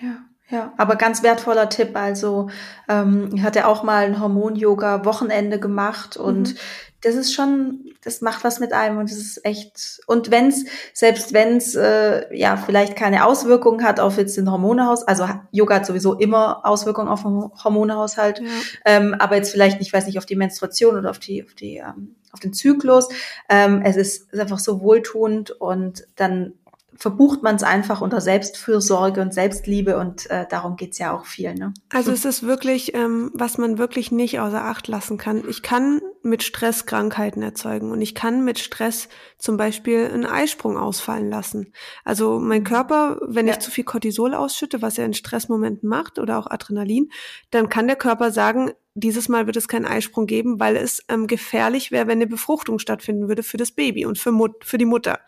Ja. 0.00 0.26
Ja, 0.48 0.72
aber 0.76 0.94
ganz 0.94 1.24
wertvoller 1.24 1.68
Tipp. 1.68 1.96
Also 1.96 2.50
ähm, 2.88 3.30
ich 3.34 3.42
hatte 3.42 3.66
auch 3.66 3.82
mal 3.82 4.04
ein 4.04 4.20
Hormon-Yoga-Wochenende 4.20 5.58
gemacht 5.58 6.16
und 6.16 6.54
mhm. 6.54 6.58
das 7.00 7.16
ist 7.16 7.34
schon, 7.34 7.90
das 8.02 8.20
macht 8.20 8.44
was 8.44 8.60
mit 8.60 8.72
einem 8.72 8.98
und 8.98 9.10
das 9.10 9.18
ist 9.18 9.44
echt. 9.44 10.00
Und 10.06 10.30
wenn's, 10.30 10.64
selbst 10.92 11.32
wenn's 11.32 11.74
äh, 11.74 12.32
ja 12.32 12.56
vielleicht 12.56 12.94
keine 12.94 13.24
Auswirkungen 13.24 13.84
hat 13.84 13.98
auf 13.98 14.18
jetzt 14.18 14.36
den 14.36 14.48
Hormonehaushalt, 14.48 15.08
also 15.08 15.28
Yoga 15.50 15.76
hat 15.76 15.86
sowieso 15.86 16.14
immer 16.14 16.64
Auswirkungen 16.64 17.08
auf 17.08 17.22
den 17.22 17.50
Hormonehaushalt, 17.64 18.38
ja. 18.38 18.46
ähm, 18.84 19.16
aber 19.18 19.34
jetzt 19.34 19.50
vielleicht 19.50 19.80
nicht, 19.80 19.92
weiß 19.92 20.06
nicht, 20.06 20.18
auf 20.18 20.26
die 20.26 20.36
Menstruation 20.36 20.96
oder 20.96 21.10
auf 21.10 21.18
die, 21.18 21.42
auf 21.42 21.54
die, 21.54 21.78
ähm, 21.78 22.14
auf 22.32 22.38
den 22.38 22.52
Zyklus. 22.52 23.08
Ähm, 23.48 23.82
es 23.82 23.96
ist 23.96 24.32
einfach 24.38 24.60
so 24.60 24.80
wohltuend 24.80 25.50
und 25.50 26.06
dann 26.14 26.52
verbucht 26.98 27.42
man 27.42 27.56
es 27.56 27.62
einfach 27.62 28.00
unter 28.00 28.20
Selbstfürsorge 28.20 29.20
und 29.20 29.34
Selbstliebe 29.34 29.98
und 29.98 30.28
äh, 30.30 30.46
darum 30.48 30.76
geht's 30.76 30.98
ja 30.98 31.16
auch 31.16 31.26
viel. 31.26 31.54
Ne? 31.54 31.72
Also 31.92 32.12
es 32.12 32.24
ist 32.24 32.42
wirklich, 32.42 32.94
ähm, 32.94 33.30
was 33.34 33.58
man 33.58 33.78
wirklich 33.78 34.12
nicht 34.12 34.40
außer 34.40 34.62
Acht 34.62 34.88
lassen 34.88 35.18
kann. 35.18 35.44
Ich 35.48 35.62
kann 35.62 36.00
mit 36.22 36.42
Stress 36.42 36.86
Krankheiten 36.86 37.42
erzeugen 37.42 37.90
und 37.92 38.00
ich 38.00 38.14
kann 38.14 38.44
mit 38.44 38.58
Stress 38.58 39.08
zum 39.38 39.56
Beispiel 39.56 40.06
einen 40.06 40.26
Eisprung 40.26 40.76
ausfallen 40.76 41.30
lassen. 41.30 41.72
Also 42.04 42.40
mein 42.40 42.64
Körper, 42.64 43.20
wenn 43.26 43.46
ja. 43.46 43.52
ich 43.52 43.60
zu 43.60 43.70
viel 43.70 43.84
Cortisol 43.84 44.34
ausschütte, 44.34 44.82
was 44.82 44.98
er 44.98 45.06
in 45.06 45.14
Stressmomenten 45.14 45.88
macht 45.88 46.18
oder 46.18 46.38
auch 46.38 46.50
Adrenalin, 46.50 47.10
dann 47.50 47.68
kann 47.68 47.86
der 47.86 47.96
Körper 47.96 48.32
sagen, 48.32 48.72
dieses 48.94 49.28
Mal 49.28 49.46
wird 49.46 49.56
es 49.56 49.68
keinen 49.68 49.84
Eisprung 49.84 50.26
geben, 50.26 50.58
weil 50.58 50.74
es 50.74 51.04
ähm, 51.08 51.26
gefährlich 51.26 51.90
wäre, 51.90 52.06
wenn 52.06 52.18
eine 52.18 52.26
Befruchtung 52.26 52.78
stattfinden 52.78 53.28
würde 53.28 53.42
für 53.42 53.58
das 53.58 53.70
Baby 53.70 54.06
und 54.06 54.18
für, 54.18 54.32
Mut 54.32 54.64
für 54.64 54.78
die 54.78 54.86
Mutter. 54.86 55.20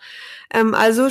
Ähm, 0.53 0.75
also 0.75 1.09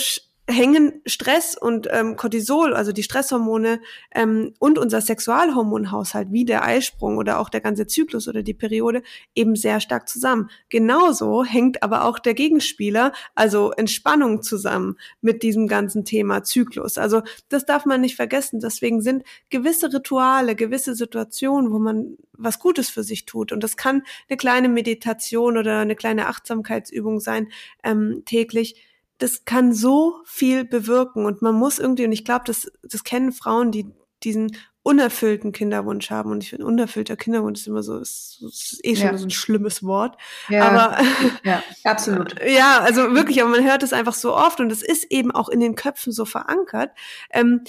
hängen 0.50 1.02
Stress 1.06 1.58
und 1.58 1.88
ähm, 1.92 2.16
Cortisol, 2.16 2.74
also 2.74 2.94
die 2.94 3.04
Stresshormone 3.04 3.82
ähm, 4.16 4.54
und 4.60 4.80
unser 4.80 5.02
Sexualhormonhaushalt, 5.02 6.32
wie 6.32 6.46
der 6.46 6.64
Eisprung 6.64 7.18
oder 7.18 7.40
auch 7.40 7.50
der 7.50 7.60
ganze 7.60 7.86
Zyklus 7.86 8.30
oder 8.30 8.44
die 8.44 8.54
Periode, 8.54 9.04
eben 9.36 9.58
sehr 9.58 9.82
stark 9.82 10.08
zusammen. 10.08 10.50
Genauso 10.70 11.44
hängt 11.44 11.84
aber 11.84 12.06
auch 12.06 12.18
der 12.18 12.34
Gegenspieler, 12.34 13.12
also 13.36 13.72
Entspannung 13.72 14.42
zusammen 14.42 14.96
mit 15.20 15.44
diesem 15.44 15.68
ganzen 15.68 16.06
Thema 16.06 16.44
Zyklus. 16.44 16.98
Also 16.98 17.24
das 17.50 17.66
darf 17.66 17.86
man 17.86 18.00
nicht 18.00 18.16
vergessen. 18.16 18.62
Deswegen 18.62 19.02
sind 19.02 19.24
gewisse 19.50 19.94
Rituale, 19.94 20.56
gewisse 20.56 20.96
Situationen, 20.96 21.72
wo 21.74 21.80
man 21.80 22.18
was 22.32 22.60
Gutes 22.60 22.90
für 22.90 23.04
sich 23.04 23.26
tut. 23.26 23.52
Und 23.52 23.64
das 23.64 23.76
kann 23.76 24.04
eine 24.30 24.38
kleine 24.38 24.70
Meditation 24.70 25.58
oder 25.58 25.80
eine 25.80 25.96
kleine 25.96 26.28
Achtsamkeitsübung 26.28 27.20
sein 27.20 27.50
ähm, 27.84 28.24
täglich 28.26 28.87
das 29.18 29.46
kann 29.46 29.74
so 29.74 30.22
viel 30.26 30.66
bewirken 30.66 31.26
und 31.26 31.42
man 31.42 31.56
muss 31.56 31.80
irgendwie, 31.80 32.06
und 32.06 32.12
ich 32.12 32.26
glaube, 32.26 32.44
das, 32.46 32.72
das 32.84 33.04
kennen 33.04 33.32
Frauen, 33.32 33.72
die 33.72 33.88
diesen 34.24 34.56
unerfüllten 34.88 35.52
Kinderwunsch 35.52 36.10
haben. 36.12 36.32
Und 36.32 36.44
ich 36.44 36.52
finde, 36.52 36.66
unerfüllter 36.66 37.18
Kinderwunsch 37.18 37.60
ist 37.60 37.68
immer 37.68 37.84
so, 37.84 37.98
ist, 37.98 38.42
ist 38.42 38.80
eh 38.84 38.96
schon 38.96 39.08
ja. 39.08 39.18
so 39.18 39.26
ein 39.26 39.32
schlimmes 39.32 39.84
Wort. 39.84 40.18
Ja, 40.48 40.70
aber 40.70 40.98
ja, 41.44 41.62
absolut. 41.84 42.36
ja, 42.48 42.80
also 42.80 43.14
wirklich, 43.14 43.42
aber 43.42 43.52
man 43.52 43.66
hört 43.66 43.84
es 43.84 43.92
einfach 43.92 44.14
so 44.14 44.34
oft 44.34 44.62
und 44.62 44.72
es 44.72 44.82
ist 44.82 45.12
eben 45.12 45.32
auch 45.32 45.50
in 45.50 45.60
den 45.60 45.76
Köpfen 45.76 46.14
so 46.14 46.24
verankert. 46.24 46.92
Ähm, 47.32 47.64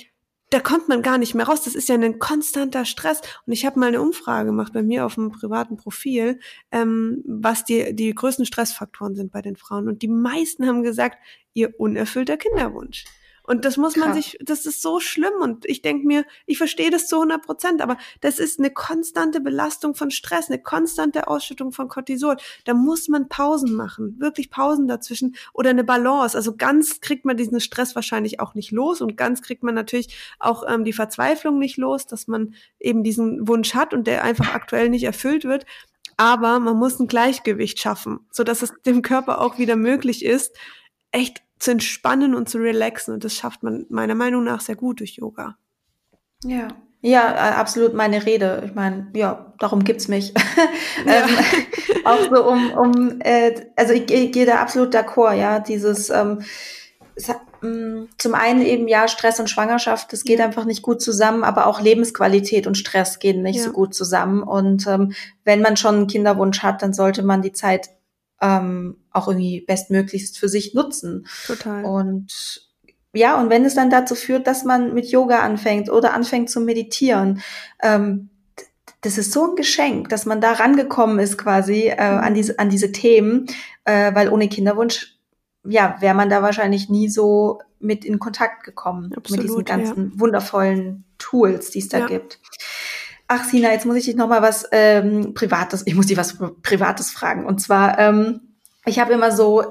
da 0.50 0.60
kommt 0.60 0.88
man 0.88 1.02
gar 1.02 1.18
nicht 1.18 1.34
mehr 1.34 1.46
raus. 1.46 1.62
Das 1.62 1.74
ist 1.74 1.88
ja 1.88 1.94
ein 1.94 2.18
konstanter 2.18 2.84
Stress. 2.84 3.20
Und 3.46 3.52
ich 3.52 3.66
habe 3.66 3.78
mal 3.78 3.86
eine 3.88 4.00
Umfrage 4.00 4.46
gemacht 4.46 4.72
bei 4.72 4.82
mir 4.82 5.04
auf 5.04 5.14
dem 5.16 5.30
privaten 5.30 5.76
Profil, 5.76 6.40
ähm, 6.72 7.22
was 7.26 7.64
die, 7.64 7.94
die 7.94 8.14
größten 8.14 8.46
Stressfaktoren 8.46 9.14
sind 9.14 9.30
bei 9.30 9.42
den 9.42 9.56
Frauen. 9.56 9.88
Und 9.88 10.02
die 10.02 10.08
meisten 10.08 10.66
haben 10.66 10.82
gesagt, 10.82 11.18
ihr 11.52 11.78
unerfüllter 11.78 12.36
Kinderwunsch. 12.36 13.04
Und 13.48 13.64
das 13.64 13.78
muss 13.78 13.96
man 13.96 14.12
Krass. 14.12 14.16
sich, 14.16 14.38
das 14.42 14.66
ist 14.66 14.82
so 14.82 15.00
schlimm. 15.00 15.32
Und 15.40 15.64
ich 15.64 15.80
denke 15.80 16.06
mir, 16.06 16.26
ich 16.44 16.58
verstehe 16.58 16.90
das 16.90 17.06
zu 17.08 17.16
100 17.16 17.40
Prozent, 17.40 17.80
aber 17.80 17.96
das 18.20 18.38
ist 18.38 18.58
eine 18.58 18.70
konstante 18.70 19.40
Belastung 19.40 19.94
von 19.94 20.10
Stress, 20.10 20.50
eine 20.50 20.62
konstante 20.62 21.28
Ausschüttung 21.28 21.72
von 21.72 21.88
Cortisol. 21.88 22.36
Da 22.66 22.74
muss 22.74 23.08
man 23.08 23.30
Pausen 23.30 23.74
machen, 23.74 24.16
wirklich 24.20 24.50
Pausen 24.50 24.86
dazwischen 24.86 25.34
oder 25.54 25.70
eine 25.70 25.82
Balance. 25.82 26.36
Also 26.36 26.56
ganz 26.56 27.00
kriegt 27.00 27.24
man 27.24 27.38
diesen 27.38 27.58
Stress 27.60 27.94
wahrscheinlich 27.94 28.38
auch 28.38 28.54
nicht 28.54 28.70
los 28.70 29.00
und 29.00 29.16
ganz 29.16 29.40
kriegt 29.40 29.62
man 29.62 29.74
natürlich 29.74 30.14
auch 30.38 30.64
ähm, 30.68 30.84
die 30.84 30.92
Verzweiflung 30.92 31.58
nicht 31.58 31.78
los, 31.78 32.06
dass 32.06 32.28
man 32.28 32.54
eben 32.78 33.02
diesen 33.02 33.48
Wunsch 33.48 33.74
hat 33.74 33.94
und 33.94 34.06
der 34.06 34.24
einfach 34.24 34.54
aktuell 34.54 34.90
nicht 34.90 35.04
erfüllt 35.04 35.44
wird 35.44 35.64
aber 36.20 36.58
man 36.58 36.76
muss 36.76 36.98
ein 36.98 37.06
Gleichgewicht 37.06 37.78
schaffen, 37.78 38.18
so 38.32 38.42
dass 38.42 38.62
es 38.62 38.72
dem 38.84 39.02
Körper 39.02 39.40
auch 39.40 39.56
wieder 39.58 39.76
möglich 39.76 40.24
ist, 40.24 40.56
echt 41.12 41.42
zu 41.58 41.72
entspannen 41.72 42.34
und 42.34 42.48
zu 42.48 42.58
relaxen. 42.58 43.14
Und 43.14 43.24
das 43.24 43.34
schafft 43.34 43.62
man 43.62 43.86
meiner 43.88 44.14
Meinung 44.14 44.44
nach 44.44 44.60
sehr 44.60 44.76
gut 44.76 45.00
durch 45.00 45.16
Yoga. 45.16 45.56
Ja. 46.44 46.68
Ja, 47.00 47.30
äh, 47.30 47.54
absolut 47.54 47.94
meine 47.94 48.26
Rede. 48.26 48.64
Ich 48.66 48.74
meine, 48.74 49.08
ja, 49.14 49.52
darum 49.58 49.84
gibt's 49.84 50.08
mich. 50.08 50.34
Ja. 51.06 51.12
ähm, 51.14 51.28
auch 52.04 52.18
so 52.28 52.48
um, 52.48 52.72
um 52.72 53.20
äh, 53.20 53.54
also 53.76 53.92
ich, 53.92 54.10
ich 54.10 54.32
gehe 54.32 54.46
da 54.46 54.56
absolut 54.56 54.92
d'accord, 54.92 55.34
ja, 55.34 55.60
dieses 55.60 56.10
ähm, 56.10 56.40
hat, 57.28 57.40
mh, 57.60 57.70
mm, 57.70 58.08
zum 58.18 58.34
einen 58.34 58.62
eben 58.62 58.88
ja 58.88 59.06
Stress 59.06 59.38
und 59.38 59.48
Schwangerschaft, 59.48 60.12
das 60.12 60.24
geht 60.24 60.40
einfach 60.40 60.64
nicht 60.64 60.82
gut 60.82 61.00
zusammen, 61.00 61.44
aber 61.44 61.66
auch 61.68 61.80
Lebensqualität 61.80 62.66
und 62.66 62.76
Stress 62.76 63.20
gehen 63.20 63.42
nicht 63.42 63.58
ja. 63.58 63.64
so 63.64 63.72
gut 63.72 63.94
zusammen. 63.94 64.42
Und 64.42 64.88
ähm, 64.88 65.12
wenn 65.44 65.62
man 65.62 65.76
schon 65.76 65.94
einen 65.94 66.06
Kinderwunsch 66.08 66.64
hat, 66.64 66.82
dann 66.82 66.92
sollte 66.92 67.22
man 67.22 67.42
die 67.42 67.52
Zeit 67.52 67.90
ähm, 68.40 68.96
auch 69.12 69.28
irgendwie 69.28 69.62
bestmöglichst 69.62 70.38
für 70.38 70.48
sich 70.48 70.74
nutzen. 70.74 71.26
Total. 71.46 71.84
Und 71.84 72.68
ja, 73.12 73.40
und 73.40 73.50
wenn 73.50 73.64
es 73.64 73.74
dann 73.74 73.90
dazu 73.90 74.14
führt, 74.14 74.46
dass 74.46 74.64
man 74.64 74.94
mit 74.94 75.10
Yoga 75.10 75.40
anfängt 75.40 75.90
oder 75.90 76.14
anfängt 76.14 76.50
zu 76.50 76.60
meditieren, 76.60 77.42
ähm, 77.82 78.30
das 79.00 79.16
ist 79.16 79.32
so 79.32 79.50
ein 79.50 79.56
Geschenk, 79.56 80.08
dass 80.08 80.26
man 80.26 80.40
da 80.40 80.52
rangekommen 80.52 81.18
ist 81.18 81.38
quasi 81.38 81.88
äh, 81.88 81.94
mhm. 81.94 82.18
an 82.18 82.34
diese 82.34 82.58
an 82.58 82.68
diese 82.68 82.92
Themen, 82.92 83.46
äh, 83.84 84.14
weil 84.14 84.28
ohne 84.28 84.48
Kinderwunsch 84.48 85.16
ja 85.64 85.96
wäre 86.00 86.14
man 86.14 86.28
da 86.28 86.42
wahrscheinlich 86.42 86.88
nie 86.88 87.08
so 87.08 87.60
mit 87.80 88.04
in 88.04 88.18
Kontakt 88.18 88.64
gekommen 88.64 89.12
Absolut, 89.14 89.30
mit 89.30 89.42
diesen 89.42 89.64
ganzen 89.64 90.12
ja. 90.12 90.20
wundervollen 90.20 91.04
Tools, 91.18 91.70
die 91.70 91.78
es 91.78 91.88
da 91.88 91.98
ja. 91.98 92.06
gibt. 92.06 92.40
Ach, 93.30 93.44
Sina, 93.44 93.72
jetzt 93.72 93.84
muss 93.84 93.96
ich 93.96 94.06
dich 94.06 94.16
noch 94.16 94.26
mal 94.26 94.40
was 94.40 94.66
ähm, 94.72 95.34
Privates, 95.34 95.82
ich 95.84 95.94
muss 95.94 96.06
dich 96.06 96.16
was 96.16 96.38
Privates 96.62 97.10
fragen. 97.10 97.44
Und 97.44 97.60
zwar, 97.60 97.98
ähm, 97.98 98.40
ich 98.86 98.98
habe 98.98 99.12
immer 99.12 99.32
so, 99.32 99.66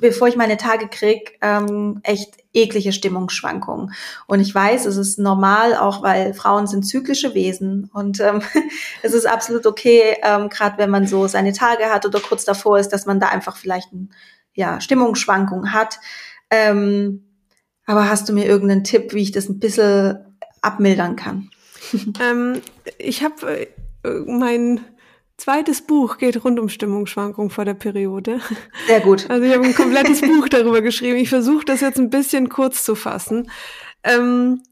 bevor 0.00 0.26
ich 0.26 0.34
meine 0.34 0.56
Tage 0.56 0.88
krieg, 0.88 1.38
ähm, 1.40 2.00
echt 2.02 2.34
eklige 2.52 2.92
Stimmungsschwankungen. 2.92 3.92
Und 4.26 4.40
ich 4.40 4.52
weiß, 4.52 4.86
es 4.86 4.96
ist 4.96 5.20
normal, 5.20 5.76
auch 5.76 6.02
weil 6.02 6.34
Frauen 6.34 6.66
sind 6.66 6.82
zyklische 6.82 7.32
Wesen. 7.32 7.88
Und 7.94 8.18
ähm, 8.18 8.42
es 9.02 9.14
ist 9.14 9.26
absolut 9.26 9.66
okay, 9.66 10.16
ähm, 10.24 10.48
gerade 10.48 10.76
wenn 10.78 10.90
man 10.90 11.06
so 11.06 11.28
seine 11.28 11.52
Tage 11.52 11.84
hat 11.84 12.06
oder 12.06 12.18
kurz 12.18 12.44
davor 12.44 12.80
ist, 12.80 12.88
dass 12.88 13.06
man 13.06 13.20
da 13.20 13.28
einfach 13.28 13.56
vielleicht 13.56 13.92
ein, 13.92 14.10
ja, 14.52 14.80
Stimmungsschwankungen 14.80 15.72
hat. 15.72 16.00
Ähm, 16.50 17.24
aber 17.86 18.10
hast 18.10 18.28
du 18.28 18.32
mir 18.32 18.46
irgendeinen 18.46 18.82
Tipp, 18.82 19.14
wie 19.14 19.22
ich 19.22 19.30
das 19.30 19.48
ein 19.48 19.60
bisschen 19.60 20.18
abmildern 20.60 21.14
kann? 21.14 21.50
ähm, 22.20 22.60
ich 22.98 23.22
habe 23.22 23.68
äh, 24.02 24.08
mein 24.26 24.80
zweites 25.36 25.82
Buch 25.82 26.18
geht 26.18 26.44
rund 26.44 26.58
um 26.58 26.68
Stimmungsschwankungen 26.68 27.50
vor 27.50 27.64
der 27.64 27.74
Periode. 27.74 28.40
Sehr 28.86 29.00
gut. 29.00 29.26
Also 29.28 29.44
ich 29.44 29.52
habe 29.52 29.64
ein 29.64 29.74
komplettes 29.74 30.20
Buch 30.20 30.48
darüber 30.48 30.80
geschrieben. 30.80 31.16
Ich 31.16 31.28
versuche 31.28 31.64
das 31.64 31.80
jetzt 31.80 31.98
ein 31.98 32.10
bisschen 32.10 32.48
kurz 32.48 32.84
zu 32.84 32.94
fassen. 32.94 33.50
Ähm, 34.02 34.62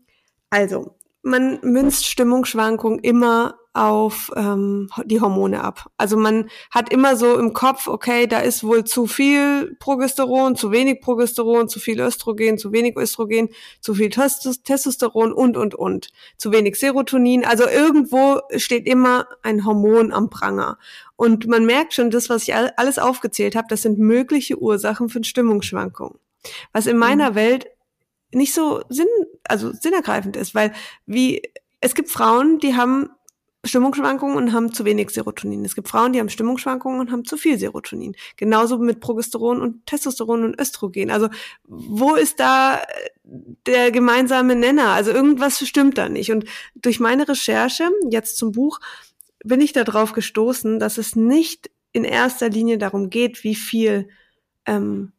also, 0.51 0.97
man 1.23 1.59
münzt 1.63 2.07
Stimmungsschwankungen 2.07 3.01
immer 3.01 3.59
auf 3.75 4.31
ähm, 4.37 4.89
die 5.05 5.21
Hormone 5.21 5.63
ab. 5.63 5.91
Also 5.97 6.17
man 6.17 6.49
hat 6.71 6.93
immer 6.93 7.17
so 7.17 7.37
im 7.39 7.53
Kopf, 7.53 7.89
okay, 7.89 8.29
da 8.29 8.39
ist 8.39 8.63
wohl 8.63 8.85
zu 8.85 9.09
viel 9.09 9.77
Progesteron, 9.81 10.55
zu 10.55 10.71
wenig 10.71 11.01
Progesteron, 11.01 11.69
zu 11.69 11.81
viel 11.81 12.01
Östrogen, 12.01 12.57
zu 12.57 12.73
wenig 12.73 12.97
Östrogen, 12.97 13.49
zu 13.81 13.95
viel 13.95 14.11
Testosteron 14.11 15.33
und, 15.33 15.57
und, 15.57 15.75
und. 15.75 16.11
Zu 16.39 16.53
wenig 16.53 16.77
Serotonin. 16.77 17.45
Also 17.45 17.69
irgendwo 17.69 18.41
steht 18.57 18.87
immer 18.87 19.27
ein 19.43 19.67
Hormon 19.67 20.13
am 20.13 20.31
Pranger. 20.31 20.79
Und 21.17 21.49
man 21.49 21.67
merkt 21.67 21.95
schon, 21.95 22.11
das, 22.11 22.31
was 22.31 22.45
ich 22.45 22.55
alles 22.55 22.99
aufgezählt 23.01 23.57
habe, 23.57 23.67
das 23.69 23.83
sind 23.83 23.99
mögliche 23.99 24.57
Ursachen 24.61 25.09
für 25.09 25.23
Stimmungsschwankungen. 25.25 26.19
Was 26.73 26.87
in 26.87 26.97
meiner 26.97 27.33
mhm. 27.33 27.35
Welt 27.35 27.67
nicht 28.31 28.55
so 28.55 28.83
sinn, 28.89 29.07
also 29.49 29.73
sinnergreifend 29.73 30.37
ist, 30.37 30.55
weil 30.55 30.73
wie, 31.07 31.43
es 31.81 31.95
gibt 31.95 32.11
Frauen, 32.11 32.59
die 32.59 32.77
haben 32.77 33.11
Stimmungsschwankungen 33.65 34.37
und 34.37 34.53
haben 34.53 34.73
zu 34.73 34.85
wenig 34.85 35.11
Serotonin. 35.11 35.65
Es 35.65 35.75
gibt 35.75 35.89
Frauen, 35.89 36.13
die 36.13 36.21
haben 36.21 36.29
Stimmungsschwankungen 36.29 37.01
und 37.01 37.11
haben 37.11 37.25
zu 37.25 37.37
viel 37.37 37.59
Serotonin. 37.59 38.15
Genauso 38.37 38.79
mit 38.79 39.01
Progesteron 39.01 39.61
und 39.61 39.87
Testosteron 39.87 40.45
und 40.45 40.61
Östrogen. 40.61 41.11
Also 41.11 41.29
wo 41.65 42.15
ist 42.15 42.41
da 42.41 42.77
äh, 42.77 42.83
der 43.67 43.91
gemeinsame 43.91 44.55
Nenner? 44.55 44.91
Also 44.91 45.11
irgendwas 45.11 45.67
stimmt 45.67 45.99
da 45.99 46.09
nicht. 46.09 46.31
Und 46.31 46.45
durch 46.75 47.01
meine 47.01 47.29
Recherche 47.29 47.91
jetzt 48.11 48.37
zum 48.37 48.53
Buch 48.53 48.81
bin 49.45 49.61
ich 49.61 49.73
darauf 49.73 50.13
gestoßen, 50.13 50.79
dass 50.79 50.99
es 50.99 51.17
nicht 51.17 51.71
in 51.93 52.05
erster 52.05 52.51
Linie 52.51 52.79
darum 52.79 53.09
geht, 53.09 53.45
wie 53.45 53.55
viel 53.55 54.09
ähm, 54.67 55.13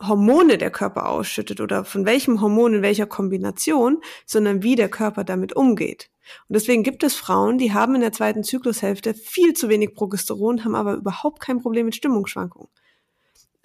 Hormone 0.00 0.58
der 0.58 0.70
Körper 0.70 1.08
ausschüttet 1.08 1.60
oder 1.60 1.84
von 1.84 2.04
welchem 2.04 2.40
Hormon 2.40 2.74
in 2.74 2.82
welcher 2.82 3.06
Kombination, 3.06 4.00
sondern 4.26 4.62
wie 4.62 4.76
der 4.76 4.88
Körper 4.88 5.24
damit 5.24 5.54
umgeht. 5.54 6.10
Und 6.48 6.54
deswegen 6.54 6.82
gibt 6.82 7.02
es 7.02 7.14
Frauen, 7.14 7.58
die 7.58 7.72
haben 7.72 7.94
in 7.94 8.00
der 8.02 8.12
zweiten 8.12 8.44
Zyklushälfte 8.44 9.14
viel 9.14 9.54
zu 9.54 9.68
wenig 9.68 9.94
Progesteron, 9.94 10.64
haben 10.64 10.74
aber 10.74 10.94
überhaupt 10.94 11.40
kein 11.40 11.60
Problem 11.60 11.86
mit 11.86 11.96
Stimmungsschwankungen. 11.96 12.68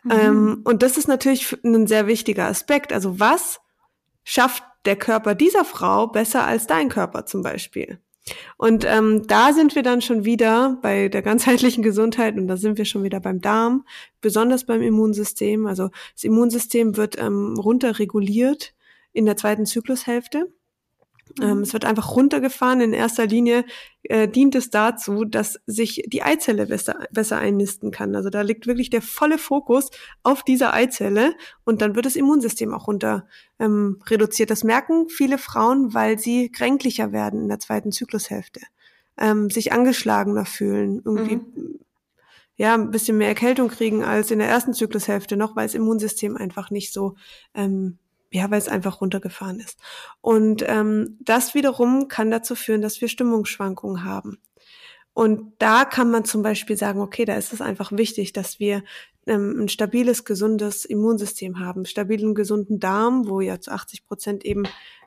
Mhm. 0.03 0.11
Ähm, 0.11 0.61
und 0.63 0.83
das 0.83 0.97
ist 0.97 1.07
natürlich 1.07 1.55
ein 1.63 1.87
sehr 1.87 2.07
wichtiger 2.07 2.45
Aspekt. 2.45 2.93
Also 2.93 3.19
was 3.19 3.59
schafft 4.23 4.63
der 4.85 4.95
Körper 4.95 5.35
dieser 5.35 5.65
Frau 5.65 6.07
besser 6.07 6.45
als 6.45 6.67
dein 6.67 6.89
Körper 6.89 7.25
zum 7.25 7.41
Beispiel? 7.41 7.99
Und 8.57 8.85
ähm, 8.85 9.27
da 9.27 9.53
sind 9.53 9.75
wir 9.75 9.83
dann 9.83 10.01
schon 10.01 10.25
wieder 10.25 10.77
bei 10.81 11.09
der 11.09 11.21
ganzheitlichen 11.21 11.83
Gesundheit 11.83 12.35
und 12.37 12.47
da 12.47 12.57
sind 12.57 12.77
wir 12.77 12.85
schon 12.85 13.03
wieder 13.03 13.19
beim 13.19 13.41
Darm, 13.41 13.85
besonders 14.21 14.65
beim 14.65 14.81
Immunsystem. 14.81 15.65
Also 15.65 15.89
das 16.13 16.23
Immunsystem 16.23 16.95
wird 16.97 17.17
ähm, 17.19 17.55
runterreguliert 17.57 18.73
in 19.11 19.25
der 19.25 19.37
zweiten 19.37 19.65
Zyklushälfte. 19.65 20.51
Ähm, 21.41 21.57
mhm. 21.57 21.63
es 21.63 21.73
wird 21.73 21.85
einfach 21.85 22.15
runtergefahren. 22.15 22.81
In 22.81 22.93
erster 22.93 23.25
Linie 23.25 23.65
äh, 24.03 24.27
dient 24.27 24.55
es 24.55 24.69
dazu, 24.69 25.25
dass 25.25 25.59
sich 25.65 26.03
die 26.07 26.21
Eizelle 26.21 26.67
besser, 26.67 27.07
besser 27.11 27.37
einnisten 27.37 27.91
kann. 27.91 28.15
Also 28.15 28.29
da 28.29 28.41
liegt 28.41 28.67
wirklich 28.67 28.89
der 28.89 29.01
volle 29.01 29.37
Fokus 29.37 29.89
auf 30.21 30.43
dieser 30.43 30.73
Eizelle 30.73 31.33
und 31.63 31.81
dann 31.81 31.95
wird 31.95 32.05
das 32.05 32.15
Immunsystem 32.15 32.73
auch 32.73 32.87
runter 32.87 33.27
ähm, 33.59 34.01
reduziert. 34.07 34.51
Das 34.51 34.63
merken 34.63 35.09
viele 35.09 35.37
Frauen, 35.37 35.93
weil 35.93 36.19
sie 36.19 36.51
kränklicher 36.51 37.11
werden 37.11 37.41
in 37.43 37.49
der 37.49 37.59
zweiten 37.59 37.91
Zyklushälfte, 37.91 38.61
ähm, 39.17 39.49
sich 39.49 39.71
angeschlagener 39.71 40.45
fühlen, 40.45 41.01
irgendwie 41.03 41.37
mhm. 41.37 41.79
ja 42.57 42.75
ein 42.75 42.91
bisschen 42.91 43.17
mehr 43.17 43.29
Erkältung 43.29 43.69
kriegen 43.69 44.03
als 44.03 44.29
in 44.29 44.39
der 44.39 44.49
ersten 44.49 44.73
Zyklushälfte 44.73 45.35
noch, 45.37 45.55
weil 45.55 45.65
das 45.65 45.75
Immunsystem 45.75 46.37
einfach 46.37 46.69
nicht 46.69 46.93
so 46.93 47.15
ähm, 47.55 47.97
ja, 48.33 48.49
weil 48.49 48.57
es 48.57 48.67
einfach 48.67 48.99
runtergefahren 48.99 49.59
ist. 49.59 49.79
Und 50.19 50.63
ähm, 50.67 51.17
das 51.21 51.53
wiederum 51.53 52.07
kann 52.07 52.31
dazu 52.31 52.55
führen, 52.55 52.81
dass 52.81 52.99
wir 52.99 53.07
Stimmungsschwankungen 53.07 54.03
haben. 54.03 54.39
Und 55.13 55.53
da 55.59 55.85
kann 55.85 56.09
man 56.09 56.25
zum 56.25 56.41
Beispiel 56.41 56.75
sagen, 56.75 56.99
okay, 56.99 57.25
da 57.25 57.35
ist 57.35 57.53
es 57.53 57.61
einfach 57.61 57.91
wichtig, 57.91 58.33
dass 58.33 58.59
wir 58.59 58.83
ähm, 59.27 59.61
ein 59.61 59.69
stabiles, 59.69 60.25
gesundes 60.25 60.83
Immunsystem 60.83 61.59
haben, 61.59 61.85
stabilen, 61.85 62.33
gesunden 62.33 62.79
Darm, 62.79 63.29
wo 63.29 63.39
ja 63.39 63.59
zu 63.59 63.71
80 63.71 64.07
Prozent 64.07 64.43
eben 64.43 64.63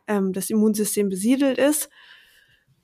ähm, 0.07 0.33
das 0.33 0.49
Immunsystem 0.49 1.09
besiedelt 1.09 1.59
ist. 1.59 1.91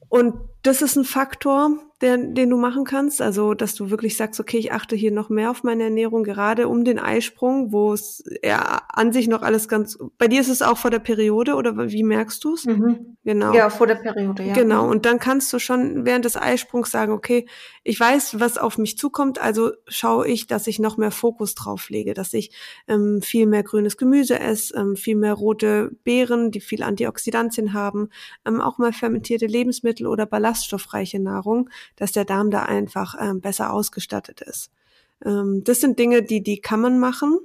Und 0.09 0.35
das 0.63 0.83
ist 0.83 0.97
ein 0.97 1.05
Faktor, 1.05 1.79
der, 2.03 2.19
den 2.19 2.51
du 2.51 2.57
machen 2.57 2.85
kannst. 2.85 3.23
Also, 3.23 3.55
dass 3.55 3.75
du 3.75 3.91
wirklich 3.91 4.17
sagst, 4.17 4.41
okay, 4.41 4.59
ich 4.59 4.73
achte 4.73 4.97
hier 4.97 5.13
noch 5.13 5.31
mehr 5.31 5.51
auf 5.51 5.63
meine 5.63 5.85
Ernährung, 5.85 6.25
gerade 6.25 6.69
um 6.69 6.85
den 6.85 6.99
Eisprung, 6.99 7.73
wo 7.73 7.93
es 7.93 8.25
ja 8.45 8.83
an 8.89 9.13
sich 9.13 9.29
noch 9.29 9.43
alles 9.43 9.69
ganz. 9.69 9.99
Bei 10.19 10.29
dir 10.29 10.41
ist 10.41 10.49
es 10.49 10.63
auch 10.63 10.77
vor 10.77 10.91
der 10.91 10.99
Periode 10.99 11.55
oder 11.55 11.91
wie 11.91 12.03
merkst 12.03 12.43
du 12.45 12.55
es? 12.55 12.67
Mhm. 12.67 13.17
Genau. 13.25 13.55
Ja, 13.55 13.71
vor 13.71 13.87
der 13.87 13.95
Periode, 13.95 14.43
ja. 14.43 14.53
Genau. 14.53 14.91
Und 14.91 15.07
dann 15.07 15.19
kannst 15.19 15.53
du 15.53 15.59
schon 15.59 16.05
während 16.05 16.25
des 16.25 16.37
Eisprungs 16.37 16.91
sagen, 16.91 17.13
okay, 17.13 17.47
ich 17.85 17.99
weiß, 17.99 18.41
was 18.41 18.59
auf 18.59 18.79
mich 18.79 18.99
zukommt, 18.99 19.41
also 19.41 19.71
schaue 19.87 20.27
ich, 20.27 20.47
dass 20.47 20.67
ich 20.67 20.79
noch 20.79 20.97
mehr 20.97 21.11
Fokus 21.11 21.55
drauf 21.55 21.89
lege, 21.89 22.15
dass 22.15 22.35
ich 22.35 22.55
ähm, 22.89 23.23
viel 23.23 23.47
mehr 23.47 23.63
grünes 23.63 23.97
Gemüse 23.97 24.39
esse, 24.39 24.77
ähm, 24.77 24.97
viel 24.97 25.17
mehr 25.17 25.35
rote 25.35 25.91
Beeren, 26.05 26.51
die 26.51 26.61
viel 26.61 26.83
Antioxidantien 26.83 27.73
haben, 27.73 28.09
ähm, 28.45 28.61
auch 28.61 28.79
mal 28.79 28.93
fermentierte 28.93 29.47
Lebensmittel 29.47 30.07
oder 30.07 30.27
ballaststoffreiche 30.27 31.21
Nahrung, 31.21 31.71
dass 31.97 32.13
der 32.13 32.25
Darm 32.25 32.51
da 32.51 32.63
einfach 32.63 33.15
ähm, 33.21 33.41
besser 33.41 33.73
ausgestattet 33.73 34.41
ist. 34.41 34.71
Ähm, 35.25 35.63
das 35.65 35.81
sind 35.81 35.99
Dinge, 35.99 36.23
die, 36.23 36.43
die 36.43 36.61
kann 36.61 36.81
man 36.81 36.99
machen. 36.99 37.39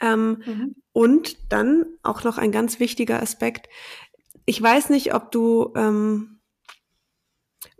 Ähm, 0.00 0.42
mhm. 0.44 0.74
Und 0.92 1.36
dann 1.50 1.86
auch 2.02 2.24
noch 2.24 2.38
ein 2.38 2.52
ganz 2.52 2.80
wichtiger 2.80 3.22
Aspekt. 3.22 3.68
Ich 4.44 4.60
weiß 4.60 4.90
nicht, 4.90 5.14
ob 5.14 5.30
du, 5.30 5.72
ähm, 5.74 6.38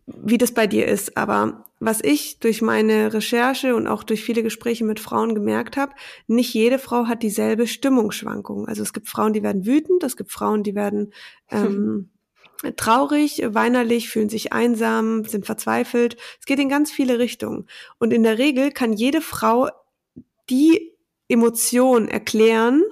wie 0.07 0.39
das 0.39 0.53
bei 0.53 0.66
dir 0.66 0.87
ist, 0.87 1.16
aber 1.16 1.66
was 1.78 2.01
ich 2.03 2.39
durch 2.39 2.62
meine 2.62 3.12
Recherche 3.12 3.76
und 3.76 3.87
auch 3.87 4.03
durch 4.03 4.24
viele 4.24 4.43
Gespräche 4.43 4.84
mit 4.84 4.99
Frauen 4.99 5.34
gemerkt 5.34 5.76
habe, 5.76 5.93
nicht 6.26 6.55
jede 6.55 6.78
Frau 6.78 7.07
hat 7.07 7.22
dieselbe 7.22 7.66
Stimmungsschwankung. 7.66 8.66
Also 8.66 8.82
es 8.82 8.93
gibt 8.93 9.09
Frauen, 9.09 9.34
die 9.34 9.43
werden 9.43 9.66
wütend, 9.66 10.03
es 10.03 10.16
gibt 10.16 10.32
Frauen, 10.32 10.62
die 10.62 10.74
werden 10.74 11.12
ähm, 11.51 12.11
traurig, 12.76 13.42
weinerlich, 13.46 14.09
fühlen 14.09 14.28
sich 14.28 14.52
einsam, 14.52 15.24
sind 15.24 15.46
verzweifelt. 15.46 16.16
Es 16.40 16.46
geht 16.46 16.59
in 16.59 16.68
ganz 16.68 16.90
viele 16.90 17.18
Richtungen. 17.18 17.66
Und 17.98 18.12
in 18.12 18.22
der 18.22 18.38
Regel 18.38 18.70
kann 18.70 18.92
jede 18.92 19.20
Frau 19.20 19.68
die 20.48 20.92
Emotion 21.28 22.09
erklären, 22.09 22.82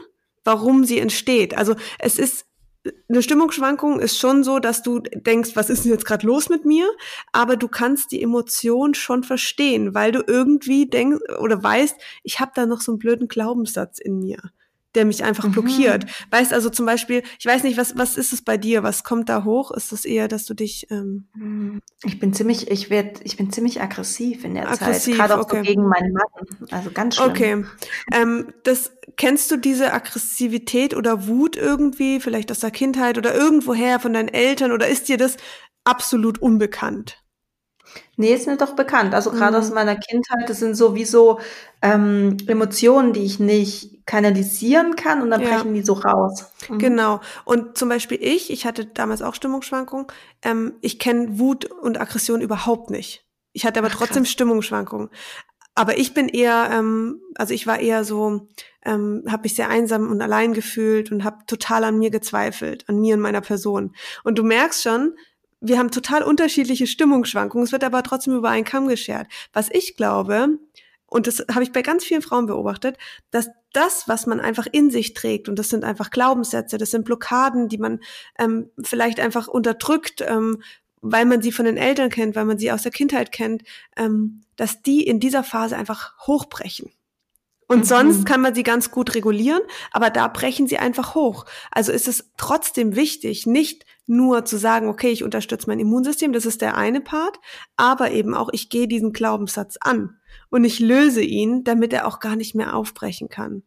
warum 0.45 0.85
sie 0.85 0.99
entsteht. 0.99 1.57
Also 1.57 1.75
es 1.99 2.19
ist 2.19 2.47
eine 3.09 3.23
Stimmungsschwankung 3.23 3.99
ist 3.99 4.19
schon 4.19 4.45
so, 4.45 4.59
dass 4.59 4.83
du 4.83 4.99
denkst, 5.01 5.53
was 5.55 5.71
ist 5.71 5.85
denn 5.85 5.93
jetzt 5.93 6.05
gerade 6.05 6.27
los 6.27 6.51
mit 6.51 6.67
mir? 6.67 6.87
Aber 7.33 7.57
du 7.57 7.67
kannst 7.67 8.13
die 8.13 8.23
Emotion 8.23 8.93
schon 8.93 9.25
verstehen, 9.25 9.95
weil 9.95 10.13
du 10.13 10.23
irgendwie 10.27 10.87
denkst 10.87 11.21
oder 11.41 11.63
weißt, 11.63 11.97
ich 12.25 12.41
habe 12.41 12.53
da 12.55 12.67
noch 12.67 12.83
so 12.83 12.93
einen 12.93 12.99
blöden 12.99 13.29
Glaubenssatz 13.29 13.99
in 13.99 14.19
mir 14.19 14.39
der 14.95 15.05
mich 15.05 15.25
einfach 15.25 15.45
mhm. 15.45 15.53
blockiert. 15.53 16.07
Weißt 16.31 16.53
also 16.53 16.71
zum 16.71 16.87
Beispiel, 16.87 17.23
ich 17.39 17.47
weiß 17.47 17.63
nicht, 17.63 17.77
was, 17.77 17.97
was 17.97 18.17
ist 18.17 18.33
es 18.33 18.43
bei 18.43 18.57
dir? 18.57 18.83
Was 18.83 19.05
kommt 19.05 19.29
da 19.29 19.45
hoch? 19.45 19.71
Ist 19.71 19.93
es 19.93 20.05
eher, 20.05 20.29
dass 20.29 20.45
du 20.47 20.55
dich. 20.55 20.87
Ähm 20.91 21.29
mhm. 21.35 21.83
ich 22.05 22.19
bin 22.19 22.33
ziemlich, 22.33 22.71
ich 22.71 22.91
werd, 22.91 23.21
ich 23.25 23.37
bin 23.37 23.51
ziemlich 23.53 23.81
aggressiv 23.81 24.45
in 24.45 24.55
der 24.55 24.71
aggressiv, 24.71 25.17
Zeit. 25.17 25.29
Gerade 25.29 25.41
auch 25.41 25.45
okay. 25.45 25.59
so 25.59 25.63
gegen 25.63 25.89
meinen 25.89 26.13
Mann. 26.13 26.69
Also 26.71 26.91
ganz 26.91 27.17
schlimm. 27.17 27.31
Okay. 27.31 27.65
Ähm, 28.13 28.53
das, 28.63 28.93
kennst 29.17 29.51
du 29.51 29.57
diese 29.57 29.93
Aggressivität 29.93 30.95
oder 30.95 31.27
Wut 31.27 31.57
irgendwie, 31.57 32.21
vielleicht 32.21 32.51
aus 32.51 32.61
der 32.61 32.71
Kindheit 32.71 33.19
oder 33.19 33.35
irgendwoher 33.35 34.01
von 34.01 34.13
deinen 34.13 34.29
Eltern 34.29 34.73
oder 34.73 34.89
ist 34.89 35.09
dir 35.09 35.17
das 35.17 35.37
absolut 35.85 36.39
unbekannt? 36.39 37.24
Nee, 38.17 38.35
ist 38.35 38.47
mir 38.47 38.57
doch 38.57 38.75
bekannt. 38.77 39.15
Also 39.15 39.31
gerade 39.31 39.59
aus 39.59 39.69
mhm. 39.69 39.75
meiner 39.75 39.97
Kindheit, 39.97 40.49
das 40.49 40.61
sind 40.61 40.75
sowieso 40.77 41.41
ähm, 41.83 42.37
Emotionen, 42.47 43.13
die 43.13 43.25
ich 43.25 43.41
nicht 43.41 44.07
kanalisieren 44.07 44.97
kann 44.97 45.23
und 45.23 45.31
dann 45.31 45.41
Ja. 45.41 45.49
brechen 45.49 45.75
die 45.75 45.83
so 45.83 45.95
raus. 45.95 46.51
Mhm. 46.69 46.79
Genau. 46.79 47.21
Und 47.45 47.77
zum 47.77 47.89
Beispiel 47.89 48.19
ich, 48.21 48.51
ich 48.51 48.67
hatte 48.67 48.87
damals 48.87 49.23
auch 49.23 49.35
Stimmungsschwankungen. 49.35 50.07
Ähm, 50.43 50.75
ich 50.81 50.99
kenne 50.99 51.39
Wut 51.39 51.65
und 51.67 52.01
Aggression 52.01 52.41
überhaupt 52.41 52.91
nicht. 52.91 53.25
Ich 53.53 53.65
hatte 53.67 53.81
aber 53.81 53.89
Ach, 53.91 53.97
trotzdem 53.97 54.25
krass. 54.25 54.33
Stimmungsschwankungen. 54.33 55.11
Aber 55.77 55.99
ich 55.99 56.15
bin 56.15 56.29
eher, 56.29 56.69
ähm, 56.73 57.21
also 57.35 57.53
ich 57.53 57.67
war 57.67 57.81
eher 57.81 58.05
so, 58.05 58.49
ähm, 58.85 59.25
habe 59.29 59.43
mich 59.45 59.57
sehr 59.57 59.69
einsam 59.71 60.09
und 60.09 60.23
allein 60.23 60.55
gefühlt 60.55 61.11
und 61.11 61.25
habe 61.25 61.39
total 61.47 61.83
an 61.85 61.99
mir 61.99 62.11
gezweifelt, 62.11 62.89
an 62.89 63.01
mir 63.01 63.15
und 63.15 63.21
meiner 63.21 63.41
Person. 63.41 63.95
Und 64.23 64.39
du 64.39 64.45
merkst 64.45 64.85
schon, 64.85 65.17
wir 65.65 65.79
haben 65.79 65.91
total 65.91 66.23
unterschiedliche 66.23 66.87
Stimmungsschwankungen, 66.87 67.65
es 67.65 67.73
wird 67.73 67.85
aber 67.85 68.03
trotzdem 68.03 68.37
über 68.37 68.51
einen 68.51 68.65
Kamm 68.65 68.87
geschert. 68.87 69.27
Was 69.53 69.71
ich 69.71 69.97
glaube, 69.97 70.59
und 71.07 71.27
das 71.27 71.45
habe 71.51 71.63
ich 71.63 71.73
bei 71.73 71.83
ganz 71.83 72.05
vielen 72.05 72.23
Frauen 72.23 72.47
beobachtet, 72.47 72.99
dass 73.31 73.49
das, 73.73 74.07
was 74.07 74.27
man 74.27 74.41
einfach 74.41 74.67
in 74.71 74.91
sich 74.91 75.15
trägt, 75.15 75.49
und 75.49 75.59
das 75.59 75.69
sind 75.69 75.85
einfach 75.85 76.11
Glaubenssätze, 76.11 76.77
das 76.77 76.91
sind 76.91 77.05
Blockaden, 77.05 77.69
die 77.69 77.79
man 77.79 78.01
ähm, 78.39 78.71
vielleicht 78.83 79.21
einfach 79.21 79.49
unterdrückt, 79.49 80.23
ähm, 80.27 80.63
weil 81.01 81.25
man 81.25 81.41
sie 81.41 81.53
von 81.53 81.65
den 81.65 81.77
Eltern 81.77 82.11
kennt, 82.11 82.37
weil 82.37 82.45
man 82.45 82.59
sie 82.59 82.71
aus 82.71 82.83
der 82.83 82.93
Kindheit 82.93 83.33
kennt, 83.33 83.63
ähm, 83.97 84.43
dass 84.57 84.83
die 84.83 85.07
in 85.07 85.21
dieser 85.21 85.45
Phase 85.45 85.77
einfach 85.77 86.15
hochbrechen. 86.27 86.91
Und 87.67 87.81
mhm. 87.81 87.85
sonst 87.85 88.27
kann 88.27 88.41
man 88.41 88.55
sie 88.55 88.63
ganz 88.63 88.91
gut 88.91 89.15
regulieren, 89.15 89.63
aber 89.91 90.11
da 90.11 90.29
brechen 90.29 90.67
sie 90.67 90.79
einfach 90.79 91.15
hoch. 91.15 91.47
Also 91.71 91.93
ist 91.93 92.09
es 92.09 92.31
trotzdem 92.37 92.97
wichtig, 92.97 93.47
nicht 93.47 93.85
nur 94.07 94.45
zu 94.45 94.57
sagen, 94.57 94.89
okay, 94.89 95.11
ich 95.11 95.25
unterstütze 95.25 95.69
mein 95.69 95.81
Immunsystem, 95.81 96.33
das 96.33 96.47
ist 96.47 96.61
der 96.61 96.77
eine 96.77 97.01
Part, 97.01 97.39
aber 97.77 98.11
eben 98.11 98.35
auch, 98.35 98.51
ich 98.53 98.69
gehe 98.69 98.89
diesen 98.89 99.13
Glaubenssatz 99.13 99.77
an 99.81 100.19
und 100.51 100.65
ich 100.65 100.81
löse 100.81 101.23
ihn, 101.23 101.65
damit 101.65 101.93
er 101.93 102.07
auch 102.07 102.21
gar 102.21 102.37
nicht 102.37 102.55
mehr 102.55 102.75
aufbrechen 102.77 103.29
kann. 103.29 103.63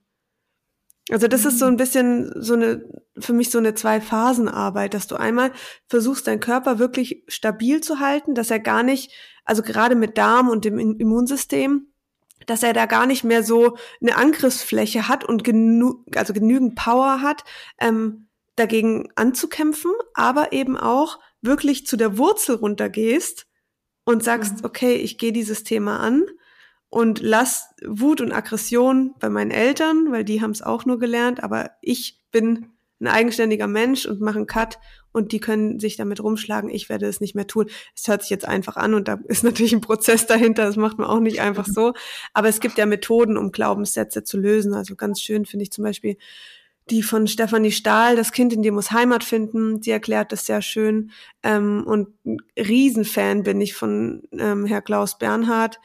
Also 1.09 1.27
das 1.27 1.45
ist 1.45 1.59
so 1.59 1.65
mhm. 1.65 1.73
ein 1.73 1.77
bisschen 1.77 2.31
so 2.35 2.53
eine, 2.53 2.83
für 3.17 3.33
mich 3.33 3.49
so 3.49 3.57
eine 3.57 3.73
Zwei-Phasen-Arbeit, 3.73 4.93
dass 4.93 5.07
du 5.07 5.15
einmal 5.15 5.51
versuchst, 5.87 6.27
deinen 6.27 6.41
Körper 6.41 6.79
wirklich 6.79 7.23
stabil 7.27 7.81
zu 7.81 7.99
halten, 7.99 8.35
dass 8.35 8.51
er 8.51 8.59
gar 8.59 8.83
nicht, 8.83 9.11
also 9.45 9.61
gerade 9.63 9.95
mit 9.95 10.17
Darm 10.17 10.49
und 10.49 10.65
dem 10.65 10.77
Immunsystem, 10.77 11.87
dass 12.45 12.61
er 12.61 12.73
da 12.73 12.85
gar 12.85 13.05
nicht 13.05 13.23
mehr 13.23 13.43
so 13.43 13.77
eine 14.01 14.17
Angriffsfläche 14.17 15.07
hat 15.07 15.23
und 15.23 15.43
genug, 15.43 16.05
also 16.15 16.33
genügend 16.33 16.75
Power 16.75 17.21
hat, 17.21 17.43
ähm, 17.79 18.26
dagegen 18.57 19.09
anzukämpfen, 19.15 19.91
aber 20.13 20.51
eben 20.51 20.75
auch 20.75 21.19
wirklich 21.41 21.87
zu 21.87 21.95
der 21.95 22.17
Wurzel 22.17 22.55
runtergehst 22.55 23.47
und 24.03 24.23
sagst, 24.23 24.59
mhm. 24.59 24.65
okay, 24.65 24.95
ich 24.95 25.17
gehe 25.17 25.31
dieses 25.31 25.63
Thema 25.63 25.99
an 25.99 26.25
und 26.89 27.21
lass 27.21 27.69
Wut 27.85 28.19
und 28.19 28.33
Aggression 28.33 29.13
bei 29.19 29.29
meinen 29.29 29.51
Eltern, 29.51 30.11
weil 30.11 30.25
die 30.25 30.41
haben 30.41 30.51
es 30.51 30.61
auch 30.61 30.85
nur 30.85 30.99
gelernt, 30.99 31.43
aber 31.43 31.71
ich 31.81 32.19
bin 32.31 32.71
ein 32.99 33.07
eigenständiger 33.07 33.67
Mensch 33.67 34.05
und 34.05 34.21
mache 34.21 34.37
einen 34.37 34.47
Cut 34.47 34.79
und 35.11 35.31
die 35.31 35.39
können 35.39 35.79
sich 35.79 35.97
damit 35.97 36.21
rumschlagen. 36.21 36.69
Ich 36.69 36.89
werde 36.89 37.07
es 37.07 37.21
nicht 37.21 37.35
mehr 37.35 37.47
tun. 37.47 37.69
Es 37.95 38.07
hört 38.07 38.21
sich 38.21 38.31
jetzt 38.31 38.47
einfach 38.47 38.75
an 38.75 38.95
und 38.95 39.07
da 39.07 39.19
ist 39.27 39.43
natürlich 39.43 39.73
ein 39.73 39.81
Prozess 39.81 40.25
dahinter. 40.25 40.65
Das 40.65 40.77
macht 40.77 40.97
man 40.97 41.07
auch 41.07 41.19
nicht 41.19 41.41
einfach 41.41 41.67
so. 41.67 41.93
Aber 42.33 42.47
es 42.47 42.59
gibt 42.59 42.77
ja 42.77 42.85
Methoden, 42.87 43.37
um 43.37 43.51
Glaubenssätze 43.51 44.23
zu 44.23 44.37
lösen. 44.37 44.73
Also 44.73 44.95
ganz 44.95 45.21
schön 45.21 45.45
finde 45.45 45.63
ich 45.63 45.71
zum 45.71 45.83
Beispiel 45.83 46.17
die 46.89 47.03
von 47.03 47.27
Stefanie 47.27 47.71
Stahl, 47.71 48.15
das 48.15 48.31
Kind 48.31 48.53
in 48.53 48.61
dir 48.61 48.71
muss 48.71 48.91
Heimat 48.91 49.23
finden, 49.23 49.81
die 49.81 49.91
erklärt 49.91 50.31
das 50.31 50.45
sehr 50.45 50.61
schön. 50.61 51.11
Ähm, 51.43 51.83
und 51.85 52.09
ein 52.25 52.37
Riesenfan 52.57 53.43
bin 53.43 53.61
ich 53.61 53.75
von 53.75 54.23
ähm, 54.31 54.65
Herr 54.65 54.81
Klaus 54.81 55.17
Bernhard, 55.17 55.79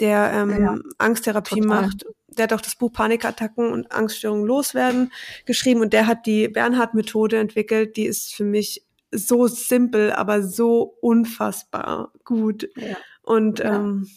der 0.00 0.32
ähm, 0.32 0.62
ja, 0.62 0.78
Angsttherapie 0.98 1.60
total. 1.60 1.82
macht. 1.82 2.06
Der 2.28 2.44
hat 2.44 2.52
auch 2.52 2.60
das 2.60 2.76
Buch 2.76 2.92
Panikattacken 2.92 3.72
und 3.72 3.90
Angststörungen 3.92 4.46
loswerden 4.46 5.12
geschrieben 5.46 5.80
und 5.80 5.92
der 5.92 6.06
hat 6.06 6.26
die 6.26 6.48
Bernhard-Methode 6.48 7.38
entwickelt. 7.38 7.96
Die 7.96 8.06
ist 8.06 8.32
für 8.32 8.44
mich 8.44 8.84
so 9.12 9.48
simpel, 9.48 10.12
aber 10.12 10.42
so 10.42 10.96
unfassbar 11.00 12.12
gut. 12.24 12.68
Ja. 12.76 12.96
Und 13.22 13.58
ja. 13.58 13.76
ähm, 13.76 14.08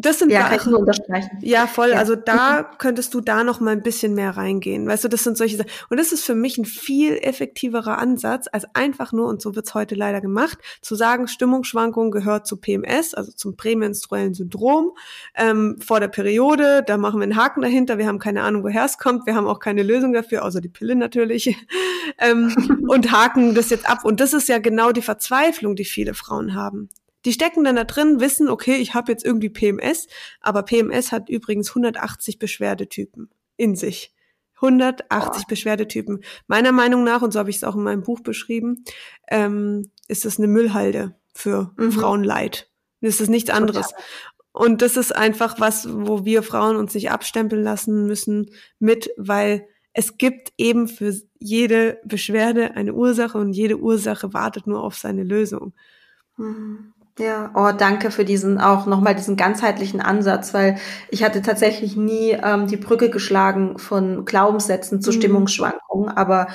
das 0.00 0.20
sind 0.20 0.30
ja, 0.30 0.44
kann 0.44 0.58
ich 0.58 0.66
nur 0.66 0.78
unterstreichen. 0.78 1.38
Ja, 1.40 1.66
voll. 1.66 1.90
Ja. 1.90 1.96
Also 1.96 2.14
da 2.14 2.62
könntest 2.78 3.14
du 3.14 3.20
da 3.20 3.42
noch 3.42 3.58
mal 3.58 3.72
ein 3.72 3.82
bisschen 3.82 4.14
mehr 4.14 4.36
reingehen. 4.36 4.86
Weißt 4.86 5.02
du, 5.02 5.08
das 5.08 5.24
sind 5.24 5.36
solche 5.36 5.56
Sachen. 5.56 5.70
Und 5.90 5.98
das 5.98 6.12
ist 6.12 6.24
für 6.24 6.36
mich 6.36 6.56
ein 6.56 6.64
viel 6.64 7.16
effektiverer 7.16 7.98
Ansatz, 7.98 8.46
als 8.52 8.64
einfach 8.76 9.12
nur, 9.12 9.26
und 9.26 9.42
so 9.42 9.56
wird's 9.56 9.74
heute 9.74 9.96
leider 9.96 10.20
gemacht, 10.20 10.58
zu 10.82 10.94
sagen, 10.94 11.26
Stimmungsschwankungen 11.26 12.12
gehört 12.12 12.46
zu 12.46 12.58
PMS, 12.58 13.12
also 13.14 13.32
zum 13.32 13.56
prämenstruellen 13.56 14.34
Syndrom, 14.34 14.92
ähm, 15.34 15.78
vor 15.84 15.98
der 15.98 16.08
Periode. 16.08 16.84
Da 16.86 16.96
machen 16.96 17.18
wir 17.18 17.24
einen 17.24 17.36
Haken 17.36 17.62
dahinter. 17.62 17.98
Wir 17.98 18.06
haben 18.06 18.20
keine 18.20 18.42
Ahnung, 18.44 18.62
woher 18.62 18.84
es 18.84 18.98
kommt. 18.98 19.26
Wir 19.26 19.34
haben 19.34 19.48
auch 19.48 19.58
keine 19.58 19.82
Lösung 19.82 20.12
dafür, 20.12 20.44
außer 20.44 20.60
die 20.60 20.68
Pille 20.68 20.94
natürlich. 20.94 21.56
ähm, 22.18 22.54
und 22.88 23.10
haken 23.10 23.56
das 23.56 23.70
jetzt 23.70 23.90
ab. 23.90 24.04
Und 24.04 24.20
das 24.20 24.32
ist 24.32 24.48
ja 24.48 24.58
genau 24.58 24.92
die 24.92 25.02
Verzweiflung, 25.02 25.74
die 25.74 25.84
viele 25.84 26.14
Frauen 26.14 26.54
haben. 26.54 26.88
Die 27.28 27.34
stecken 27.34 27.62
dann 27.62 27.76
da 27.76 27.84
drin, 27.84 28.20
wissen, 28.20 28.48
okay, 28.48 28.76
ich 28.76 28.94
habe 28.94 29.12
jetzt 29.12 29.22
irgendwie 29.22 29.50
PMS, 29.50 30.06
aber 30.40 30.62
PMS 30.62 31.12
hat 31.12 31.28
übrigens 31.28 31.68
180 31.68 32.38
Beschwerdetypen 32.38 33.28
in 33.58 33.76
sich. 33.76 34.14
180 34.54 35.42
oh. 35.42 35.46
Beschwerdetypen. 35.46 36.24
Meiner 36.46 36.72
Meinung 36.72 37.04
nach, 37.04 37.20
und 37.20 37.34
so 37.34 37.38
habe 37.38 37.50
ich 37.50 37.56
es 37.56 37.64
auch 37.64 37.74
in 37.74 37.82
meinem 37.82 38.02
Buch 38.02 38.20
beschrieben, 38.20 38.82
ähm, 39.30 39.90
ist 40.06 40.24
das 40.24 40.38
eine 40.38 40.46
Müllhalde 40.46 41.16
für 41.34 41.74
mhm. 41.76 41.92
Frauenleid. 41.92 42.70
Das 43.02 43.20
ist 43.20 43.28
nichts 43.28 43.50
anderes. 43.50 43.92
Und 44.52 44.80
das 44.80 44.96
ist 44.96 45.14
einfach 45.14 45.60
was, 45.60 45.86
wo 45.86 46.24
wir 46.24 46.42
Frauen 46.42 46.76
uns 46.76 46.94
nicht 46.94 47.10
abstempeln 47.10 47.62
lassen 47.62 48.06
müssen 48.06 48.52
mit, 48.78 49.10
weil 49.18 49.68
es 49.92 50.16
gibt 50.16 50.54
eben 50.56 50.88
für 50.88 51.14
jede 51.38 52.00
Beschwerde 52.06 52.70
eine 52.70 52.94
Ursache 52.94 53.36
und 53.36 53.52
jede 53.52 53.76
Ursache 53.76 54.32
wartet 54.32 54.66
nur 54.66 54.82
auf 54.82 54.96
seine 54.96 55.24
Lösung. 55.24 55.74
Mhm. 56.38 56.94
Ja, 57.18 57.50
oh, 57.54 57.76
danke 57.76 58.10
für 58.10 58.24
diesen 58.24 58.60
auch 58.60 58.86
nochmal 58.86 59.14
diesen 59.14 59.36
ganzheitlichen 59.36 60.00
Ansatz, 60.00 60.54
weil 60.54 60.78
ich 61.10 61.24
hatte 61.24 61.42
tatsächlich 61.42 61.96
nie 61.96 62.30
ähm, 62.30 62.68
die 62.68 62.76
Brücke 62.76 63.10
geschlagen 63.10 63.78
von 63.78 64.24
Glaubenssätzen 64.24 65.02
zu 65.02 65.10
mhm. 65.10 65.14
Stimmungsschwankungen, 65.16 66.08
aber 66.08 66.48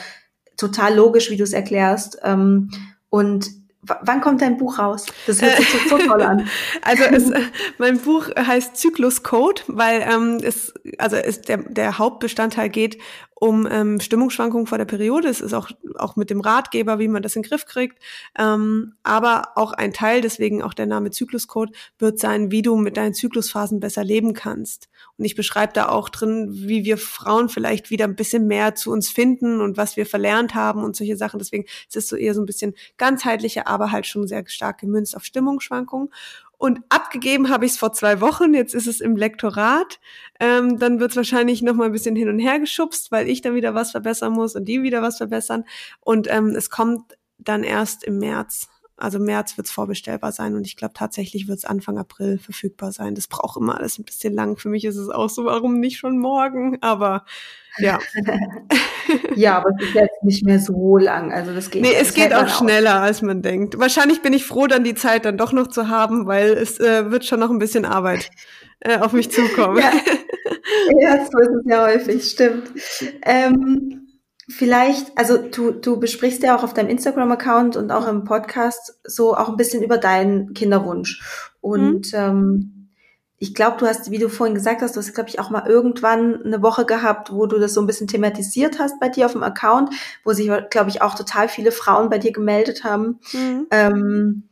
total 0.55 0.95
logisch, 0.95 1.29
wie 1.29 1.37
du 1.37 1.43
es 1.43 1.53
erklärst. 1.53 2.19
Ähm, 2.23 2.71
und 3.09 3.49
wann 3.81 4.21
kommt 4.21 4.41
dein 4.41 4.57
Buch 4.57 4.79
raus? 4.79 5.05
Das 5.27 5.41
hört 5.41 5.57
sich 5.57 5.69
so, 5.69 5.97
so 5.97 5.97
toll 5.97 6.21
an. 6.21 6.47
Also 6.81 7.03
es, 7.03 7.31
mein 7.77 7.99
Buch 7.99 8.29
heißt 8.35 8.77
Zyklus 8.77 9.23
Code, 9.23 9.61
weil 9.67 10.01
ähm, 10.01 10.39
es 10.41 10.73
also 10.97 11.15
es, 11.17 11.41
der, 11.41 11.57
der 11.57 11.97
Hauptbestandteil 11.97 12.69
geht 12.69 12.97
um 13.43 13.67
ähm, 13.69 13.99
Stimmungsschwankungen 13.99 14.67
vor 14.67 14.77
der 14.77 14.85
Periode. 14.85 15.27
Es 15.27 15.41
ist 15.41 15.53
auch, 15.53 15.69
auch 15.95 16.15
mit 16.15 16.29
dem 16.29 16.39
Ratgeber, 16.39 16.97
wie 16.97 17.09
man 17.09 17.21
das 17.21 17.35
in 17.35 17.41
den 17.41 17.49
Griff 17.49 17.65
kriegt. 17.65 18.01
Ähm, 18.39 18.93
aber 19.03 19.49
auch 19.55 19.73
ein 19.73 19.91
Teil, 19.91 20.21
deswegen 20.21 20.63
auch 20.63 20.73
der 20.73 20.85
Name 20.85 21.11
Zykluscode, 21.11 21.75
wird 21.99 22.19
sein, 22.19 22.51
wie 22.51 22.61
du 22.61 22.77
mit 22.77 22.95
deinen 22.95 23.13
Zyklusphasen 23.13 23.81
besser 23.81 24.05
leben 24.05 24.33
kannst. 24.33 24.87
Und 25.17 25.25
ich 25.25 25.35
beschreibe 25.35 25.73
da 25.73 25.89
auch 25.89 26.07
drin, 26.07 26.51
wie 26.53 26.85
wir 26.85 26.97
Frauen 26.97 27.49
vielleicht 27.49 27.89
wieder 27.89 28.05
ein 28.05 28.15
bisschen 28.15 28.47
mehr 28.47 28.75
zu 28.75 28.93
uns 28.93 29.09
finden 29.09 29.59
und 29.59 29.75
was 29.75 29.97
wir 29.97 30.05
verlernt 30.05 30.55
haben 30.55 30.81
und 30.81 30.95
solche 30.95 31.17
Sachen. 31.17 31.37
Deswegen 31.37 31.65
ist 31.65 31.97
es 31.97 32.07
so 32.07 32.15
eher 32.15 32.35
so 32.35 32.41
ein 32.41 32.45
bisschen 32.45 32.73
ganzheitlicher, 32.95 33.67
aber 33.67 33.91
halt 33.91 34.07
schon 34.07 34.25
sehr 34.25 34.45
stark 34.47 34.79
gemünzt 34.79 35.17
auf 35.17 35.25
Stimmungsschwankungen. 35.25 36.07
Und 36.63 36.79
abgegeben 36.87 37.49
habe 37.49 37.65
ich 37.65 37.73
es 37.73 37.77
vor 37.77 37.91
zwei 37.91 38.21
Wochen, 38.21 38.53
jetzt 38.53 38.73
ist 38.73 38.87
es 38.87 39.01
im 39.01 39.17
Lektorat. 39.17 39.99
Ähm, 40.39 40.79
dann 40.79 41.01
wird 41.01 41.11
es 41.11 41.17
wahrscheinlich 41.17 41.61
noch 41.61 41.73
mal 41.73 41.87
ein 41.87 41.91
bisschen 41.91 42.15
hin 42.15 42.29
und 42.29 42.39
her 42.39 42.57
geschubst, 42.57 43.11
weil 43.11 43.27
ich 43.27 43.41
dann 43.41 43.53
wieder 43.53 43.75
was 43.75 43.91
verbessern 43.91 44.31
muss 44.31 44.55
und 44.55 44.63
die 44.63 44.81
wieder 44.81 45.01
was 45.01 45.17
verbessern. 45.17 45.65
Und 45.99 46.31
ähm, 46.31 46.55
es 46.55 46.69
kommt 46.69 47.17
dann 47.37 47.63
erst 47.65 48.05
im 48.05 48.17
März. 48.17 48.69
Also 48.95 49.19
März 49.19 49.57
wird 49.57 49.67
es 49.67 49.73
vorbestellbar 49.73 50.31
sein 50.31 50.55
und 50.55 50.65
ich 50.65 50.77
glaube 50.77 50.93
tatsächlich 50.93 51.49
wird 51.49 51.57
es 51.57 51.65
Anfang 51.65 51.97
April 51.97 52.37
verfügbar 52.37 52.93
sein. 52.93 53.13
Das 53.13 53.27
braucht 53.27 53.57
immer 53.57 53.77
alles 53.77 53.99
ein 53.99 54.05
bisschen 54.05 54.33
lang. 54.33 54.55
Für 54.55 54.69
mich 54.69 54.85
ist 54.85 54.95
es 54.95 55.09
auch 55.09 55.29
so, 55.29 55.43
warum 55.43 55.81
nicht 55.81 55.97
schon 55.97 56.17
morgen? 56.17 56.81
Aber 56.81 57.25
ja. 57.77 57.99
ja, 59.35 59.57
aber 59.57 59.71
es 59.79 59.87
ist 59.87 59.93
jetzt 59.95 60.23
nicht 60.23 60.45
mehr 60.45 60.59
so 60.59 60.97
lang. 60.97 61.31
Also 61.31 61.53
das 61.53 61.69
geht. 61.69 61.81
Nee, 61.81 61.93
es 61.99 62.13
geht 62.13 62.33
auch 62.33 62.47
schneller, 62.47 63.01
als 63.01 63.21
man 63.21 63.41
denkt. 63.41 63.79
Wahrscheinlich 63.79 64.21
bin 64.21 64.33
ich 64.33 64.45
froh, 64.45 64.67
dann 64.67 64.83
die 64.83 64.95
Zeit 64.95 65.25
dann 65.25 65.37
doch 65.37 65.53
noch 65.53 65.67
zu 65.67 65.89
haben, 65.89 66.27
weil 66.27 66.51
es 66.51 66.79
äh, 66.79 67.11
wird 67.11 67.25
schon 67.25 67.39
noch 67.39 67.49
ein 67.49 67.59
bisschen 67.59 67.85
Arbeit 67.85 68.29
äh, 68.79 68.97
auf 68.99 69.13
mich 69.13 69.31
zukommen. 69.31 69.77
ja. 69.77 69.91
ja, 70.99 71.25
so 71.25 71.39
ist 71.39 71.49
es 71.49 71.63
ja 71.65 71.85
häufig, 71.85 72.29
stimmt. 72.29 72.71
Ähm, 73.23 74.07
vielleicht, 74.49 75.17
also 75.17 75.37
du, 75.37 75.71
du 75.71 75.99
besprichst 75.99 76.43
ja 76.43 76.55
auch 76.55 76.63
auf 76.63 76.73
deinem 76.73 76.89
Instagram-Account 76.89 77.75
und 77.75 77.91
auch 77.91 78.07
im 78.07 78.23
Podcast 78.23 78.99
so 79.03 79.35
auch 79.35 79.49
ein 79.49 79.57
bisschen 79.57 79.83
über 79.83 79.97
deinen 79.97 80.53
Kinderwunsch. 80.53 81.51
Und 81.61 82.13
mhm. 82.13 82.19
ähm, 82.19 82.72
ich 83.39 83.53
glaube, 83.53 83.77
du 83.77 83.87
hast, 83.87 84.09
wie 84.09 84.19
du 84.19 84.29
vorhin 84.29 84.55
gesagt 84.55 84.81
hast, 84.81 84.95
du 84.95 84.99
hast, 84.99 85.13
glaube 85.13 85.29
ich, 85.29 85.39
auch 85.39 85.49
mal 85.49 85.67
irgendwann 85.67 86.43
eine 86.43 86.61
Woche 86.61 86.85
gehabt, 86.85 87.33
wo 87.33 87.45
du 87.45 87.59
das 87.59 87.73
so 87.73 87.81
ein 87.81 87.87
bisschen 87.87 88.07
thematisiert 88.07 88.79
hast 88.79 88.99
bei 88.99 89.09
dir 89.09 89.25
auf 89.25 89.33
dem 89.33 89.43
Account, 89.43 89.89
wo 90.23 90.31
sich, 90.33 90.49
glaube 90.69 90.89
ich, 90.89 91.01
auch 91.01 91.15
total 91.15 91.49
viele 91.49 91.71
Frauen 91.71 92.09
bei 92.09 92.19
dir 92.19 92.31
gemeldet 92.31 92.83
haben. 92.83 93.19
Mhm. 93.33 93.67
Ähm, 93.71 94.43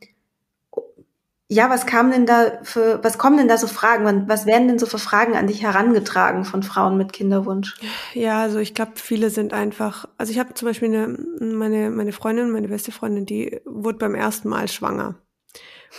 ja, 1.48 1.68
was 1.68 1.84
kam 1.84 2.10
denn 2.10 2.24
da 2.24 2.60
für, 2.62 3.04
was 3.04 3.18
kommen 3.18 3.36
denn 3.36 3.48
da 3.48 3.58
so 3.58 3.66
Fragen? 3.66 4.26
Was 4.26 4.46
werden 4.46 4.68
denn 4.68 4.78
so 4.78 4.86
für 4.86 4.98
Fragen 4.98 5.36
an 5.36 5.46
dich 5.46 5.62
herangetragen 5.62 6.46
von 6.46 6.62
Frauen 6.62 6.96
mit 6.96 7.12
Kinderwunsch? 7.12 7.74
Ja, 8.14 8.40
also 8.40 8.58
ich 8.58 8.72
glaube, 8.72 8.92
viele 8.94 9.28
sind 9.28 9.52
einfach, 9.52 10.08
also 10.16 10.32
ich 10.32 10.38
habe 10.38 10.54
zum 10.54 10.68
Beispiel 10.68 10.88
eine, 10.88 11.08
meine, 11.40 11.90
meine 11.90 12.12
Freundin, 12.12 12.50
meine 12.50 12.68
beste 12.68 12.90
Freundin, 12.90 13.26
die 13.26 13.60
wurde 13.66 13.98
beim 13.98 14.14
ersten 14.14 14.48
Mal 14.48 14.68
schwanger. 14.68 15.16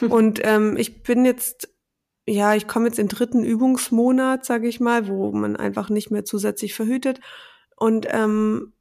Und 0.10 0.42
ähm, 0.44 0.76
ich 0.76 1.04
bin 1.04 1.24
jetzt 1.24 1.73
ja, 2.28 2.56
ich 2.56 2.68
komme 2.68 2.88
jetzt 2.88 3.00
in 3.00 3.08
den 3.08 3.16
dritten 3.16 3.44
Übungsmonat, 3.44 4.46
sage 4.46 4.68
ich 4.68 4.80
mal, 4.80 5.08
wo 5.08 5.32
man 5.32 5.56
einfach 5.56 5.90
nicht 5.90 6.12
mehr 6.12 6.26
zusätzlich 6.26 6.74
verhütet. 6.74 7.20
Und 7.76 8.08
ähm, 8.10 8.74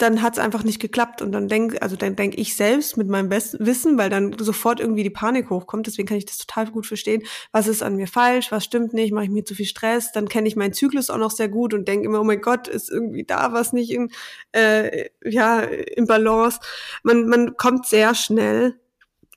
dann 0.00 0.22
hat 0.22 0.34
es 0.34 0.38
einfach 0.38 0.64
nicht 0.64 0.80
geklappt. 0.80 1.22
Und 1.22 1.32
dann 1.32 1.48
denk, 1.48 1.80
also 1.82 1.94
dann 1.96 2.16
denke 2.16 2.38
ich 2.38 2.56
selbst 2.56 2.96
mit 2.96 3.08
meinem 3.08 3.28
besten 3.28 3.64
Wissen, 3.66 3.98
weil 3.98 4.08
dann 4.10 4.34
sofort 4.38 4.80
irgendwie 4.80 5.02
die 5.02 5.10
Panik 5.10 5.50
hochkommt. 5.50 5.86
Deswegen 5.86 6.08
kann 6.08 6.16
ich 6.16 6.24
das 6.24 6.38
total 6.38 6.70
gut 6.70 6.86
verstehen. 6.86 7.22
Was 7.52 7.66
ist 7.66 7.82
an 7.82 7.96
mir 7.96 8.06
falsch? 8.06 8.50
Was 8.50 8.64
stimmt 8.64 8.94
nicht? 8.94 9.12
Mache 9.12 9.24
ich 9.24 9.30
mir 9.30 9.44
zu 9.44 9.54
viel 9.54 9.66
Stress? 9.66 10.12
Dann 10.12 10.28
kenne 10.28 10.48
ich 10.48 10.56
meinen 10.56 10.72
Zyklus 10.72 11.10
auch 11.10 11.18
noch 11.18 11.30
sehr 11.30 11.48
gut 11.48 11.74
und 11.74 11.86
denke 11.86 12.06
immer, 12.06 12.20
oh 12.20 12.24
mein 12.24 12.40
Gott, 12.40 12.66
ist 12.66 12.90
irgendwie 12.90 13.24
da 13.24 13.52
was 13.52 13.72
nicht 13.72 13.90
in, 13.90 14.10
äh, 14.52 15.10
ja, 15.22 15.60
im 15.60 16.06
Balance. 16.06 16.60
Man, 17.02 17.26
man 17.26 17.56
kommt 17.56 17.86
sehr 17.86 18.14
schnell 18.14 18.79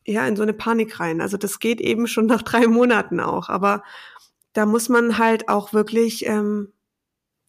ja, 0.06 0.28
in 0.28 0.36
so 0.36 0.44
eine 0.44 0.54
Panik 0.54 1.00
rein. 1.00 1.22
Also 1.22 1.38
das 1.38 1.60
geht 1.60 1.82
eben 1.82 2.08
schon 2.08 2.26
nach 2.26 2.42
drei 2.42 2.68
Monaten 2.68 3.20
auch. 3.20 3.50
Aber 3.50 3.84
da 4.54 4.66
muss 4.66 4.90
man 4.90 5.18
halt 5.18 5.50
auch 5.50 5.74
wirklich 5.74 6.26
ähm, 6.26 6.74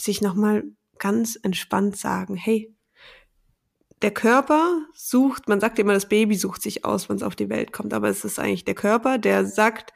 sich 0.01 0.21
nochmal 0.21 0.65
ganz 0.99 1.39
entspannt 1.43 1.97
sagen, 1.97 2.37
hey, 2.37 2.75
der 4.03 4.13
Körper 4.13 4.83
sucht, 4.95 5.49
man 5.49 5.61
sagt 5.61 5.79
immer, 5.79 5.95
das 5.95 6.09
Baby 6.09 6.35
sucht 6.35 6.63
sich 6.63 6.85
aus, 6.85 7.09
wenn 7.09 7.17
es 7.17 7.23
auf 7.23 7.37
die 7.37 7.49
Welt 7.49 7.73
kommt, 7.73 7.95
aber 7.95 8.09
es 8.09 8.25
ist 8.25 8.39
eigentlich 8.39 8.65
der 8.65 8.75
Körper, 8.75 9.19
der 9.19 9.47
sagt, 9.47 9.93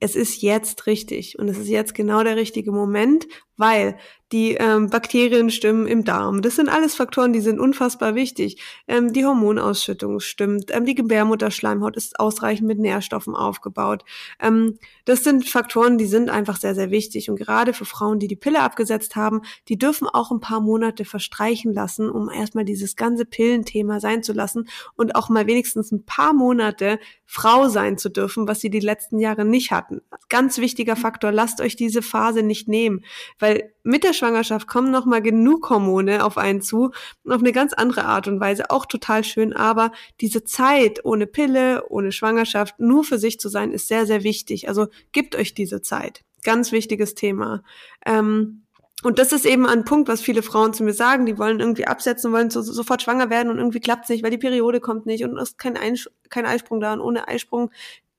es 0.00 0.16
ist 0.16 0.42
jetzt 0.42 0.86
richtig 0.86 1.38
und 1.38 1.48
es 1.48 1.58
ist 1.58 1.68
jetzt 1.68 1.94
genau 1.94 2.24
der 2.24 2.36
richtige 2.36 2.72
Moment, 2.72 3.26
weil 3.56 3.96
die 4.32 4.54
ähm, 4.54 4.90
Bakterien 4.90 5.48
stimmen 5.50 5.86
im 5.86 6.04
Darm. 6.04 6.42
Das 6.42 6.56
sind 6.56 6.68
alles 6.68 6.96
Faktoren, 6.96 7.32
die 7.32 7.40
sind 7.40 7.60
unfassbar 7.60 8.16
wichtig. 8.16 8.60
Ähm, 8.88 9.12
die 9.12 9.24
Hormonausschüttung 9.24 10.18
stimmt, 10.18 10.74
ähm, 10.74 10.86
die 10.86 10.96
Gebärmutterschleimhaut 10.96 11.96
ist 11.96 12.18
ausreichend 12.18 12.66
mit 12.66 12.80
Nährstoffen 12.80 13.36
aufgebaut. 13.36 14.04
Ähm, 14.40 14.78
das 15.04 15.22
sind 15.22 15.48
Faktoren, 15.48 15.98
die 15.98 16.06
sind 16.06 16.30
einfach 16.30 16.56
sehr, 16.56 16.74
sehr 16.74 16.90
wichtig. 16.90 17.30
Und 17.30 17.36
gerade 17.36 17.72
für 17.74 17.84
Frauen, 17.84 18.18
die 18.18 18.26
die 18.26 18.34
Pille 18.34 18.60
abgesetzt 18.60 19.14
haben, 19.14 19.42
die 19.68 19.78
dürfen 19.78 20.08
auch 20.08 20.32
ein 20.32 20.40
paar 20.40 20.60
Monate 20.60 21.04
verstreichen 21.04 21.72
lassen, 21.72 22.10
um 22.10 22.28
erstmal 22.28 22.64
dieses 22.64 22.96
ganze 22.96 23.26
Pillenthema 23.26 24.00
sein 24.00 24.24
zu 24.24 24.32
lassen 24.32 24.68
und 24.96 25.14
auch 25.14 25.28
mal 25.28 25.46
wenigstens 25.46 25.92
ein 25.92 26.04
paar 26.06 26.32
Monate 26.32 26.98
Frau 27.24 27.68
sein 27.68 27.98
zu 27.98 28.08
dürfen, 28.08 28.48
was 28.48 28.60
sie 28.60 28.70
die 28.70 28.80
letzten 28.80 29.20
Jahre 29.20 29.44
nicht 29.44 29.70
hatten. 29.70 30.00
Ganz 30.28 30.58
wichtiger 30.58 30.96
Faktor, 30.96 31.30
lasst 31.30 31.60
euch 31.60 31.76
diese 31.76 32.02
Phase 32.02 32.42
nicht 32.42 32.66
nehmen 32.66 33.04
weil 33.44 33.74
mit 33.82 34.04
der 34.04 34.14
Schwangerschaft 34.14 34.66
kommen 34.66 34.90
noch 34.90 35.04
mal 35.04 35.20
genug 35.20 35.68
Hormone 35.68 36.24
auf 36.24 36.38
einen 36.38 36.62
zu, 36.62 36.92
auf 37.28 37.40
eine 37.40 37.52
ganz 37.52 37.74
andere 37.74 38.06
Art 38.06 38.26
und 38.26 38.40
Weise, 38.40 38.70
auch 38.70 38.86
total 38.86 39.22
schön, 39.22 39.52
aber 39.52 39.92
diese 40.22 40.44
Zeit 40.44 41.04
ohne 41.04 41.26
Pille, 41.26 41.84
ohne 41.90 42.10
Schwangerschaft, 42.10 42.80
nur 42.80 43.04
für 43.04 43.18
sich 43.18 43.38
zu 43.38 43.50
sein, 43.50 43.70
ist 43.70 43.86
sehr, 43.86 44.06
sehr 44.06 44.24
wichtig. 44.24 44.66
Also 44.66 44.86
gebt 45.12 45.36
euch 45.36 45.52
diese 45.52 45.82
Zeit. 45.82 46.22
Ganz 46.42 46.72
wichtiges 46.72 47.14
Thema. 47.14 47.62
Ähm, 48.06 48.62
und 49.02 49.18
das 49.18 49.32
ist 49.32 49.44
eben 49.44 49.66
ein 49.66 49.84
Punkt, 49.84 50.08
was 50.08 50.22
viele 50.22 50.42
Frauen 50.42 50.72
zu 50.72 50.82
mir 50.82 50.94
sagen. 50.94 51.26
Die 51.26 51.36
wollen 51.36 51.60
irgendwie 51.60 51.86
absetzen, 51.86 52.32
wollen 52.32 52.48
so, 52.48 52.62
sofort 52.62 53.02
schwanger 53.02 53.28
werden 53.28 53.50
und 53.50 53.58
irgendwie 53.58 53.80
klappt 53.80 54.04
es 54.04 54.08
nicht, 54.08 54.24
weil 54.24 54.30
die 54.30 54.38
Periode 54.38 54.80
kommt 54.80 55.04
nicht 55.04 55.22
und 55.22 55.36
es 55.36 55.50
ist 55.50 55.58
kein, 55.58 55.76
Einsch 55.76 56.08
kein 56.30 56.46
Eisprung 56.46 56.80
da 56.80 56.94
und 56.94 57.00
ohne 57.02 57.28
Eisprung 57.28 57.70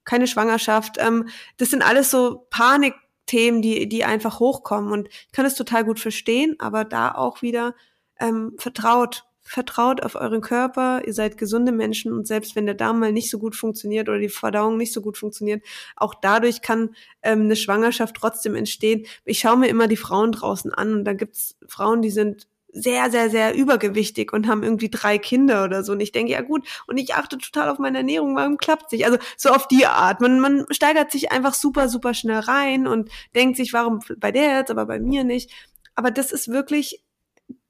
keine 0.04 0.28
Schwangerschaft. 0.28 0.98
Ähm, 1.00 1.30
das 1.58 1.72
sind 1.72 1.82
alles 1.82 2.12
so 2.12 2.46
Panik 2.52 2.94
Themen, 3.26 3.62
die, 3.62 3.88
die 3.88 4.04
einfach 4.04 4.40
hochkommen. 4.40 4.92
Und 4.92 5.08
ich 5.10 5.32
kann 5.32 5.46
es 5.46 5.56
total 5.56 5.84
gut 5.84 6.00
verstehen, 6.00 6.56
aber 6.60 6.86
da 6.86 7.14
auch 7.14 7.42
wieder 7.42 7.76
ähm, 8.20 8.54
vertraut. 8.58 9.26
Vertraut 9.48 10.02
auf 10.02 10.16
euren 10.16 10.42
Körper, 10.42 11.04
ihr 11.06 11.14
seid 11.14 11.38
gesunde 11.38 11.72
Menschen 11.72 12.12
und 12.12 12.26
selbst 12.26 12.56
wenn 12.56 12.66
der 12.66 12.74
Darm 12.74 13.00
mal 13.00 13.12
nicht 13.12 13.30
so 13.30 13.38
gut 13.38 13.56
funktioniert 13.56 14.10
oder 14.10 14.18
die 14.18 14.28
Verdauung 14.28 14.76
nicht 14.76 14.92
so 14.92 15.02
gut 15.02 15.20
funktioniert, 15.20 15.64
auch 15.96 16.16
dadurch 16.16 16.64
kann 16.64 16.96
ähm, 17.22 17.42
eine 17.42 17.56
Schwangerschaft 17.56 18.16
trotzdem 18.16 18.56
entstehen. 18.56 19.06
Ich 19.24 19.38
schaue 19.38 19.58
mir 19.58 19.68
immer 19.68 19.88
die 19.88 19.98
Frauen 19.98 20.32
draußen 20.32 20.74
an 20.74 20.94
und 20.94 21.06
da 21.06 21.14
gibt's 21.14 21.58
Frauen, 21.68 22.02
die 22.02 22.10
sind 22.10 22.48
sehr, 22.76 23.10
sehr, 23.10 23.30
sehr 23.30 23.56
übergewichtig 23.56 24.34
und 24.34 24.48
haben 24.48 24.62
irgendwie 24.62 24.90
drei 24.90 25.18
Kinder 25.18 25.64
oder 25.64 25.84
so. 25.84 25.94
Und 25.94 26.02
ich 26.02 26.12
denke, 26.12 26.34
ja 26.34 26.42
gut, 26.42 26.68
und 26.88 26.98
ich 26.98 27.16
achte 27.16 27.38
total 27.38 27.70
auf 27.70 27.80
meine 27.80 28.00
Ernährung, 28.00 28.36
warum 28.36 28.58
klappt 28.58 28.90
sich? 28.90 29.06
Also 29.06 29.18
so 29.38 29.50
auf 29.50 29.68
die 29.68 29.86
Art. 29.86 30.20
Man, 30.20 30.40
man 30.42 30.66
steigert 30.72 31.12
sich 31.12 31.32
einfach 31.32 31.54
super, 31.54 31.88
super 31.88 32.14
schnell 32.14 32.40
rein 32.40 32.86
und 32.86 33.10
denkt 33.34 33.56
sich, 33.56 33.72
warum 33.72 34.02
bei 34.18 34.32
der 34.32 34.58
jetzt, 34.58 34.72
aber 34.72 34.86
bei 34.86 35.00
mir 35.00 35.24
nicht. 35.24 35.52
Aber 35.96 36.12
das 36.12 36.34
ist 36.34 36.50
wirklich 36.50 37.02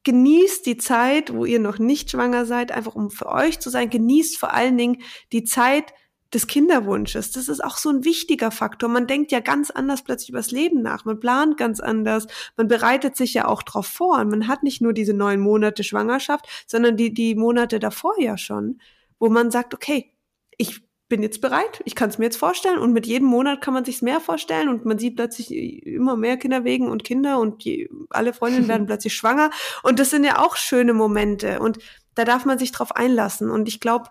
genießt 0.03 0.65
die 0.65 0.77
Zeit, 0.77 1.33
wo 1.33 1.45
ihr 1.45 1.59
noch 1.59 1.79
nicht 1.79 2.11
schwanger 2.11 2.45
seid, 2.45 2.71
einfach 2.71 2.95
um 2.95 3.09
für 3.11 3.27
euch 3.27 3.59
zu 3.59 3.69
sein. 3.69 3.89
Genießt 3.89 4.37
vor 4.37 4.53
allen 4.53 4.77
Dingen 4.77 5.01
die 5.31 5.43
Zeit, 5.43 5.93
des 6.35 6.47
Kinderwunsches. 6.47 7.31
Das 7.31 7.47
ist 7.47 7.63
auch 7.63 7.77
so 7.77 7.89
ein 7.89 8.05
wichtiger 8.05 8.51
Faktor. 8.51 8.89
Man 8.89 9.07
denkt 9.07 9.31
ja 9.31 9.39
ganz 9.39 9.71
anders 9.71 10.03
plötzlich 10.03 10.29
übers 10.29 10.51
Leben 10.51 10.81
nach. 10.81 11.05
Man 11.05 11.19
plant 11.19 11.57
ganz 11.57 11.79
anders. 11.79 12.27
Man 12.57 12.67
bereitet 12.67 13.15
sich 13.15 13.33
ja 13.33 13.47
auch 13.47 13.63
drauf 13.63 13.87
vor. 13.87 14.19
Und 14.19 14.29
man 14.29 14.47
hat 14.47 14.61
nicht 14.61 14.81
nur 14.81 14.93
diese 14.93 15.13
neun 15.13 15.39
Monate 15.39 15.83
Schwangerschaft, 15.83 16.45
sondern 16.67 16.97
die, 16.97 17.13
die 17.13 17.35
Monate 17.35 17.79
davor 17.79 18.13
ja 18.19 18.37
schon, 18.37 18.79
wo 19.17 19.29
man 19.29 19.49
sagt, 19.49 19.73
okay, 19.73 20.11
ich 20.57 20.81
bin 21.07 21.21
jetzt 21.21 21.39
bereit, 21.39 21.81
ich 21.85 21.93
kann 21.93 22.09
es 22.09 22.17
mir 22.17 22.25
jetzt 22.25 22.37
vorstellen 22.37 22.79
und 22.79 22.91
mit 22.91 23.05
jedem 23.05 23.27
Monat 23.27 23.61
kann 23.61 23.75
man 23.75 23.85
sich 23.85 24.01
mehr 24.01 24.19
vorstellen 24.19 24.69
und 24.69 24.85
man 24.85 24.97
sieht 24.97 25.15
plötzlich 25.15 25.53
immer 25.53 26.17
mehr 26.17 26.37
Kinderwegen 26.37 26.89
und 26.89 27.03
Kinder 27.03 27.39
und 27.39 27.63
die, 27.63 27.89
alle 28.09 28.33
Freundinnen 28.33 28.67
werden 28.67 28.85
plötzlich 28.87 29.13
schwanger 29.13 29.51
und 29.83 29.99
das 29.99 30.09
sind 30.09 30.23
ja 30.23 30.39
auch 30.39 30.55
schöne 30.55 30.93
Momente 30.93 31.59
und 31.59 31.77
da 32.15 32.25
darf 32.25 32.45
man 32.45 32.57
sich 32.57 32.71
drauf 32.71 32.95
einlassen 32.95 33.51
und 33.51 33.67
ich 33.67 33.79
glaube, 33.79 34.09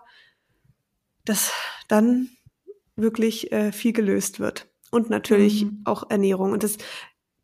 dass 1.25 1.51
dann 1.87 2.29
wirklich 2.95 3.51
äh, 3.51 3.71
viel 3.71 3.93
gelöst 3.93 4.39
wird. 4.39 4.67
Und 4.91 5.09
natürlich 5.09 5.65
mhm. 5.65 5.81
auch 5.83 6.09
Ernährung. 6.09 6.51
Und 6.53 6.63
das 6.63 6.77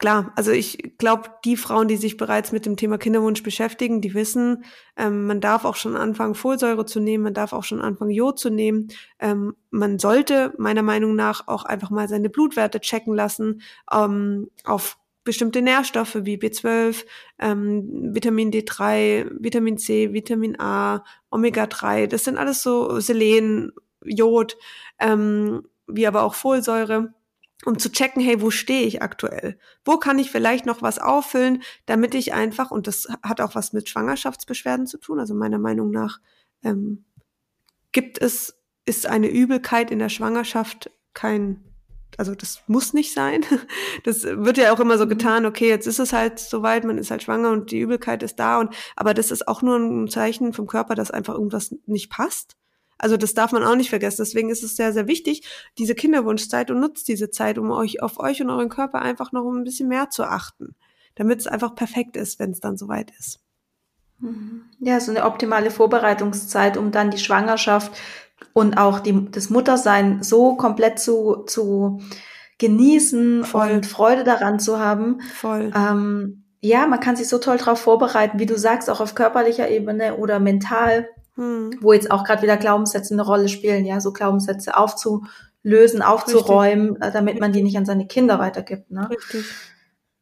klar, 0.01 0.34
also 0.36 0.51
ich 0.51 0.97
glaube, 0.97 1.29
die 1.45 1.55
Frauen, 1.55 1.88
die 1.88 1.95
sich 1.95 2.17
bereits 2.17 2.51
mit 2.51 2.65
dem 2.65 2.75
Thema 2.75 2.97
Kinderwunsch 2.97 3.43
beschäftigen, 3.43 4.01
die 4.01 4.13
wissen, 4.13 4.65
ähm, 4.97 5.27
man 5.27 5.39
darf 5.39 5.63
auch 5.63 5.75
schon 5.75 5.95
anfangen, 5.95 6.34
Folsäure 6.34 6.86
zu 6.86 6.99
nehmen, 6.99 7.23
man 7.23 7.36
darf 7.36 7.53
auch 7.53 7.63
schon 7.63 7.82
anfangen, 7.82 8.11
Jod 8.11 8.39
zu 8.39 8.49
nehmen. 8.49 8.88
Ähm, 9.19 9.55
man 9.69 9.99
sollte 9.99 10.53
meiner 10.57 10.82
Meinung 10.82 11.15
nach 11.15 11.47
auch 11.47 11.65
einfach 11.65 11.91
mal 11.91 12.09
seine 12.09 12.29
Blutwerte 12.29 12.82
checken 12.82 13.13
lassen 13.13 13.61
ähm, 13.93 14.49
auf 14.63 14.97
bestimmte 15.24 15.61
Nährstoffe 15.61 16.17
wie 16.22 16.38
B12, 16.38 17.05
ähm, 17.39 18.13
Vitamin 18.13 18.51
D3, 18.51 19.30
Vitamin 19.39 19.78
C, 19.78 20.13
Vitamin 20.13 20.59
A, 20.59 21.03
Omega-3. 21.30 22.07
Das 22.07 22.24
sind 22.24 22.38
alles 22.38 22.63
so 22.63 22.99
Selen, 22.99 23.72
Jod, 24.03 24.57
ähm, 24.99 25.63
wie 25.88 26.07
aber 26.07 26.24
auch 26.24 26.34
Folsäure 26.34 27.13
um 27.65 27.78
zu 27.78 27.91
checken, 27.91 28.22
hey, 28.22 28.41
wo 28.41 28.49
stehe 28.49 28.88
ich 28.88 29.01
aktuell? 29.01 29.57
Wo 29.86 29.97
kann 29.97 30.19
ich 30.19 30.32
vielleicht 30.32 30.65
noch 30.65 30.82
was 30.82 30.99
auffüllen, 30.99 31.61
damit 31.86 32.15
ich 32.15 32.34
einfach, 32.34 32.72
und 32.72 32.88
das 32.88 33.07
hat 33.24 33.41
auch 33.41 33.55
was 33.55 33.74
mit 33.74 33.89
Schwangerschaftsbeschwerden 33.89 34.88
zu 34.88 34.97
tun, 34.97 35.19
also 35.19 35.36
meiner 35.36 35.59
Meinung 35.59 35.91
nach 35.91 36.19
ähm, 36.63 37.05
gibt 37.91 38.19
es, 38.22 38.57
ist 38.86 39.05
eine 39.05 39.30
Übelkeit 39.30 39.91
in 39.91 39.99
der 39.99 40.09
Schwangerschaft 40.09 40.91
kein, 41.13 41.63
also 42.18 42.36
das 42.36 42.62
muss 42.68 42.93
nicht 42.93 43.14
sein. 43.14 43.45
Das 44.03 44.24
wird 44.24 44.57
ja 44.57 44.74
auch 44.74 44.80
immer 44.80 44.97
so 44.97 45.05
mhm. 45.05 45.09
getan, 45.09 45.45
okay, 45.45 45.70
jetzt 45.70 45.86
ist 45.86 45.99
es 45.99 46.14
halt 46.14 46.39
soweit, 46.39 46.84
man 46.84 46.97
ist 46.97 47.12
halt 47.12 47.24
schwanger 47.24 47.51
und 47.51 47.72
die 47.72 47.80
Übelkeit 47.80 48.24
ist 48.24 48.38
da 48.38 48.59
und, 48.59 48.74
aber 48.95 49.14
das 49.14 49.32
ist 49.32 49.47
auch 49.47 49.62
nur 49.62 49.78
ein 49.78 50.07
Zeichen 50.07 50.53
vom 50.53 50.66
Körper, 50.66 50.95
dass 50.95 51.12
einfach 51.12 51.36
irgendwas 51.36 51.76
nicht 51.86 52.09
passt. 52.09 52.55
Also 52.97 53.18
das 53.18 53.34
darf 53.34 53.51
man 53.51 53.64
auch 53.64 53.76
nicht 53.76 53.89
vergessen. 53.89 54.22
Deswegen 54.22 54.49
ist 54.49 54.64
es 54.64 54.76
sehr, 54.76 54.93
sehr 54.93 55.07
wichtig, 55.07 55.47
diese 55.78 55.95
Kinderwunschzeit 55.95 56.70
und 56.72 56.80
nutzt 56.80 57.07
diese 57.07 57.32
Zeit, 57.32 57.57
um 57.57 57.72
euch 57.72 58.01
auf 58.01 58.20
euch 58.20 58.41
und 58.41 58.49
euren 58.49 58.70
Körper 58.70 59.01
einfach 59.01 59.32
noch 59.32 59.49
ein 59.51 59.64
bisschen 59.64 59.89
mehr 59.89 60.09
zu 60.09 60.24
achten, 60.24 60.76
damit 61.16 61.39
es 61.39 61.47
einfach 61.47 61.76
perfekt 61.76 62.16
ist, 62.16 62.39
wenn 62.39 62.51
es 62.51 62.59
dann 62.59 62.78
soweit 62.78 63.12
ist. 63.20 63.39
Mhm. 64.20 64.64
Ja, 64.80 64.99
so 64.99 65.12
eine 65.12 65.26
optimale 65.26 65.72
Vorbereitungszeit, 65.72 66.78
um 66.78 66.91
dann 66.91 67.12
die 67.12 67.18
Schwangerschaft 67.18 67.91
und 68.53 68.77
auch 68.77 68.99
die, 68.99 69.29
das 69.31 69.49
Muttersein 69.49 70.23
so 70.23 70.55
komplett 70.55 70.99
zu, 70.99 71.43
zu 71.47 72.01
genießen 72.57 73.43
Voll. 73.43 73.71
und 73.71 73.85
Freude 73.85 74.23
daran 74.23 74.59
zu 74.59 74.79
haben. 74.79 75.21
Voll. 75.33 75.71
Ähm, 75.75 76.45
ja, 76.61 76.85
man 76.85 76.99
kann 76.99 77.15
sich 77.15 77.27
so 77.27 77.39
toll 77.39 77.57
darauf 77.57 77.79
vorbereiten, 77.79 78.39
wie 78.39 78.45
du 78.45 78.57
sagst, 78.57 78.89
auch 78.89 79.01
auf 79.01 79.15
körperlicher 79.15 79.69
Ebene 79.69 80.17
oder 80.17 80.39
mental 80.39 81.07
hm. 81.35 81.71
wo 81.79 81.93
jetzt 81.93 82.11
auch 82.11 82.23
gerade 82.23 82.41
wieder 82.41 82.57
Glaubenssätze 82.57 83.13
eine 83.13 83.23
Rolle 83.23 83.49
spielen, 83.49 83.85
ja, 83.85 83.99
so 83.99 84.11
Glaubenssätze 84.11 84.75
aufzulösen, 84.77 86.01
aufzuräumen, 86.01 86.91
Richtig. 86.91 87.07
Äh, 87.07 87.11
damit 87.11 87.39
man 87.39 87.53
die 87.53 87.63
nicht 87.63 87.77
an 87.77 87.85
seine 87.85 88.07
Kinder 88.07 88.39
weitergibt. 88.39 88.91
Ne? 88.91 89.09
Richtig. 89.09 89.45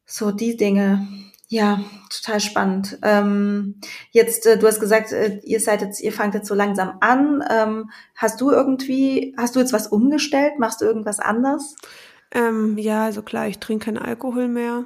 So 0.06 0.32
die 0.32 0.58
Dinge. 0.58 1.08
Ja, 1.52 1.80
total 2.12 2.40
spannend. 2.42 3.00
Ähm, 3.02 3.82
jetzt, 4.12 4.46
äh, 4.46 4.60
du 4.60 4.68
hast 4.68 4.80
gesagt, 4.80 5.12
äh, 5.12 5.40
ihr 5.44 5.60
seid 5.60 5.82
jetzt, 5.82 6.00
ihr 6.00 6.14
fangt 6.14 6.36
jetzt 6.36 6.48
so 6.48 6.54
langsam 6.54 6.98
an. 7.00 7.44
Ähm, 7.50 7.90
hast 8.16 8.40
du 8.40 8.52
irgendwie, 8.52 9.34
hast 9.36 9.56
du 9.56 9.60
jetzt 9.60 9.74
was 9.74 9.88
umgestellt? 9.88 10.60
Machst 10.60 10.80
du 10.82 10.86
irgendwas 10.86 11.20
anders? 11.20 11.76
Ähm, 12.32 12.78
ja, 12.78 13.06
also 13.06 13.24
klar, 13.24 13.48
ich 13.48 13.58
trinke 13.58 13.86
keinen 13.86 13.98
Alkohol 13.98 14.48
mehr. 14.48 14.86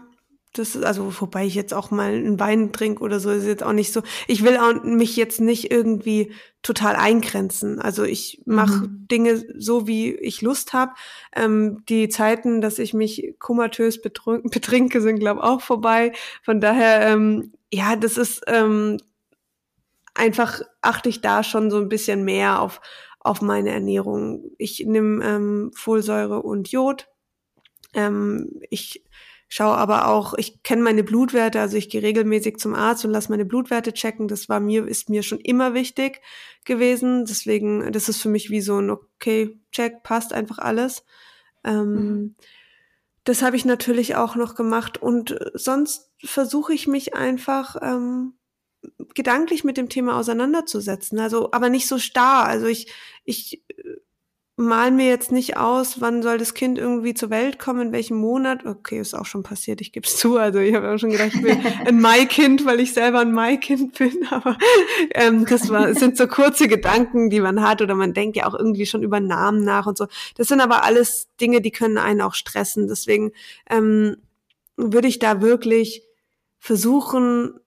Das 0.53 0.75
ist, 0.75 0.83
also, 0.83 1.19
wobei 1.19 1.45
ich 1.47 1.55
jetzt 1.55 1.73
auch 1.73 1.89
mal 1.89 2.13
einen 2.13 2.39
Wein 2.39 2.71
trinke 2.71 3.03
oder 3.03 3.19
so, 3.19 3.31
ist 3.31 3.45
jetzt 3.45 3.63
auch 3.63 3.73
nicht 3.73 3.91
so. 3.91 4.03
Ich 4.27 4.43
will 4.43 4.57
auch 4.57 4.83
mich 4.83 5.15
jetzt 5.15 5.41
nicht 5.41 5.71
irgendwie 5.71 6.31
total 6.61 6.95
eingrenzen. 6.95 7.79
Also 7.79 8.03
ich 8.03 8.41
mache 8.45 8.87
mhm. 8.87 9.07
Dinge 9.09 9.43
so, 9.57 9.87
wie 9.87 10.13
ich 10.13 10.41
Lust 10.41 10.73
habe. 10.73 10.93
Ähm, 11.35 11.83
die 11.89 12.07
Zeiten, 12.07 12.61
dass 12.61 12.77
ich 12.77 12.93
mich 12.93 13.35
komatös 13.39 14.01
betrinke, 14.01 15.01
sind, 15.01 15.19
glaube 15.19 15.41
ich, 15.41 15.45
auch 15.45 15.61
vorbei. 15.61 16.13
Von 16.43 16.61
daher, 16.61 17.01
ähm, 17.01 17.51
ja, 17.71 17.95
das 17.95 18.17
ist 18.17 18.43
ähm, 18.45 18.97
einfach, 20.13 20.61
achte 20.81 21.09
ich 21.09 21.21
da 21.21 21.43
schon 21.43 21.71
so 21.71 21.77
ein 21.77 21.89
bisschen 21.89 22.23
mehr 22.23 22.61
auf, 22.61 22.79
auf 23.19 23.41
meine 23.41 23.71
Ernährung. 23.71 24.51
Ich 24.59 24.85
nehme 24.85 25.25
ähm, 25.25 25.71
Folsäure 25.75 26.43
und 26.43 26.71
Jod. 26.71 27.07
Ähm, 27.93 28.61
ich 28.69 29.03
schaue 29.53 29.77
aber 29.77 30.07
auch, 30.07 30.33
ich 30.33 30.63
kenne 30.63 30.81
meine 30.81 31.03
Blutwerte, 31.03 31.61
also 31.61 31.77
ich 31.77 31.87
gehe 31.87 32.01
regelmäßig 32.01 32.57
zum 32.57 32.73
Arzt 32.73 33.05
und 33.05 33.11
lasse 33.11 33.29
meine 33.29 33.45
Blutwerte 33.45 33.93
checken. 33.93 34.27
Das 34.27 34.49
war 34.49 34.59
mir, 34.59 34.87
ist 34.87 35.09
mir 35.09 35.21
schon 35.21 35.39
immer 35.39 35.75
wichtig 35.75 36.21
gewesen. 36.65 37.25
Deswegen, 37.25 37.91
das 37.91 38.09
ist 38.09 38.19
für 38.19 38.29
mich 38.29 38.49
wie 38.49 38.61
so 38.61 38.79
ein 38.79 38.89
okay, 38.89 39.59
check, 39.71 40.01
passt 40.01 40.33
einfach 40.33 40.57
alles. 40.57 41.05
Ähm, 41.63 41.93
mhm. 41.93 42.35
Das 43.25 43.43
habe 43.43 43.55
ich 43.55 43.63
natürlich 43.63 44.15
auch 44.15 44.35
noch 44.35 44.55
gemacht 44.55 44.99
und 44.99 45.37
sonst 45.53 46.09
versuche 46.25 46.73
ich 46.73 46.87
mich 46.87 47.13
einfach 47.13 47.75
ähm, 47.79 48.33
gedanklich 49.13 49.63
mit 49.63 49.77
dem 49.77 49.87
Thema 49.87 50.17
auseinanderzusetzen. 50.17 51.19
Also, 51.19 51.51
aber 51.51 51.69
nicht 51.69 51.87
so 51.87 51.99
starr. 51.99 52.45
Also 52.45 52.65
ich, 52.65 52.91
ich 53.23 53.63
mal 54.55 54.91
mir 54.91 55.07
jetzt 55.07 55.31
nicht 55.31 55.57
aus, 55.57 55.99
wann 55.99 56.21
soll 56.21 56.37
das 56.37 56.53
Kind 56.53 56.77
irgendwie 56.77 57.15
zur 57.15 57.31
Welt 57.31 57.57
kommen, 57.57 57.87
in 57.87 57.91
welchem 57.91 58.17
Monat. 58.17 58.65
Okay, 58.65 58.99
ist 58.99 59.15
auch 59.15 59.25
schon 59.25 59.41
passiert, 59.41 59.81
ich 59.81 59.91
gebe 59.91 60.05
es 60.05 60.17
zu. 60.17 60.37
Also 60.37 60.59
ich 60.59 60.75
habe 60.75 60.91
auch 60.91 60.97
schon 60.99 61.09
gedacht, 61.09 61.31
ich 61.33 61.41
bin 61.41 61.59
ein 61.85 61.99
Maikind, 61.99 62.63
weil 62.65 62.79
ich 62.79 62.93
selber 62.93 63.19
ein 63.19 63.31
Maikind 63.31 63.97
bin. 63.97 64.27
Aber 64.29 64.57
ähm, 65.15 65.45
das 65.45 65.69
war, 65.69 65.95
sind 65.95 66.17
so 66.17 66.27
kurze 66.27 66.67
Gedanken, 66.67 67.31
die 67.31 67.39
man 67.39 67.61
hat 67.61 67.81
oder 67.81 67.95
man 67.95 68.13
denkt 68.13 68.37
ja 68.37 68.45
auch 68.47 68.53
irgendwie 68.53 68.85
schon 68.85 69.01
über 69.01 69.19
Namen 69.19 69.63
nach 69.63 69.87
und 69.87 69.97
so. 69.97 70.07
Das 70.35 70.47
sind 70.47 70.61
aber 70.61 70.83
alles 70.83 71.29
Dinge, 71.41 71.61
die 71.61 71.71
können 71.71 71.97
einen 71.97 72.21
auch 72.21 72.35
stressen. 72.35 72.87
Deswegen 72.87 73.31
ähm, 73.69 74.17
würde 74.77 75.07
ich 75.07 75.17
da 75.17 75.41
wirklich 75.41 76.03
versuchen, 76.59 77.59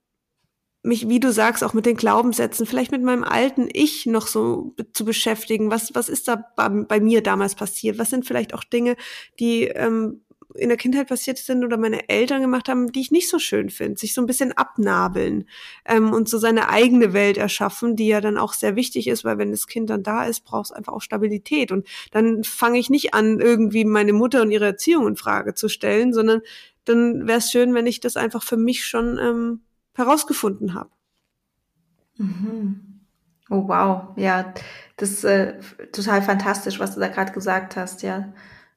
mich, 0.87 1.09
wie 1.09 1.19
du 1.19 1.31
sagst, 1.31 1.63
auch 1.63 1.73
mit 1.73 1.85
den 1.85 1.97
Glaubenssätzen, 1.97 2.65
vielleicht 2.65 2.91
mit 2.91 3.03
meinem 3.03 3.23
alten 3.23 3.69
Ich 3.71 4.05
noch 4.05 4.27
so 4.27 4.75
zu 4.93 5.05
beschäftigen. 5.05 5.69
Was, 5.69 5.93
was 5.93 6.09
ist 6.09 6.27
da 6.27 6.43
bei, 6.55 6.69
bei 6.69 6.99
mir 6.99 7.21
damals 7.21 7.55
passiert? 7.55 7.99
Was 7.99 8.09
sind 8.09 8.25
vielleicht 8.25 8.53
auch 8.53 8.63
Dinge, 8.63 8.95
die 9.39 9.65
ähm, 9.65 10.21
in 10.55 10.69
der 10.69 10.77
Kindheit 10.77 11.07
passiert 11.07 11.37
sind 11.37 11.63
oder 11.63 11.77
meine 11.77 12.09
Eltern 12.09 12.41
gemacht 12.41 12.69
haben, 12.69 12.91
die 12.91 13.01
ich 13.01 13.11
nicht 13.11 13.29
so 13.29 13.39
schön 13.39 13.69
finde, 13.69 13.99
sich 13.99 14.13
so 14.13 14.21
ein 14.21 14.27
bisschen 14.27 14.53
abnabeln 14.53 15.47
ähm, 15.85 16.13
und 16.13 16.29
so 16.29 16.37
seine 16.37 16.69
eigene 16.69 17.13
Welt 17.13 17.37
erschaffen, 17.37 17.95
die 17.95 18.07
ja 18.07 18.21
dann 18.21 18.37
auch 18.37 18.53
sehr 18.53 18.75
wichtig 18.75 19.07
ist, 19.07 19.23
weil 19.23 19.37
wenn 19.37 19.51
das 19.51 19.67
Kind 19.67 19.89
dann 19.89 20.03
da 20.03 20.25
ist, 20.25 20.45
braucht 20.45 20.65
es 20.65 20.71
einfach 20.71 20.93
auch 20.93 21.01
Stabilität 21.01 21.71
und 21.71 21.87
dann 22.11 22.43
fange 22.43 22.79
ich 22.79 22.89
nicht 22.89 23.13
an, 23.13 23.39
irgendwie 23.39 23.85
meine 23.85 24.13
Mutter 24.13 24.41
und 24.41 24.51
ihre 24.51 24.65
Erziehung 24.65 25.07
in 25.07 25.15
Frage 25.15 25.53
zu 25.53 25.69
stellen, 25.69 26.13
sondern 26.13 26.41
dann 26.85 27.27
wäre 27.27 27.39
es 27.39 27.51
schön, 27.51 27.73
wenn 27.73 27.85
ich 27.85 27.99
das 27.99 28.15
einfach 28.15 28.43
für 28.43 28.57
mich 28.57 28.85
schon 28.85 29.19
ähm, 29.21 29.61
herausgefunden 29.97 30.73
habe. 30.73 30.89
Mhm. 32.17 33.01
Oh 33.49 33.67
wow, 33.67 34.15
ja, 34.17 34.53
das 34.97 35.11
ist 35.11 35.23
äh, 35.23 35.59
total 35.91 36.21
fantastisch, 36.21 36.79
was 36.79 36.95
du 36.95 36.99
da 36.99 37.07
gerade 37.07 37.31
gesagt 37.31 37.75
hast, 37.75 38.03
ja, 38.03 38.33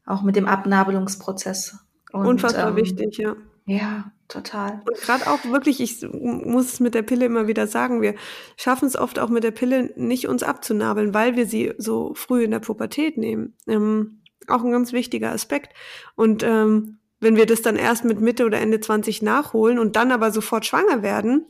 auch 0.06 0.22
mit 0.22 0.36
dem 0.36 0.46
Abnabelungsprozess. 0.46 1.78
Und, 2.12 2.26
Unfassbar 2.26 2.68
ähm, 2.68 2.76
wichtig, 2.76 3.18
ja. 3.18 3.36
Ja, 3.66 4.10
total. 4.28 4.82
Und 4.84 4.96
gerade 5.00 5.28
auch 5.28 5.44
wirklich, 5.44 5.80
ich 5.80 6.02
muss 6.10 6.72
es 6.72 6.80
mit 6.80 6.94
der 6.94 7.02
Pille 7.02 7.26
immer 7.26 7.46
wieder 7.46 7.66
sagen, 7.66 8.00
wir 8.00 8.14
schaffen 8.56 8.86
es 8.86 8.96
oft 8.96 9.18
auch 9.18 9.28
mit 9.28 9.44
der 9.44 9.50
Pille 9.50 9.92
nicht 9.96 10.28
uns 10.28 10.42
abzunabeln, 10.42 11.14
weil 11.14 11.36
wir 11.36 11.46
sie 11.46 11.74
so 11.78 12.14
früh 12.14 12.44
in 12.44 12.50
der 12.50 12.60
Pubertät 12.60 13.16
nehmen. 13.16 13.54
Ähm, 13.68 14.22
auch 14.48 14.64
ein 14.64 14.72
ganz 14.72 14.92
wichtiger 14.92 15.30
Aspekt. 15.30 15.74
Und 16.16 16.42
ähm, 16.42 16.99
wenn 17.20 17.36
wir 17.36 17.46
das 17.46 17.62
dann 17.62 17.76
erst 17.76 18.04
mit 18.04 18.20
Mitte 18.20 18.44
oder 18.44 18.58
Ende 18.58 18.80
20 18.80 19.22
nachholen 19.22 19.78
und 19.78 19.96
dann 19.96 20.10
aber 20.10 20.30
sofort 20.30 20.66
schwanger 20.66 21.02
werden, 21.02 21.46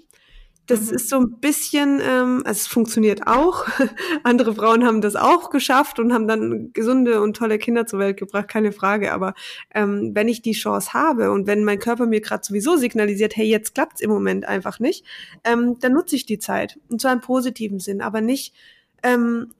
das 0.71 0.89
mhm. 0.89 0.95
ist 0.95 1.09
so 1.09 1.19
ein 1.19 1.41
bisschen, 1.41 2.01
ähm, 2.01 2.43
also 2.45 2.59
es 2.59 2.67
funktioniert 2.67 3.27
auch. 3.27 3.67
Andere 4.23 4.55
Frauen 4.55 4.85
haben 4.85 5.01
das 5.01 5.17
auch 5.17 5.51
geschafft 5.51 5.99
und 5.99 6.13
haben 6.13 6.29
dann 6.29 6.73
gesunde 6.73 7.21
und 7.21 7.37
tolle 7.37 7.59
Kinder 7.59 7.87
zur 7.87 7.99
Welt 7.99 8.17
gebracht, 8.17 8.49
keine 8.49 8.71
Frage. 8.71 9.13
Aber 9.13 9.35
ähm, 9.75 10.13
wenn 10.15 10.29
ich 10.29 10.43
die 10.43 10.53
Chance 10.53 10.95
habe 10.95 11.33
und 11.33 11.47
wenn 11.47 11.65
mein 11.65 11.81
Körper 11.81 12.07
mir 12.07 12.21
gerade 12.21 12.45
sowieso 12.45 12.77
signalisiert, 12.77 13.37
hey, 13.37 13.47
jetzt 13.47 13.75
klappt's 13.75 14.01
im 14.01 14.11
Moment 14.11 14.47
einfach 14.47 14.79
nicht, 14.79 15.05
ähm, 15.45 15.77
dann 15.81 15.93
nutze 15.93 16.15
ich 16.15 16.25
die 16.25 16.39
Zeit. 16.39 16.79
Und 16.89 17.01
zwar 17.01 17.13
im 17.13 17.21
positiven 17.21 17.81
Sinn, 17.81 18.01
aber 18.01 18.21
nicht, 18.21 18.55
ähm, 19.03 19.53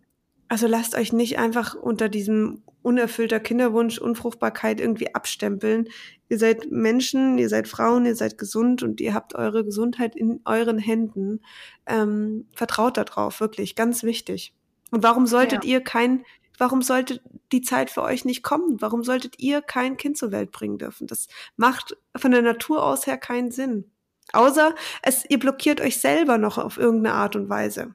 also 0.49 0.69
lasst 0.69 0.97
euch 0.97 1.13
nicht 1.13 1.39
einfach 1.39 1.75
unter 1.75 2.09
diesem 2.09 2.63
unerfüllter 2.83 3.41
Kinderwunsch, 3.41 3.99
Unfruchtbarkeit 3.99 4.81
irgendwie 4.81 5.15
abstempeln. 5.15 5.89
Ihr 6.29 6.39
seid 6.39 6.71
Menschen, 6.71 7.39
ihr 7.39 7.49
seid 7.49 7.69
Frauen, 7.69 8.07
ihr 8.07 8.17
seid 8.17 8.39
gesund 8.39 8.83
und 8.83 9.01
ihr 9.01 9.15
habt 9.15 9.35
eure 9.35 9.65
Gesundheit 9.65 10.17
in 10.17 10.41
euren 10.45 10.79
Händen. 10.79 11.41
Ähm, 11.87 12.49
vertraut 12.55 12.97
darauf, 12.97 13.41
wirklich, 13.41 13.75
ganz 13.75 14.03
wichtig. 14.03 14.55
Und 14.91 15.03
warum 15.03 15.27
solltet 15.27 15.65
ja. 15.65 15.73
ihr 15.73 15.81
kein, 15.83 16.25
warum 16.59 16.83
sollte 16.83 17.21
die 17.53 17.63
Zeit 17.63 17.91
für 17.91 18.03
euch 18.03 18.25
nicht 18.25 18.43
kommen? 18.43 18.81
Warum 18.81 19.03
solltet 19.03 19.39
ihr 19.39 19.63
kein 19.63 19.97
Kind 19.97 20.17
zur 20.17 20.33
Welt 20.33 20.51
bringen 20.53 20.79
dürfen? 20.79 21.07
Das 21.07 21.29
macht 21.57 21.97
von 22.17 22.31
der 22.31 22.43
Natur 22.43 22.85
aus 22.85 23.07
her 23.07 23.19
keinen 23.19 23.51
Sinn. 23.51 23.91
Außer 24.33 24.75
es, 25.03 25.25
ihr 25.29 25.39
blockiert 25.39 25.81
euch 25.81 25.99
selber 25.99 26.39
noch 26.39 26.59
auf 26.59 26.79
irgendeine 26.79 27.15
Art 27.15 27.37
und 27.37 27.49
Weise. 27.49 27.95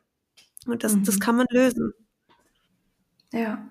Und 0.66 0.84
das, 0.84 0.96
mhm. 0.96 1.04
das 1.04 1.20
kann 1.20 1.38
man 1.38 1.48
lösen. 1.50 1.94
Ja. 3.32 3.70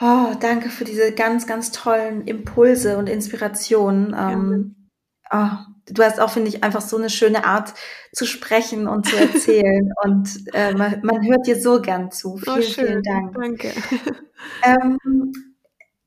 Oh, 0.00 0.34
danke 0.40 0.70
für 0.70 0.84
diese 0.84 1.12
ganz, 1.12 1.46
ganz 1.46 1.70
tollen 1.70 2.26
Impulse 2.26 2.98
und 2.98 3.08
Inspirationen. 3.08 4.14
Ähm, 4.18 4.88
oh, 5.30 5.50
du 5.86 6.02
hast 6.02 6.20
auch, 6.20 6.30
finde 6.30 6.48
ich, 6.48 6.64
einfach 6.64 6.80
so 6.80 6.96
eine 6.96 7.10
schöne 7.10 7.44
Art 7.44 7.74
zu 8.12 8.26
sprechen 8.26 8.88
und 8.88 9.06
zu 9.06 9.16
erzählen. 9.16 9.92
und 10.04 10.52
äh, 10.52 10.72
man, 10.74 11.00
man, 11.02 11.24
hört 11.26 11.46
dir 11.46 11.60
so 11.60 11.80
gern 11.80 12.10
zu. 12.10 12.38
Vielen, 12.38 12.58
oh, 12.58 12.62
vielen 12.62 13.02
Dank. 13.02 13.34
Danke. 13.34 13.72
Ähm, 14.62 14.98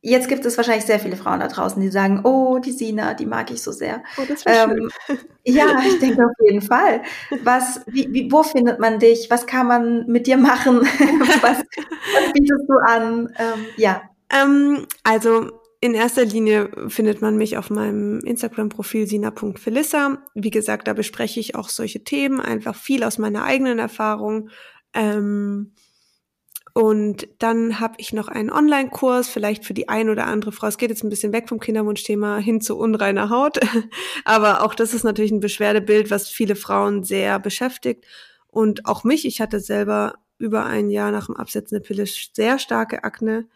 Jetzt 0.08 0.30
gibt 0.30 0.45
es 0.45 0.55
wahrscheinlich 0.55 0.86
sehr 0.86 1.01
viele 1.01 1.18
Frauen 1.18 1.41
da 1.41 1.49
draußen, 1.49 1.82
die 1.82 1.89
sagen, 1.89 2.22
oh, 2.24 2.60
die 2.60 2.72
Sina, 2.72 3.14
die 3.14 3.26
mag 3.26 3.51
ich 3.51 3.62
so 3.62 3.74
sehr. 3.74 4.01
Oh, 4.18 4.22
das 4.26 4.43
ähm, 4.45 4.89
schön. 5.05 5.20
Ja, 5.43 5.82
ich 5.86 5.99
denke 5.99 6.24
auf 6.24 6.32
jeden 6.45 6.62
Fall. 6.62 7.01
Was, 7.43 7.82
wie, 7.88 8.08
wie, 8.14 8.32
wo 8.32 8.41
findet 8.41 8.80
man 8.80 8.99
dich? 8.99 9.30
Was 9.30 9.45
kann 9.45 9.68
man 9.68 10.08
mit 10.08 10.26
dir 10.26 10.38
machen? 10.38 10.80
was, 11.41 11.58
was 11.60 12.34
bietest 12.34 12.70
du 12.70 12.76
an? 12.86 13.34
Ähm, 13.38 13.66
ja. 13.76 14.01
Ähm, 14.32 14.88
also 15.03 15.51
in 15.82 15.93
erster 15.93 16.24
Linie 16.24 16.70
findet 16.88 17.22
man 17.22 17.36
mich 17.36 17.58
auf 17.58 17.70
meinem 17.70 18.22
Instagram-Profil 18.22 19.08
sina.felissa. 19.08 20.20
Wie 20.36 20.51
gesagt, 20.51 20.88
da 20.88 20.93
bespreche 20.93 21.41
ich 21.41 21.55
auch 21.55 21.68
solche 21.68 22.05
Themen, 22.05 22.39
einfach 22.39 22.78
viel 22.78 23.03
aus 23.03 23.18
meiner 23.18 23.43
eigenen 23.43 23.78
Erfahrung. 23.78 24.51
Ähm, 24.93 25.74
und 26.78 27.28
dann 27.39 27.80
habe 27.80 27.95
ich 27.97 28.13
noch 28.13 28.28
einen 28.28 28.51
Online-Kurs, 28.51 29.30
vielleicht 29.30 29.65
für 29.65 29.73
die 29.73 29.89
ein 29.89 30.11
oder 30.11 30.28
andere 30.28 30.51
Frau. 30.51 30.67
Es 30.67 30.78
geht 30.78 30.91
jetzt 30.91 31.03
ein 31.03 31.09
bisschen 31.09 31.34
weg 31.34 31.49
vom 31.49 31.59
Kinderwunschthema 31.59 32.38
hin 32.38 32.61
zu 32.61 32.78
unreiner 32.78 33.32
Haut. 33.32 33.57
Aber 34.25 34.61
auch 34.61 34.75
das 34.75 34.93
ist 34.93 35.03
natürlich 35.03 35.32
ein 35.32 35.39
Beschwerdebild, 35.39 36.11
was 36.11 36.30
viele 36.30 36.55
Frauen 36.55 37.03
sehr 37.03 37.39
beschäftigt. 37.39 38.05
Und 38.45 38.86
auch 38.86 39.03
mich, 39.03 39.25
ich 39.25 39.41
hatte 39.41 39.59
selber 39.59 40.19
über 40.38 40.67
ein 40.67 40.91
Jahr 40.91 41.09
nach 41.09 41.25
dem 41.25 41.36
Absetzen 41.36 41.80
der 41.80 41.84
Pille 41.84 42.05
sehr 42.05 42.59
starke 42.59 43.03
Akne 43.03 43.47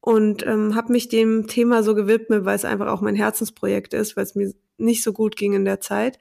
und 0.00 0.44
ähm, 0.44 0.74
habe 0.74 0.90
mich 0.90 1.08
dem 1.08 1.46
Thema 1.46 1.84
so 1.84 1.94
gewidmet, 1.94 2.46
weil 2.46 2.56
es 2.56 2.64
einfach 2.64 2.88
auch 2.88 3.00
mein 3.00 3.14
Herzensprojekt 3.14 3.94
ist, 3.94 4.16
weil 4.16 4.24
es 4.24 4.34
mir 4.34 4.52
nicht 4.76 5.04
so 5.04 5.12
gut 5.12 5.36
ging 5.36 5.52
in 5.52 5.66
der 5.66 5.80
Zeit. 5.80 6.18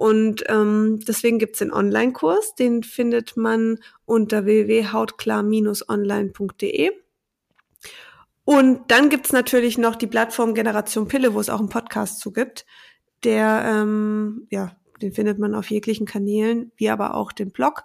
Und 0.00 0.42
ähm, 0.48 0.98
deswegen 1.06 1.38
gibt's 1.38 1.58
den 1.58 1.74
Online-Kurs, 1.74 2.54
den 2.54 2.82
findet 2.82 3.36
man 3.36 3.80
unter 4.06 4.46
www.hautklar-online.de. 4.46 6.92
Und 8.46 8.90
dann 8.90 9.10
gibt's 9.10 9.32
natürlich 9.32 9.76
noch 9.76 9.96
die 9.96 10.06
Plattform 10.06 10.54
Generation 10.54 11.06
Pille, 11.06 11.34
wo 11.34 11.40
es 11.40 11.50
auch 11.50 11.58
einen 11.58 11.68
Podcast 11.68 12.20
zu 12.20 12.32
gibt. 12.32 12.64
Der, 13.24 13.62
ähm, 13.66 14.46
ja, 14.48 14.74
den 15.02 15.12
findet 15.12 15.38
man 15.38 15.54
auf 15.54 15.70
jeglichen 15.70 16.06
Kanälen, 16.06 16.72
wie 16.76 16.88
aber 16.88 17.14
auch 17.14 17.30
den 17.30 17.50
Blog. 17.50 17.84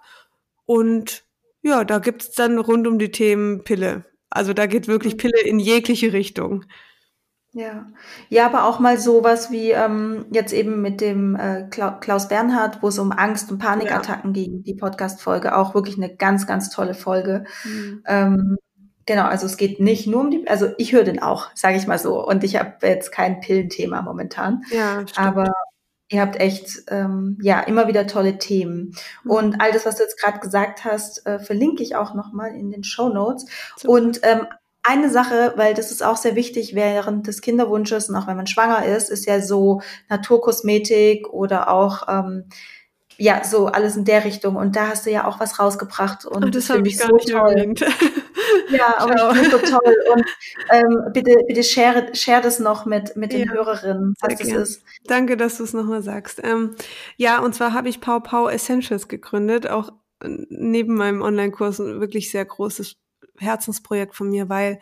Und 0.64 1.22
ja, 1.62 1.84
da 1.84 1.98
gibt's 1.98 2.30
dann 2.30 2.58
rund 2.58 2.86
um 2.86 2.98
die 2.98 3.10
Themen 3.10 3.62
Pille. 3.62 4.06
Also 4.30 4.54
da 4.54 4.64
geht 4.64 4.88
wirklich 4.88 5.16
mhm. 5.16 5.18
Pille 5.18 5.40
in 5.44 5.58
jegliche 5.58 6.14
Richtung. 6.14 6.64
Ja. 7.56 7.86
Ja, 8.28 8.44
aber 8.44 8.64
auch 8.64 8.80
mal 8.80 8.98
sowas 8.98 9.50
wie 9.50 9.70
ähm, 9.70 10.26
jetzt 10.30 10.52
eben 10.52 10.82
mit 10.82 11.00
dem 11.00 11.36
äh, 11.36 11.66
Klaus 11.70 12.28
Bernhard, 12.28 12.82
wo 12.82 12.88
es 12.88 12.98
um 12.98 13.12
Angst 13.12 13.50
und 13.50 13.56
Panikattacken 13.56 14.34
ja. 14.34 14.42
ging, 14.42 14.62
die 14.62 14.74
Podcast-Folge, 14.74 15.56
auch 15.56 15.74
wirklich 15.74 15.96
eine 15.96 16.14
ganz, 16.14 16.46
ganz 16.46 16.68
tolle 16.68 16.92
Folge. 16.92 17.44
Mhm. 17.64 18.02
Ähm, 18.06 18.58
genau, 19.06 19.24
also 19.24 19.46
es 19.46 19.56
geht 19.56 19.80
nicht 19.80 20.06
nur 20.06 20.20
um 20.20 20.30
die, 20.30 20.46
also 20.46 20.68
ich 20.76 20.92
höre 20.92 21.04
den 21.04 21.22
auch, 21.22 21.48
sage 21.54 21.78
ich 21.78 21.86
mal 21.86 21.98
so. 21.98 22.22
Und 22.22 22.44
ich 22.44 22.56
habe 22.56 22.74
jetzt 22.82 23.10
kein 23.10 23.40
Pillenthema 23.40 24.02
momentan. 24.02 24.62
Ja, 24.70 25.08
stimmt. 25.08 25.18
aber 25.18 25.52
ihr 26.10 26.20
habt 26.20 26.38
echt 26.38 26.82
ähm, 26.88 27.38
ja 27.40 27.60
immer 27.60 27.88
wieder 27.88 28.06
tolle 28.06 28.36
Themen. 28.36 28.94
Mhm. 29.24 29.30
Und 29.30 29.60
all 29.62 29.72
das, 29.72 29.86
was 29.86 29.96
du 29.96 30.02
jetzt 30.02 30.20
gerade 30.20 30.40
gesagt 30.40 30.84
hast, 30.84 31.26
äh, 31.26 31.38
verlinke 31.38 31.82
ich 31.82 31.96
auch 31.96 32.12
nochmal 32.12 32.54
in 32.54 32.70
den 32.70 32.84
Show 32.84 33.08
Notes. 33.08 33.46
Und 33.86 34.20
ähm, 34.24 34.46
eine 34.86 35.10
Sache, 35.10 35.52
weil 35.56 35.74
das 35.74 35.90
ist 35.90 36.02
auch 36.02 36.16
sehr 36.16 36.36
wichtig 36.36 36.74
während 36.74 37.26
des 37.26 37.40
Kinderwunsches 37.40 38.08
und 38.08 38.16
auch 38.16 38.26
wenn 38.26 38.36
man 38.36 38.46
schwanger 38.46 38.84
ist, 38.86 39.10
ist 39.10 39.26
ja 39.26 39.40
so 39.40 39.82
Naturkosmetik 40.08 41.28
oder 41.28 41.70
auch 41.70 42.08
ähm, 42.08 42.44
ja 43.18 43.42
so 43.44 43.66
alles 43.66 43.96
in 43.96 44.04
der 44.04 44.24
Richtung. 44.24 44.56
Und 44.56 44.76
da 44.76 44.88
hast 44.88 45.06
du 45.06 45.10
ja 45.10 45.26
auch 45.26 45.40
was 45.40 45.58
rausgebracht 45.58 46.24
und 46.24 46.44
oh, 46.44 46.48
das, 46.48 46.66
das 46.66 46.76
habe 46.76 46.88
ich 46.88 46.98
gar 46.98 47.08
so 47.08 47.16
toll. 47.16 47.74
Ja, 48.70 48.96
aber 48.98 49.16
Ciao. 49.16 49.32
ich 49.32 49.38
finde 49.38 49.50
so 49.50 49.58
toll. 49.58 49.96
Und 50.12 50.24
ähm, 50.70 51.12
bitte, 51.12 51.34
bitte 51.46 51.62
share, 51.62 52.14
share 52.14 52.40
das 52.40 52.58
noch 52.58 52.84
mit, 52.84 53.16
mit 53.16 53.32
den 53.32 53.46
ja, 53.46 53.52
Hörerinnen, 53.52 54.14
was 54.20 54.38
das 54.38 54.48
ist. 54.48 54.82
Danke, 55.04 55.36
dass 55.36 55.58
du 55.58 55.64
es 55.64 55.72
nochmal 55.72 56.02
sagst. 56.02 56.40
Ähm, 56.42 56.74
ja, 57.16 57.40
und 57.40 57.54
zwar 57.54 57.72
habe 57.74 57.88
ich 57.88 58.00
Pau 58.00 58.20
Pau 58.20 58.48
Essentials 58.48 59.08
gegründet, 59.08 59.68
auch 59.68 59.90
neben 60.22 60.94
meinem 60.94 61.22
Online-Kurs 61.22 61.78
ein 61.80 62.00
wirklich 62.00 62.30
sehr 62.30 62.44
großes 62.44 62.96
Herzensprojekt 63.38 64.14
von 64.14 64.30
mir, 64.30 64.48
weil 64.48 64.78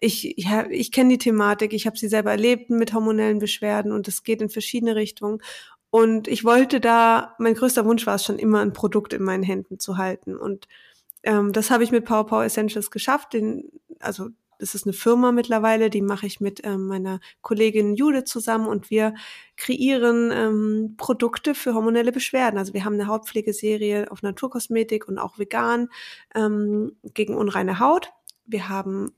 ich, 0.00 0.34
ja, 0.36 0.66
ich 0.70 0.92
kenne 0.92 1.10
die 1.10 1.18
Thematik, 1.18 1.72
ich 1.72 1.86
habe 1.86 1.98
sie 1.98 2.08
selber 2.08 2.30
erlebt 2.30 2.70
mit 2.70 2.92
hormonellen 2.92 3.38
Beschwerden 3.38 3.92
und 3.92 4.08
es 4.08 4.22
geht 4.22 4.42
in 4.42 4.50
verschiedene 4.50 4.96
Richtungen. 4.96 5.40
Und 5.90 6.28
ich 6.28 6.44
wollte 6.44 6.80
da, 6.80 7.34
mein 7.38 7.54
größter 7.54 7.84
Wunsch 7.84 8.06
war 8.06 8.16
es 8.16 8.24
schon 8.24 8.38
immer, 8.38 8.60
ein 8.60 8.72
Produkt 8.72 9.12
in 9.12 9.22
meinen 9.22 9.42
Händen 9.42 9.78
zu 9.78 9.96
halten. 9.96 10.36
Und 10.36 10.68
ähm, 11.22 11.52
das 11.52 11.70
habe 11.70 11.84
ich 11.84 11.90
mit 11.90 12.04
Power 12.04 12.26
Power 12.26 12.44
Essentials 12.44 12.90
geschafft. 12.90 13.32
Den, 13.32 13.64
also 14.00 14.28
das 14.58 14.74
ist 14.74 14.86
eine 14.86 14.92
Firma 14.92 15.32
mittlerweile, 15.32 15.90
die 15.90 16.02
mache 16.02 16.26
ich 16.26 16.40
mit 16.40 16.60
ähm, 16.64 16.86
meiner 16.86 17.20
Kollegin 17.42 17.94
Jude 17.94 18.24
zusammen 18.24 18.66
und 18.66 18.90
wir 18.90 19.14
kreieren 19.56 20.30
ähm, 20.32 20.94
Produkte 20.96 21.54
für 21.54 21.74
hormonelle 21.74 22.12
Beschwerden. 22.12 22.58
Also 22.58 22.74
wir 22.74 22.84
haben 22.84 22.94
eine 22.94 23.06
Hautpflegeserie 23.06 24.10
auf 24.10 24.22
Naturkosmetik 24.22 25.08
und 25.08 25.18
auch 25.18 25.38
vegan 25.38 25.88
ähm, 26.34 26.96
gegen 27.14 27.36
unreine 27.36 27.78
Haut. 27.78 28.12
Wir 28.46 28.68
haben 28.68 29.12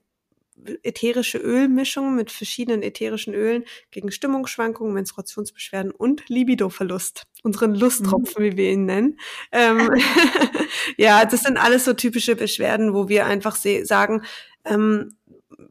ätherische 0.82 1.38
Ölmischungen 1.38 2.16
mit 2.16 2.30
verschiedenen 2.30 2.82
ätherischen 2.82 3.34
Ölen 3.34 3.64
gegen 3.90 4.10
Stimmungsschwankungen, 4.10 4.92
Menstruationsbeschwerden 4.92 5.90
und 5.90 6.28
Libidoverlust. 6.28 7.24
Unseren 7.42 7.74
Lusttropfen, 7.74 8.42
mhm. 8.42 8.50
wie 8.50 8.56
wir 8.56 8.72
ihn 8.72 8.84
nennen. 8.84 9.18
Ähm, 9.52 9.90
ja, 10.98 11.24
das 11.24 11.42
sind 11.42 11.56
alles 11.56 11.84
so 11.84 11.94
typische 11.94 12.36
Beschwerden, 12.36 12.92
wo 12.92 13.08
wir 13.08 13.26
einfach 13.26 13.56
sagen, 13.56 14.22
ähm, 14.64 15.16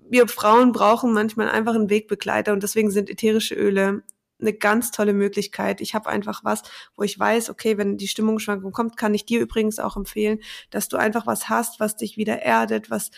wir 0.09 0.27
Frauen 0.27 0.71
brauchen 0.71 1.13
manchmal 1.13 1.49
einfach 1.49 1.75
einen 1.75 1.89
Wegbegleiter 1.89 2.53
und 2.53 2.63
deswegen 2.63 2.91
sind 2.91 3.09
ätherische 3.09 3.55
Öle 3.55 4.03
eine 4.41 4.53
ganz 4.53 4.91
tolle 4.91 5.13
Möglichkeit. 5.13 5.81
Ich 5.81 5.95
habe 5.95 6.09
einfach 6.09 6.43
was, 6.43 6.63
wo 6.95 7.03
ich 7.03 7.19
weiß, 7.19 7.49
okay, 7.49 7.77
wenn 7.77 7.97
die 7.97 8.07
Stimmungsschwankung 8.07 8.71
kommt, 8.71 8.97
kann 8.97 9.13
ich 9.13 9.25
dir 9.25 9.39
übrigens 9.39 9.79
auch 9.79 9.97
empfehlen, 9.97 10.39
dass 10.69 10.87
du 10.87 10.97
einfach 10.97 11.27
was 11.27 11.49
hast, 11.49 11.79
was 11.79 11.97
dich 11.97 12.17
wieder 12.17 12.41
erdet, 12.41 12.89
was 12.89 13.11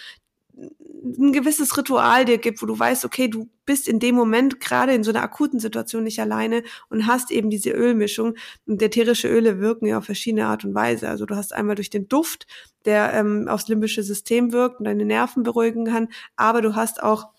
ein 1.03 1.33
gewisses 1.33 1.75
Ritual 1.77 2.25
dir 2.25 2.37
gibt, 2.37 2.61
wo 2.61 2.65
du 2.67 2.77
weißt, 2.77 3.05
okay, 3.05 3.27
du 3.27 3.49
bist 3.65 3.87
in 3.87 3.99
dem 3.99 4.15
Moment 4.15 4.59
gerade 4.59 4.93
in 4.93 5.03
so 5.03 5.11
einer 5.11 5.23
akuten 5.23 5.59
Situation 5.59 6.03
nicht 6.03 6.19
alleine 6.19 6.63
und 6.89 7.07
hast 7.07 7.31
eben 7.31 7.49
diese 7.49 7.71
Ölmischung. 7.71 8.35
Und 8.67 8.81
ätherische 8.81 9.27
Öle 9.27 9.59
wirken 9.59 9.87
ja 9.87 9.97
auf 9.97 10.05
verschiedene 10.05 10.45
Art 10.45 10.63
und 10.63 10.75
Weise. 10.75 11.09
Also 11.09 11.25
du 11.25 11.35
hast 11.35 11.53
einmal 11.53 11.75
durch 11.75 11.89
den 11.89 12.07
Duft, 12.07 12.45
der 12.85 13.13
ähm, 13.13 13.47
aufs 13.47 13.67
limbische 13.67 14.03
System 14.03 14.51
wirkt 14.51 14.79
und 14.79 14.85
deine 14.85 15.05
Nerven 15.05 15.43
beruhigen 15.43 15.85
kann, 15.85 16.09
aber 16.35 16.61
du 16.61 16.75
hast 16.75 17.01
auch 17.01 17.29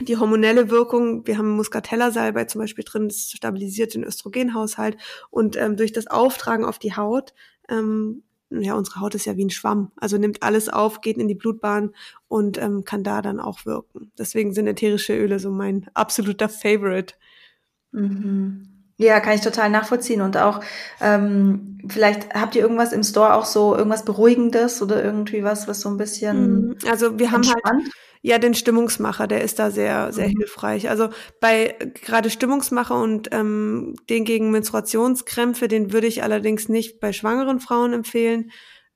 die 0.00 0.16
hormonelle 0.16 0.70
Wirkung, 0.70 1.26
wir 1.26 1.38
haben 1.38 1.50
Muscatella-Salbei 1.50 2.46
zum 2.46 2.60
Beispiel 2.60 2.84
drin, 2.84 3.08
das 3.08 3.30
stabilisiert 3.30 3.94
den 3.94 4.04
Östrogenhaushalt 4.04 4.96
und 5.30 5.56
ähm, 5.56 5.76
durch 5.76 5.92
das 5.92 6.06
Auftragen 6.06 6.64
auf 6.64 6.78
die 6.78 6.96
Haut 6.96 7.34
ähm, 7.68 8.22
ja, 8.60 8.74
unsere 8.74 9.00
Haut 9.00 9.14
ist 9.14 9.24
ja 9.24 9.36
wie 9.36 9.44
ein 9.44 9.50
Schwamm, 9.50 9.92
also 9.96 10.18
nimmt 10.18 10.42
alles 10.42 10.68
auf, 10.68 11.00
geht 11.00 11.18
in 11.18 11.28
die 11.28 11.34
Blutbahn 11.34 11.94
und 12.28 12.58
ähm, 12.58 12.84
kann 12.84 13.04
da 13.04 13.22
dann 13.22 13.40
auch 13.40 13.64
wirken. 13.66 14.12
Deswegen 14.18 14.52
sind 14.52 14.66
ätherische 14.66 15.16
Öle 15.16 15.38
so 15.38 15.50
mein 15.50 15.86
absoluter 15.94 16.48
Favorite. 16.48 17.14
Mhm. 17.92 18.71
Ja, 19.02 19.20
kann 19.20 19.34
ich 19.34 19.40
total 19.40 19.70
nachvollziehen. 19.70 20.20
Und 20.20 20.36
auch, 20.36 20.60
ähm, 21.00 21.78
vielleicht 21.88 22.34
habt 22.34 22.54
ihr 22.54 22.62
irgendwas 22.62 22.92
im 22.92 23.02
Store 23.02 23.34
auch 23.34 23.44
so, 23.44 23.76
irgendwas 23.76 24.04
Beruhigendes 24.04 24.80
oder 24.80 25.02
irgendwie 25.02 25.42
was, 25.42 25.66
was 25.68 25.80
so 25.80 25.88
ein 25.88 25.96
bisschen. 25.96 26.68
Mhm. 26.68 26.76
Also 26.88 27.18
wir 27.18 27.32
haben 27.32 27.44
halt 27.46 27.84
ja, 28.24 28.38
den 28.38 28.54
Stimmungsmacher, 28.54 29.26
der 29.26 29.42
ist 29.42 29.58
da 29.58 29.72
sehr, 29.72 30.12
sehr 30.12 30.28
mhm. 30.28 30.34
hilfreich. 30.38 30.88
Also 30.88 31.08
bei 31.40 31.74
gerade 32.02 32.30
Stimmungsmacher 32.30 33.00
und 33.00 33.28
ähm, 33.32 33.96
den 34.08 34.24
gegen 34.24 34.52
Menstruationskrämpfe, 34.52 35.66
den 35.66 35.92
würde 35.92 36.06
ich 36.06 36.22
allerdings 36.22 36.68
nicht 36.68 37.00
bei 37.00 37.12
schwangeren 37.12 37.58
Frauen 37.58 37.92
empfehlen, 37.92 38.52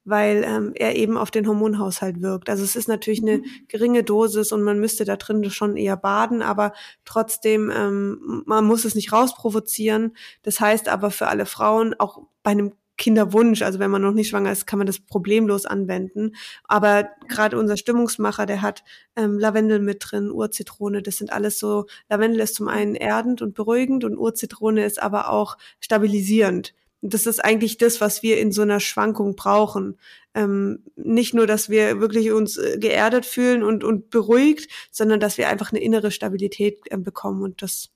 weil 0.07 0.45
ähm, 0.47 0.73
er 0.75 0.97
eben 0.97 1.19
auf 1.19 1.31
den 1.31 1.47
Hormonhaushalt 1.47 2.23
wirkt. 2.23 2.49
Also 2.49 2.65
es 2.65 2.77
ist 2.77 2.89
natürlich 2.89 3.21
eine 3.21 3.39
mhm. 3.39 3.45
geringe 3.69 4.03
Dosis 4.03 4.53
und 4.53 4.63
man 4.63 4.79
müsste 4.79 5.05
da 5.05 5.17
drin 5.17 5.51
schon 5.51 5.77
eher 5.77 5.97
baden, 5.97 6.41
aber 6.41 6.73
trotzdem, 7.05 7.71
ähm, 7.71 8.43
man 8.47 8.65
muss 8.65 8.85
es 8.85 8.95
nicht 8.95 9.13
rausprovozieren. 9.13 10.17
Das 10.43 10.61
heißt 10.61 10.89
aber 10.89 11.11
für 11.11 11.27
alle 11.27 11.45
Frauen, 11.45 11.95
auch 11.99 12.23
bei 12.43 12.53
einem 12.53 12.73
Kinderwunsch. 12.97 13.63
Also 13.63 13.79
wenn 13.79 13.91
man 13.91 14.03
noch 14.03 14.13
nicht 14.13 14.29
schwanger 14.29 14.53
ist, 14.53 14.67
kann 14.67 14.79
man 14.79 14.87
das 14.87 15.01
problemlos 15.01 15.67
anwenden. 15.67 16.35
Aber 16.65 17.09
gerade 17.29 17.59
unser 17.59 17.77
Stimmungsmacher, 17.77 18.47
der 18.47 18.63
hat 18.63 18.85
ähm, 19.17 19.39
Lavendel 19.39 19.81
mit 19.81 19.99
drin, 20.01 20.31
Urzitrone, 20.31 21.03
das 21.03 21.19
sind 21.19 21.33
alles 21.33 21.59
so, 21.59 21.87
Lavendel 22.09 22.41
ist 22.41 22.55
zum 22.55 22.69
einen 22.69 22.95
erdend 22.95 23.43
und 23.43 23.55
beruhigend 23.55 24.05
und 24.05 24.17
Urzitrone 24.17 24.85
ist 24.85 25.03
aber 25.03 25.31
auch 25.31 25.57
stabilisierend. 25.81 26.75
Das 27.03 27.27
ist 27.27 27.45
eigentlich 27.45 27.79
das, 27.79 28.01
was 28.01 28.23
wir 28.23 28.39
in 28.39 28.53
so 28.53 28.63
einer 28.63 28.81
Schwankung 28.81 29.37
brauchen. 29.37 29.99
Ähm, 30.35 30.85
nicht 30.97 31.35
nur, 31.35 31.47
dass 31.47 31.69
wir 31.71 32.01
wirklich 32.01 32.31
uns 32.33 32.57
äh, 32.57 32.79
geerdet 32.79 33.27
fühlen 33.27 33.63
und, 33.63 33.85
und 33.85 34.11
beruhigt, 34.11 34.71
sondern 34.91 35.21
dass 35.21 35.39
wir 35.39 35.49
einfach 35.49 35.73
eine 35.73 35.81
innere 35.81 36.11
Stabilität 36.11 36.81
äh, 36.91 36.99
bekommen. 36.99 37.43
Und 37.43 37.63
das 37.63 37.91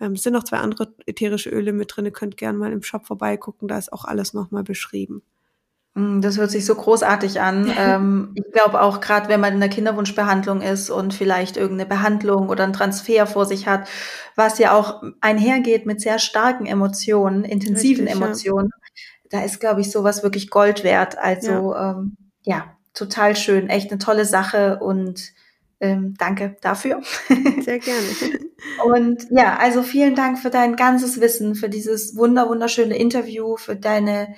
ähm, 0.00 0.16
sind 0.16 0.32
noch 0.32 0.44
zwei 0.44 0.58
andere 0.58 0.94
ätherische 1.06 1.50
Öle 1.50 1.72
mit 1.72 1.94
drin. 1.94 2.06
Ihr 2.06 2.12
könnt 2.12 2.36
gerne 2.36 2.58
mal 2.58 2.72
im 2.72 2.82
Shop 2.82 3.06
vorbeigucken, 3.06 3.68
da 3.68 3.78
ist 3.78 3.92
auch 3.92 4.04
alles 4.04 4.34
nochmal 4.34 4.64
beschrieben. 4.64 5.22
Mm, 5.98 6.20
das 6.20 6.38
hört 6.38 6.50
sich 6.50 6.64
so 6.64 6.74
großartig 6.76 7.40
an. 7.40 7.72
ähm, 7.76 8.30
ich 8.34 8.52
glaube 8.52 8.80
auch 8.80 9.00
gerade, 9.00 9.28
wenn 9.28 9.40
man 9.40 9.54
in 9.54 9.60
der 9.60 9.68
Kinderwunschbehandlung 9.68 10.60
ist 10.60 10.90
und 10.90 11.12
vielleicht 11.12 11.56
irgendeine 11.56 11.88
Behandlung 11.88 12.48
oder 12.48 12.64
einen 12.64 12.72
Transfer 12.72 13.26
vor 13.26 13.46
sich 13.46 13.66
hat, 13.66 13.88
was 14.36 14.58
ja 14.58 14.72
auch 14.72 15.02
einhergeht 15.20 15.86
mit 15.86 16.00
sehr 16.00 16.18
starken 16.18 16.66
Emotionen, 16.66 17.44
intensiven 17.44 18.06
Richtig, 18.06 18.22
Emotionen, 18.22 18.70
ja. 18.72 19.38
da 19.40 19.44
ist, 19.44 19.58
glaube 19.58 19.80
ich, 19.80 19.90
sowas 19.90 20.22
wirklich 20.22 20.50
Gold 20.50 20.84
wert. 20.84 21.18
Also 21.18 21.74
ja. 21.74 21.90
Ähm, 21.90 22.16
ja, 22.44 22.76
total 22.94 23.34
schön, 23.34 23.68
echt 23.68 23.90
eine 23.90 23.98
tolle 23.98 24.24
Sache 24.24 24.78
und 24.80 25.32
ähm, 25.80 26.14
danke 26.18 26.56
dafür. 26.60 27.02
Sehr 27.60 27.78
gerne. 27.78 28.06
Und 28.84 29.26
ja, 29.30 29.56
also 29.56 29.82
vielen 29.82 30.14
Dank 30.14 30.38
für 30.38 30.50
dein 30.50 30.76
ganzes 30.76 31.20
Wissen, 31.20 31.54
für 31.54 31.68
dieses 31.68 32.16
wunder 32.16 32.48
wunderschöne 32.48 32.96
Interview, 32.96 33.56
für 33.56 33.76
deine 33.76 34.34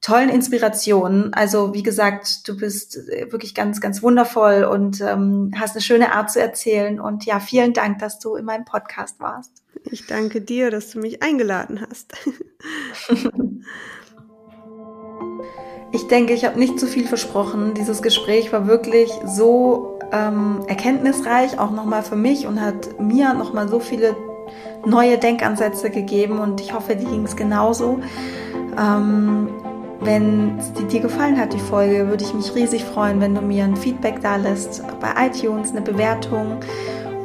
tollen 0.00 0.28
Inspirationen. 0.28 1.32
Also 1.34 1.74
wie 1.74 1.82
gesagt, 1.82 2.48
du 2.48 2.56
bist 2.56 2.96
äh, 3.08 3.30
wirklich 3.32 3.54
ganz, 3.54 3.80
ganz 3.80 4.02
wundervoll 4.02 4.64
und 4.64 5.00
ähm, 5.00 5.52
hast 5.58 5.72
eine 5.74 5.82
schöne 5.82 6.12
Art 6.12 6.30
zu 6.30 6.40
erzählen. 6.40 7.00
Und 7.00 7.24
ja, 7.24 7.40
vielen 7.40 7.72
Dank, 7.72 7.98
dass 7.98 8.18
du 8.18 8.36
in 8.36 8.44
meinem 8.44 8.64
Podcast 8.64 9.18
warst. 9.20 9.62
Ich 9.84 10.06
danke 10.06 10.40
dir, 10.40 10.70
dass 10.70 10.90
du 10.90 11.00
mich 11.00 11.22
eingeladen 11.22 11.84
hast. 11.88 12.14
ich 15.92 16.06
denke, 16.08 16.34
ich 16.34 16.44
habe 16.44 16.58
nicht 16.58 16.78
zu 16.78 16.86
viel 16.86 17.06
versprochen. 17.06 17.74
Dieses 17.74 18.02
Gespräch 18.02 18.52
war 18.52 18.66
wirklich 18.66 19.10
so 19.24 19.98
ähm, 20.12 20.64
erkenntnisreich, 20.68 21.58
auch 21.58 21.70
nochmal 21.70 22.02
für 22.02 22.16
mich 22.16 22.46
und 22.46 22.60
hat 22.60 23.00
mir 23.00 23.34
nochmal 23.34 23.68
so 23.68 23.80
viele 23.80 24.16
neue 24.84 25.18
Denkansätze 25.18 25.90
gegeben 25.90 26.38
und 26.38 26.60
ich 26.60 26.72
hoffe, 26.72 26.94
die 26.96 27.06
ging 27.06 27.24
es 27.24 27.34
genauso. 27.34 28.00
Ähm, 28.78 29.48
wenn 30.00 30.58
dir 30.90 31.00
gefallen 31.00 31.38
hat, 31.38 31.52
die 31.52 31.58
Folge, 31.58 32.08
würde 32.08 32.24
ich 32.24 32.34
mich 32.34 32.54
riesig 32.54 32.84
freuen, 32.84 33.20
wenn 33.20 33.34
du 33.34 33.40
mir 33.40 33.64
ein 33.64 33.76
Feedback 33.76 34.20
da 34.20 34.36
lässt 34.36 34.82
bei 35.00 35.26
iTunes, 35.26 35.70
eine 35.70 35.80
Bewertung. 35.80 36.58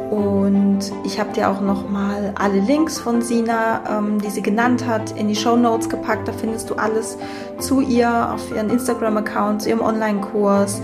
Und 0.09 0.79
ich 1.05 1.19
habe 1.19 1.31
dir 1.31 1.49
auch 1.49 1.61
nochmal 1.61 2.33
alle 2.37 2.59
Links 2.59 2.99
von 2.99 3.21
Sina, 3.21 3.81
ähm, 3.89 4.21
die 4.21 4.29
sie 4.29 4.41
genannt 4.41 4.85
hat, 4.85 5.17
in 5.17 5.29
die 5.29 5.35
Show 5.35 5.55
Notes 5.55 5.87
gepackt. 5.87 6.27
Da 6.27 6.33
findest 6.33 6.69
du 6.69 6.75
alles 6.75 7.17
zu 7.59 7.79
ihr 7.79 8.33
auf 8.33 8.51
ihren 8.51 8.69
Instagram-Account, 8.69 9.61
zu 9.61 9.69
ihrem 9.69 9.79
Online-Kurs. 9.79 10.81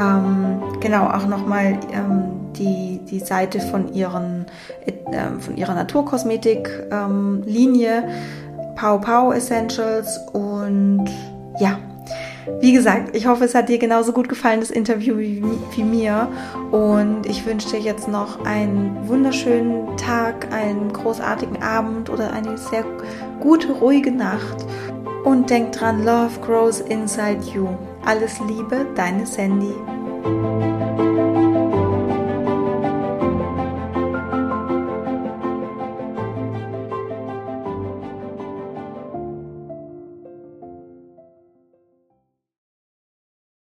Ähm, 0.00 0.62
genau, 0.78 1.08
auch 1.08 1.26
nochmal 1.26 1.80
ähm, 1.92 2.52
die, 2.56 3.00
die 3.10 3.18
Seite 3.18 3.58
von, 3.58 3.92
ihren, 3.92 4.46
äh, 4.86 4.92
von 5.40 5.56
ihrer 5.56 5.74
Naturkosmetik-Linie. 5.74 8.04
Ähm, 8.04 8.10
Pau 8.74 8.98
Pau 8.98 9.32
Essentials 9.32 10.18
und 10.32 11.08
ja, 11.58 11.78
wie 12.60 12.72
gesagt, 12.72 13.14
ich 13.16 13.26
hoffe, 13.26 13.44
es 13.44 13.54
hat 13.54 13.68
dir 13.68 13.78
genauso 13.78 14.12
gut 14.12 14.28
gefallen, 14.28 14.60
das 14.60 14.70
Interview 14.70 15.16
wie, 15.18 15.82
mir. 15.82 16.28
Und 16.70 17.26
ich 17.26 17.46
wünsche 17.46 17.70
dir 17.70 17.80
jetzt 17.80 18.08
noch 18.08 18.44
einen 18.44 18.96
wunderschönen 19.08 19.96
Tag, 19.96 20.52
einen 20.52 20.92
großartigen 20.92 21.62
Abend 21.62 22.10
oder 22.10 22.32
eine 22.32 22.58
sehr 22.58 22.84
gute, 23.40 23.72
ruhige 23.72 24.10
Nacht. 24.10 24.66
Und 25.24 25.50
denk 25.50 25.72
dran, 25.72 26.04
Love 26.04 26.40
grows 26.40 26.80
inside 26.80 27.40
you. 27.54 27.68
Alles 28.04 28.40
Liebe, 28.40 28.86
deine 28.94 29.26
Sandy. 29.26 29.74